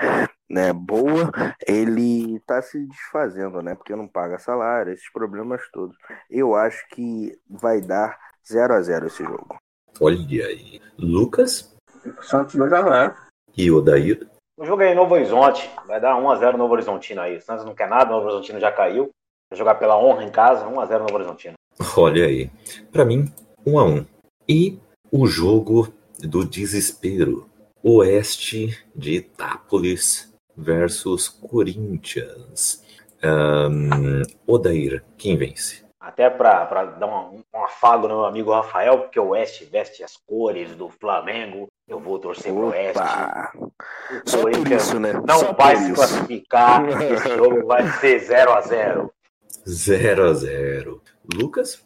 [0.49, 1.33] né, boa,
[1.67, 5.97] ele tá se desfazendo, né, porque não paga salário, esses problemas todos.
[6.31, 9.57] Eu acho que vai dar 0 a 0 esse jogo.
[10.01, 10.81] Olha aí.
[10.99, 11.75] Lucas
[12.23, 13.15] Santos 2x0.
[13.57, 14.29] e Odair.
[14.57, 15.71] O jogo é em Novo Horizonte.
[15.87, 17.37] Vai dar 1x0 Novo Horizontino aí.
[17.37, 19.11] O Santos não quer nada, o Novo Horizontino já caiu.
[19.51, 21.55] Vai jogar pela honra em casa, 1x0 Novo Horizontino.
[21.97, 22.51] Olha aí.
[22.93, 23.33] Para mim,
[23.67, 24.07] 1 a 1.
[24.49, 24.79] E
[25.11, 27.49] o jogo do desespero.
[27.83, 32.83] Oeste de Itápolis versus Corinthians.
[33.23, 35.83] Ahn, Odair, quem vence?
[36.01, 40.03] Até pra, pra dar uma- um afago no meu amigo Rafael, porque o Oeste veste
[40.05, 41.67] as cores do Flamengo.
[41.89, 42.99] Eu vou torcer pro Oeste.
[42.99, 43.53] Opa!
[43.57, 43.71] O
[44.31, 45.13] Só por Corinthians isso, né?
[45.27, 45.95] não Só vai se isso.
[45.95, 47.03] classificar.
[47.03, 48.63] Esse jogo vai ser 0x0.
[48.69, 49.14] 0
[49.63, 51.03] a 0.
[51.35, 51.85] Lucas?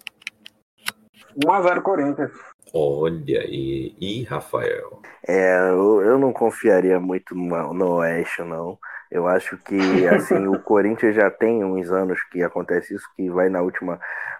[1.44, 2.32] 1x0 Corinthians.
[2.74, 5.00] Olha aí, e, e Rafael?
[5.26, 8.78] É, eu, eu não confiaria muito no, no Oeste, não.
[9.10, 13.48] Eu acho que assim o Corinthians já tem uns anos que acontece isso, que vai
[13.48, 13.98] na última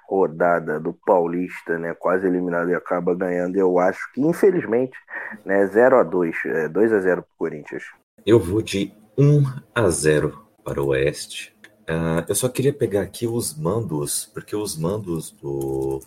[0.09, 3.57] rodada do Paulista, né, quase eliminado e acaba ganhando.
[3.57, 4.97] Eu acho que infelizmente,
[5.45, 7.85] né, 0 a 2, é, 2 a 0 para o Corinthians.
[8.27, 9.43] Eu vou de 1
[9.75, 11.58] a 0 para o Oeste.
[11.89, 16.01] Uh, eu só queria pegar aqui os mandos, porque os mandos do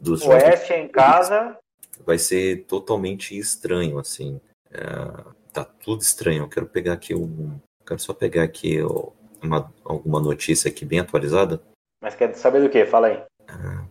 [0.00, 1.56] dos Oeste em casa
[2.04, 4.40] vai ser totalmente estranho, assim.
[4.70, 6.42] Uh, tá tudo estranho.
[6.42, 8.78] Eu quero pegar aqui um, quero só pegar aqui
[9.42, 11.60] uma, alguma notícia aqui bem atualizada.
[12.02, 12.84] Mas quer saber do que?
[12.84, 13.22] Fala aí.
[13.46, 13.84] Ah,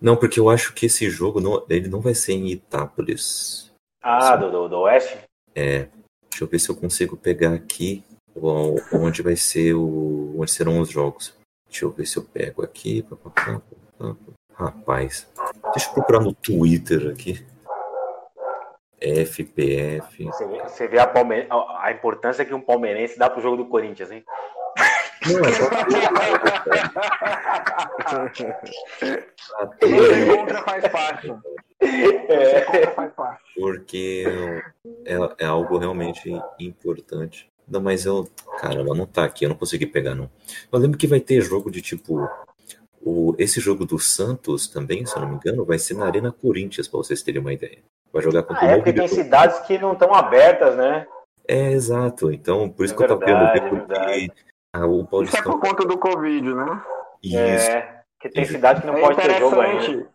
[0.00, 3.70] não, porque eu acho que esse jogo não, ele não vai ser em Itápolis.
[4.02, 5.18] Ah, do, do, do Oeste?
[5.54, 5.88] É.
[6.30, 8.04] Deixa eu ver se eu consigo pegar aqui
[8.92, 10.34] onde vai ser o.
[10.38, 11.34] onde serão os jogos.
[11.68, 13.06] Deixa eu ver se eu pego aqui.
[14.54, 15.28] Rapaz,
[15.72, 17.44] deixa eu procurar no Twitter aqui.
[19.00, 20.24] FPF.
[20.24, 21.46] Você vê, você vê a, Palme...
[21.50, 24.22] a, importância que um palmeirense dá pro jogo do Corinthians, hein?
[25.26, 25.70] Não, é só...
[30.36, 31.34] contra faz parte.
[31.80, 32.86] É.
[32.94, 33.42] faz parte.
[33.56, 34.24] Porque
[35.06, 37.49] é, é algo realmente importante.
[37.70, 38.28] Não, mas eu.
[38.58, 40.28] Caramba, não tá aqui, eu não consegui pegar, não.
[40.72, 42.28] Eu lembro que vai ter jogo de tipo.
[43.02, 46.30] O, esse jogo do Santos também, se eu não me engano, vai ser na Arena
[46.30, 47.78] Corinthians, para vocês terem uma ideia.
[48.12, 51.06] Vai jogar contra ah, é, porque tem cidades que não estão abertas, né?
[51.48, 52.30] É, exato.
[52.30, 54.32] Então, por isso é que verdade, eu tava querendo ver, porque
[54.74, 55.40] ah, o Paulistão...
[55.40, 56.82] Isso é por conta do Covid, né?
[57.22, 57.36] Isso.
[57.38, 60.08] É, que tem cidade que não é pode ter jogo ainda.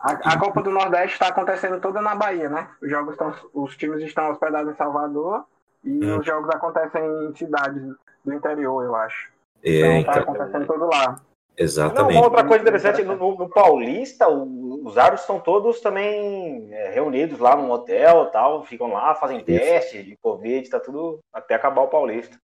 [0.00, 2.68] A, a Copa do Nordeste está acontecendo toda na Bahia, né?
[2.82, 5.44] Os jogos estão, os times estão hospedados em Salvador
[5.84, 6.18] e hum.
[6.18, 7.82] os jogos acontecem em cidades
[8.24, 9.30] do interior, eu acho.
[9.62, 10.34] É, então, tá então...
[10.34, 11.20] acontecendo todo lá.
[11.56, 12.14] Exatamente.
[12.14, 16.90] Não, uma outra coisa interessante, no, no Paulista, o, os árbitros estão todos também é,
[16.90, 19.46] reunidos lá num hotel tal, ficam lá, fazem Isso.
[19.46, 22.38] teste de Covid, tá tudo até acabar o Paulista.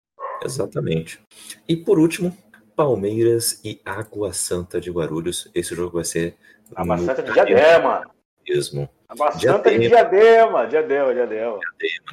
[0.44, 1.22] Exatamente.
[1.68, 2.36] E por último,
[2.76, 5.50] Palmeiras e Água Santa de Guarulhos.
[5.56, 6.36] Esse jogo vai ser.
[6.76, 8.04] Água Santa de Diadema.
[8.48, 8.90] Mesmo.
[9.36, 10.68] De Diadema.
[10.68, 11.14] Diadema, Diadema.
[11.14, 11.60] Diadema,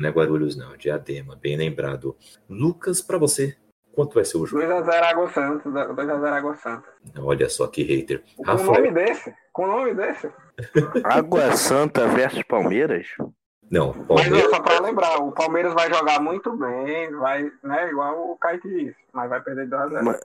[0.00, 0.76] não é Guarulhos, não.
[0.76, 2.16] Diadema, bem lembrado.
[2.48, 3.56] Lucas, para você,
[3.94, 4.62] Quanto vai ser o jogo?
[4.64, 5.70] 2x0 Água Santa.
[5.70, 6.88] 2x0 Água Santa.
[7.18, 8.22] Olha só que hater.
[8.36, 9.34] Com o nome desse?
[9.52, 10.30] Com o nome desse?
[11.04, 13.06] Água Santa versus Palmeiras?
[13.70, 14.42] Não, Palmeiras...
[14.42, 18.68] Mas só pra lembrar, o Palmeiras vai jogar muito bem, vai, né, igual o Kaique
[18.68, 20.02] disse, mas vai perder 2x0.
[20.02, 20.20] Mas,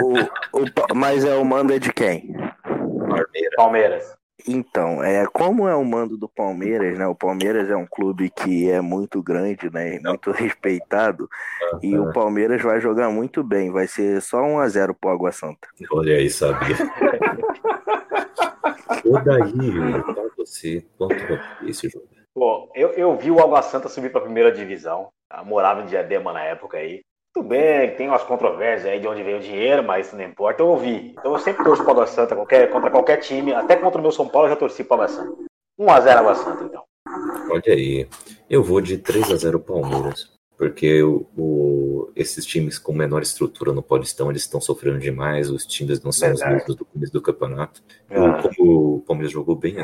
[0.00, 2.32] o, o, mas é o mando é de quem?
[2.62, 3.54] Palmeiras.
[3.56, 4.23] Palmeiras.
[4.46, 7.06] Então, é, como é o mando do Palmeiras, né?
[7.06, 9.98] O Palmeiras é um clube que é muito grande, né?
[10.02, 11.28] Muito respeitado.
[11.72, 11.78] Uhum.
[11.82, 13.70] E o Palmeiras vai jogar muito bem.
[13.70, 15.68] Vai ser só 1 a 0 pro Água Santa.
[15.92, 16.76] Olha aí, sabia.
[19.04, 19.52] Ô daí,
[20.02, 22.06] pra você, quanto vai esse jogo?
[22.34, 25.10] Bom, eu, eu vi o Água Santa subir para a primeira divisão.
[25.32, 27.02] Eu morava em Diadema na época aí.
[27.34, 30.62] Tudo bem, tem umas controvérsias aí de onde veio o dinheiro, mas isso não importa,
[30.62, 31.16] eu ouvi.
[31.18, 34.02] Então eu sempre torço para o Água Santa, qualquer, contra qualquer time, até contra o
[34.02, 35.36] meu São Paulo eu já torci para o Água Santa.
[35.80, 36.84] 1x0 Água Santa, então.
[37.50, 38.08] Olha aí,
[38.48, 44.30] eu vou de 3x0 Palmeiras, porque o, o, esses times com menor estrutura no Paulistão,
[44.30, 46.52] eles estão sofrendo demais, os times não são Verdade.
[46.52, 47.82] os mesmos do começo do campeonato.
[48.10, 48.42] Ah.
[48.42, 49.82] Como o Palmeiras jogou bem, né?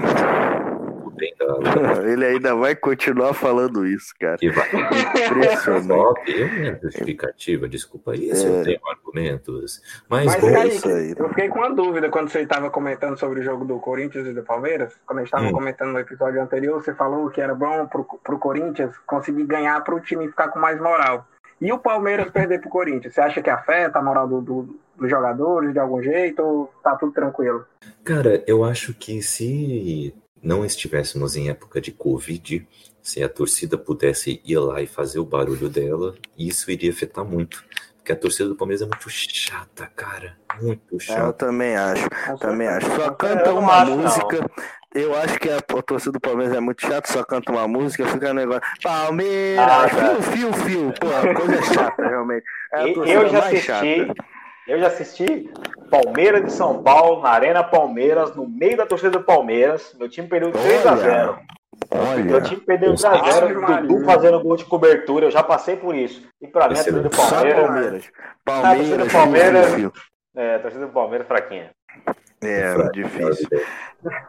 [1.21, 4.39] Bem da, Ele ainda vai continuar falando isso, cara.
[4.39, 4.69] Que vai.
[5.27, 6.33] Impressionante.
[6.33, 8.49] Eu minha justificativa, desculpa aí se é.
[8.49, 9.83] eu tenho argumentos.
[10.09, 11.15] Mas, Mas bom, isso aí.
[11.17, 14.33] eu fiquei com uma dúvida quando você estava comentando sobre o jogo do Corinthians e
[14.33, 14.99] do Palmeiras.
[15.07, 15.53] Quando a gente estava hum.
[15.53, 19.95] comentando no episódio anterior, você falou que era bom pro, pro Corinthians conseguir ganhar para
[19.95, 21.27] o time ficar com mais moral.
[21.61, 25.11] E o Palmeiras perder pro Corinthians, você acha que afeta a moral do, do, dos
[25.11, 27.67] jogadores de algum jeito ou tá tudo tranquilo?
[28.03, 32.67] Cara, eu acho que se não estivéssemos em época de Covid,
[33.03, 37.65] se a torcida pudesse ir lá e fazer o barulho dela, isso iria afetar muito.
[37.97, 40.37] Porque a torcida do Palmeiras é muito chata, cara.
[40.61, 41.21] Muito chata.
[41.21, 42.09] Eu também acho.
[42.41, 42.87] Também acho.
[42.97, 44.51] Só canta uma música.
[44.95, 48.31] Eu acho que a, torcida do Palmeiras é muito chata, só canta uma música, fica
[48.31, 48.63] um negócio.
[48.83, 50.95] Palmeiras, ah, fio, fio, fio.
[50.99, 51.09] Pô,
[51.41, 52.45] coisa chata, realmente.
[52.73, 54.15] É a torcida eu já mais assisti, chata.
[54.67, 55.51] Eu já assisti
[55.91, 59.95] Palmeiras de São Paulo, na Arena Palmeiras, no meio da torcida do Palmeiras.
[59.99, 61.39] Meu time perdeu 3x0.
[61.91, 66.23] Olha, meu time perdeu 3x0, Dudu fazendo gol de cobertura, eu já passei por isso.
[66.41, 67.67] E pra mim, a torcida do Palmeiras.
[67.67, 68.11] Palmeiras.
[68.45, 69.07] Palmeiras.
[69.07, 69.93] Do Palmeiras.
[70.37, 71.71] É, a torcida do Palmeiras fraquinha.
[72.43, 73.49] É, é difícil.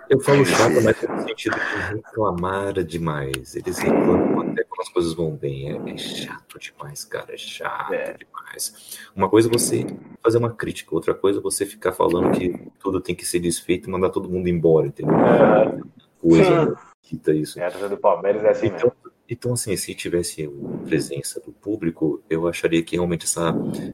[0.10, 3.56] Eu falo chato, mas no sentido de reclamar demais.
[3.56, 5.72] Eles reclamam até quando as coisas vão bem.
[5.72, 7.34] É, é chato demais, cara.
[7.34, 8.14] É chato é.
[8.14, 9.00] demais.
[9.16, 9.86] Uma coisa é você
[10.22, 13.88] fazer uma crítica, outra coisa é você ficar falando que tudo tem que ser desfeito
[13.88, 15.16] e mandar todo mundo embora, entendeu?
[15.16, 15.80] É.
[16.20, 17.60] coisa quita isso.
[17.60, 19.12] É, a do Palmeiras é assim então, mesmo.
[19.30, 20.50] Então, assim, se tivesse
[20.86, 23.54] presença do público, eu acharia que realmente essa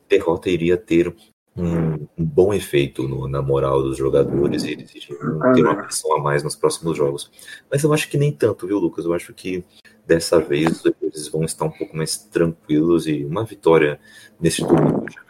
[0.09, 1.13] derrota iria ter
[1.57, 6.13] um, um bom efeito no, na moral dos jogadores e eles iriam ter uma pressão
[6.15, 7.31] a mais nos próximos jogos.
[7.69, 9.05] Mas eu acho que nem tanto, viu, Lucas?
[9.05, 9.63] Eu acho que
[10.05, 13.99] dessa vez eles vão estar um pouco mais tranquilos e uma vitória
[14.39, 15.21] nesse domingo já,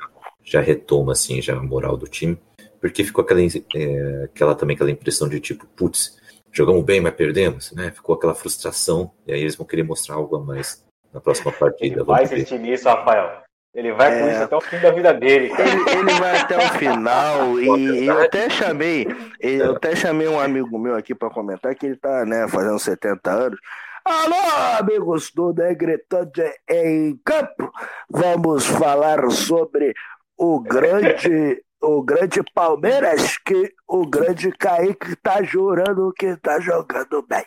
[0.44, 2.38] já retoma, assim, já a moral do time.
[2.80, 6.18] Porque ficou aquela, é, aquela também aquela impressão de tipo, putz,
[6.52, 7.92] jogamos bem, mas perdemos, né?
[7.92, 12.04] Ficou aquela frustração, e aí eles vão querer mostrar algo a mais na próxima partida.
[12.04, 13.47] Vai assistir nisso, Rafael.
[13.78, 14.20] Ele vai é...
[14.20, 15.52] com isso até o fim da vida dele.
[15.52, 19.08] Ele, ele vai até o final e eu até chamei,
[19.40, 23.32] eu até chamei um amigo meu aqui para comentar que ele tá, né, fazendo 70
[23.32, 23.60] anos.
[24.04, 27.72] Alô, amigos do Negritude em Campo.
[28.10, 29.94] Vamos falar sobre
[30.36, 37.46] o grande o grande Palmeiras que o grande Kaique tá jurando que tá jogando bem.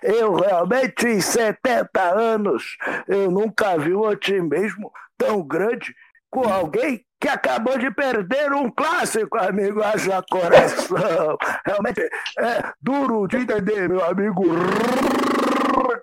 [0.00, 2.76] Eu realmente, em 70 anos,
[3.08, 4.92] eu nunca vi um otimismo
[5.22, 5.94] tão grande
[6.30, 11.36] com alguém que acabou de perder um clássico, amigo, haja coração.
[11.64, 14.42] Realmente é duro de entender, meu amigo.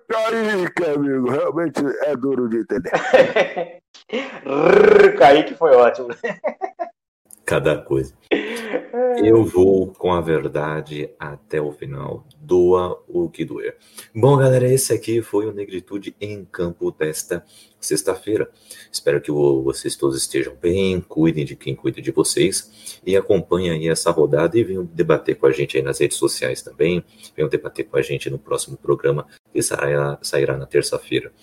[0.08, 2.91] Kaique, amigo, realmente é duro de entender.
[5.18, 6.08] Kaique foi ótimo
[7.50, 8.14] cada coisa.
[9.26, 13.76] Eu vou com a verdade até o final, doa o que doer.
[14.14, 17.44] Bom, galera, esse aqui foi o Negritude em Campo desta
[17.82, 18.52] sexta-feira.
[18.92, 23.88] Espero que vocês todos estejam bem, cuidem de quem cuida de vocês e acompanhem aí
[23.88, 27.04] essa rodada e venham debater com a gente aí nas redes sociais também.
[27.36, 31.34] Venham debater com a gente no próximo programa que sairá, sairá na terça-feira.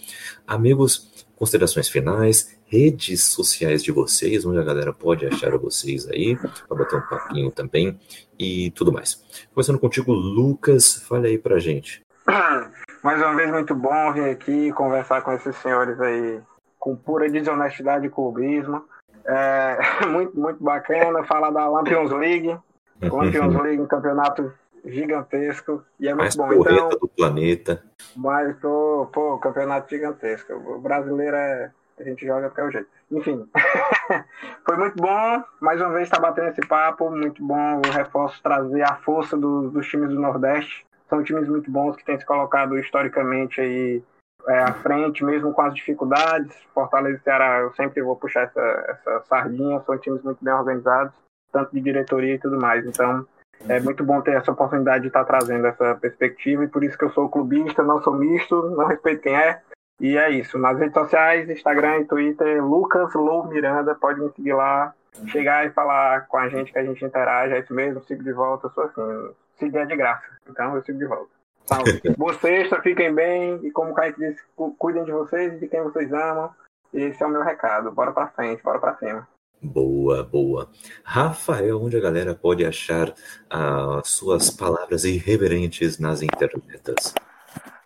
[0.47, 6.36] Amigos, considerações finais, redes sociais de vocês, onde a galera pode achar vocês aí,
[6.66, 7.98] para bater um papinho também
[8.38, 9.22] e tudo mais.
[9.54, 12.02] Começando contigo, Lucas, fale aí pra gente.
[13.02, 16.40] Mais uma vez, muito bom vir aqui conversar com esses senhores aí
[16.78, 18.82] com pura desonestidade e clubismo.
[19.24, 22.56] É, muito, muito bacana falar da Lampions League.
[23.02, 24.52] Lampions League, um campeonato
[24.86, 26.62] gigantesco e é muito Mais bom.
[26.62, 27.82] Então, do planeta.
[28.14, 30.52] Mas, pô, pô, campeonato gigantesco.
[30.52, 31.70] O brasileiro é.
[31.98, 32.88] A gente joga até o jeito.
[33.10, 33.48] Enfim,
[34.66, 35.42] foi muito bom.
[35.60, 37.10] Mais uma vez estar tá batendo esse papo.
[37.10, 37.80] Muito bom.
[37.86, 40.84] O reforço trazer a força do, dos times do Nordeste.
[41.08, 44.02] São times muito bons que têm se colocado historicamente aí
[44.46, 46.54] é, à frente, mesmo com as dificuldades.
[46.74, 49.80] Fortaleza e Ceará, eu sempre vou puxar essa, essa sardinha.
[49.80, 51.14] São times muito bem organizados,
[51.50, 52.84] tanto de diretoria e tudo mais.
[52.84, 53.26] Então,
[53.69, 57.05] é muito bom ter essa oportunidade de estar trazendo essa perspectiva e por isso que
[57.05, 59.61] eu sou clubista, não sou misto, não respeito quem é.
[60.01, 60.59] E é isso.
[60.59, 64.95] Nas redes sociais, Instagram e Twitter, Lucas Lou Miranda, pode me seguir lá,
[65.28, 68.33] chegar e falar com a gente que a gente interage, é isso mesmo, sigo de
[68.33, 70.27] volta, sou assim, seguir é de graça.
[70.49, 71.31] Então eu sigo de volta.
[71.65, 72.01] Salve.
[72.16, 74.43] Boa sexta, fiquem bem e como o Kaique disse,
[74.78, 76.51] cuidem de vocês e de quem vocês amam.
[76.93, 77.91] Esse é o meu recado.
[77.91, 79.27] Bora pra frente, bora pra cima.
[79.66, 80.70] Boa, boa.
[81.02, 83.12] Rafael, onde a galera pode achar
[83.51, 87.12] as uh, suas palavras irreverentes nas internetas?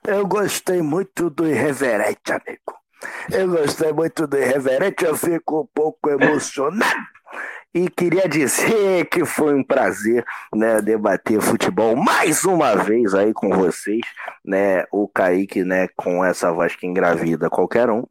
[0.06, 2.78] Eu gostei muito do irreverente, amigo.
[3.32, 7.06] Eu gostei muito do irreverente, eu fico um pouco emocionado.
[7.72, 13.48] E queria dizer que foi um prazer né, debater futebol mais uma vez aí com
[13.50, 14.02] vocês,
[14.44, 14.84] né?
[14.90, 18.04] O Kaique, né, com essa voz que engravida qualquer um.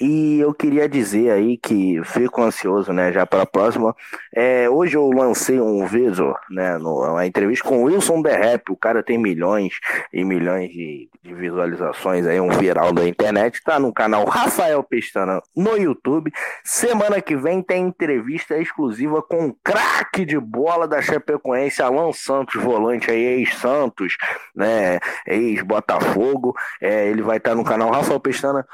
[0.00, 3.94] E eu queria dizer aí que fico ansioso, né, já para a próxima.
[4.34, 8.70] É, hoje eu lancei um vídeo, né, uma entrevista com o Wilson The Rap.
[8.70, 9.74] O cara tem milhões
[10.10, 13.62] e milhões de, de visualizações aí, um viral da internet.
[13.62, 16.32] Tá no canal Rafael Pestana no YouTube.
[16.64, 22.62] Semana que vem tem entrevista exclusiva com o craque de bola da Chapecoense, Alan Santos,
[22.62, 24.16] volante aí, ex-Santos,
[24.56, 26.54] né, ex-Botafogo.
[26.80, 28.66] É, ele vai estar tá no canal Rafael Pestana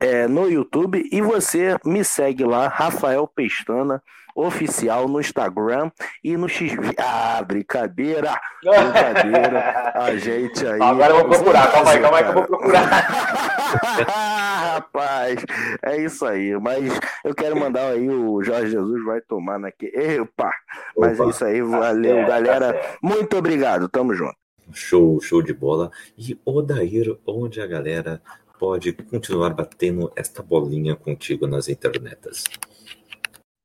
[0.00, 4.02] é, no YouTube e você me segue lá, Rafael Pestana
[4.36, 5.90] oficial no Instagram
[6.22, 6.72] e no X.
[6.98, 8.38] Ah, brincadeira!
[8.62, 9.92] Brincadeira!
[9.96, 10.80] A gente aí.
[10.80, 12.84] Agora eu vou procurar, calma aí, calma aí que eu vou procurar.
[14.76, 15.44] Rapaz,
[15.82, 16.54] é isso aí.
[16.60, 19.96] Mas eu quero mandar aí o Jorge Jesus vai tomar naquele.
[19.96, 20.52] Epa!
[20.96, 21.28] Mas Opa.
[21.28, 22.74] é isso aí, valeu, tá galera.
[22.74, 24.36] Tá Muito obrigado, tamo junto.
[24.72, 25.90] Show, show de bola.
[26.18, 28.20] E Odair, onde a galera
[28.58, 32.44] pode continuar batendo esta bolinha contigo nas internetas.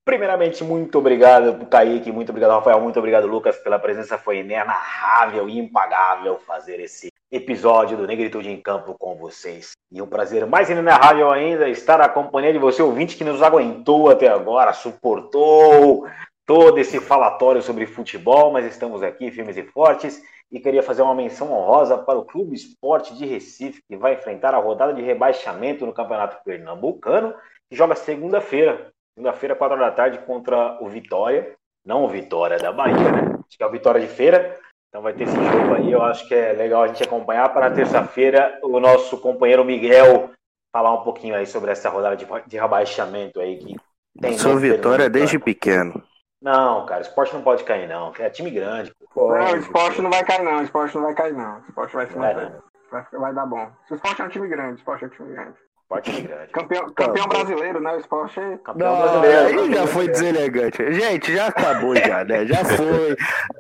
[0.04, 4.18] Primeiramente, muito obrigado, Kaique, muito obrigado, Rafael, muito obrigado, Lucas, pela presença.
[4.18, 9.72] Foi inenarrável e impagável fazer esse episódio do Negritude em Campo com vocês.
[9.92, 14.10] E um prazer mais inenarrável ainda estar na companhia de você, ouvinte, que nos aguentou
[14.10, 16.08] até agora, suportou
[16.46, 21.15] todo esse falatório sobre futebol, mas estamos aqui firmes e fortes e queria fazer uma
[21.15, 25.86] menção honrosa para o Clube Esporte de Recife, que vai enfrentar a rodada de rebaixamento
[25.86, 27.34] no Campeonato Pernambucano,
[27.69, 31.56] que joga segunda-feira, segunda-feira, quatro da tarde, contra o Vitória.
[31.86, 33.40] Não o Vitória da Bahia, né?
[33.48, 34.60] Acho que é o Vitória de Feira.
[34.90, 37.69] Então vai ter esse jogo aí, eu acho que é legal a gente acompanhar para
[37.69, 40.32] na terça-feira o nosso companheiro Miguel
[40.76, 43.76] falar um pouquinho aí sobre essa rodada de, de rebaixamento aí que
[44.19, 44.38] tem.
[44.38, 46.03] Sou Vitória desde pequeno.
[46.41, 48.11] Não, cara, esporte não pode cair, não.
[48.19, 48.91] É time grande.
[49.16, 50.60] Não, o esporte não vai cair, não.
[50.60, 51.56] O esporte não vai cair, não.
[51.58, 52.52] O esporte vai, vai,
[52.92, 53.70] vai, vai dar bom.
[53.88, 55.54] Se o esporte é um time grande, o esporte é um time grande.
[55.82, 56.52] Esporte é grande.
[56.52, 57.94] Campeão, campeão brasileiro, né?
[57.94, 59.60] O esporte é campeão não, brasileiro.
[59.62, 60.94] Aí já foi deselegante.
[60.94, 62.46] Gente, já acabou já, né?
[62.46, 63.18] Já foi.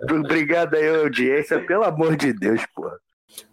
[0.09, 1.59] Obrigado aí, audiência.
[1.59, 2.89] Pelo amor de Deus, pô.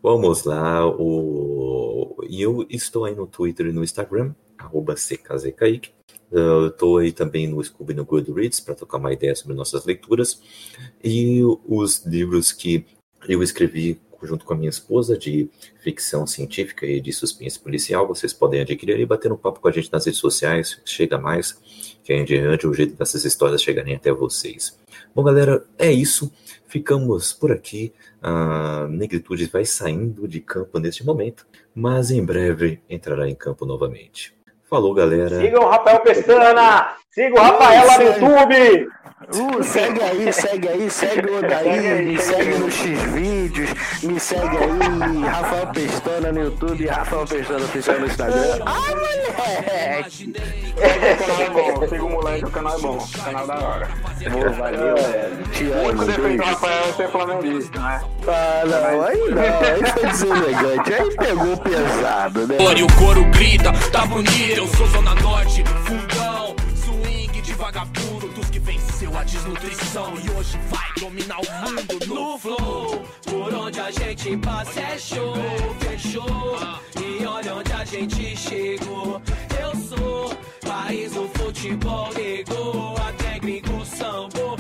[0.01, 0.87] Vamos lá.
[0.87, 1.88] O...
[2.29, 5.91] Eu estou aí no Twitter e no Instagram, arroba CKZKaique.
[6.31, 10.41] Eu estou aí também no Scooby no Goodreads para trocar uma ideia sobre nossas leituras.
[11.03, 12.85] E os livros que
[13.29, 15.49] eu escrevi junto com a minha esposa de
[15.81, 19.71] ficção científica e de suspense policial, vocês podem adquirir e bater um papo com a
[19.71, 20.81] gente nas redes sociais.
[20.85, 21.53] Chega mais,
[22.03, 24.77] que em diante o jeito dessas histórias chegarem até vocês.
[25.15, 26.33] Bom, galera, é isso.
[26.69, 27.93] Ficamos por aqui.
[28.23, 34.37] A Negritude vai saindo de campo neste momento, mas em breve entrará em campo novamente.
[34.65, 35.41] Falou, galera.
[35.41, 36.95] Siga o Rafael Pestana!
[37.19, 38.89] Siga o Rafael lá no YouTube!
[39.35, 43.71] Uh, segue aí, segue aí, segue o Odaí, me segue no X-Vídeos,
[44.05, 48.61] me segue aí, Rafael Pestana no YouTube, Rafael Pestana oficial no Instagram.
[48.65, 50.33] Ah, moleque!
[50.77, 53.89] O canal é bom, siga o moleque, o canal é bom, o canal da hora.
[54.31, 55.49] Pô, valeu, velho.
[55.53, 58.01] Te amo, O único defeito do Rafael é ser flamenguista, né?
[58.29, 62.57] Ah, não, aí não, aí foi deselegante, aí pegou pesado, né?
[62.77, 66.08] E o couro grita, tá bonito, eu sou Zona Norte, fundão,
[69.17, 73.03] a desnutrição e hoje vai dominar o mundo no flow.
[73.25, 75.35] Por onde a gente passa é show,
[75.81, 76.57] fechou.
[77.01, 79.21] E olha onde a gente chegou.
[79.61, 80.37] Eu sou
[80.67, 84.57] país do futebol, ligou até gringo sambou.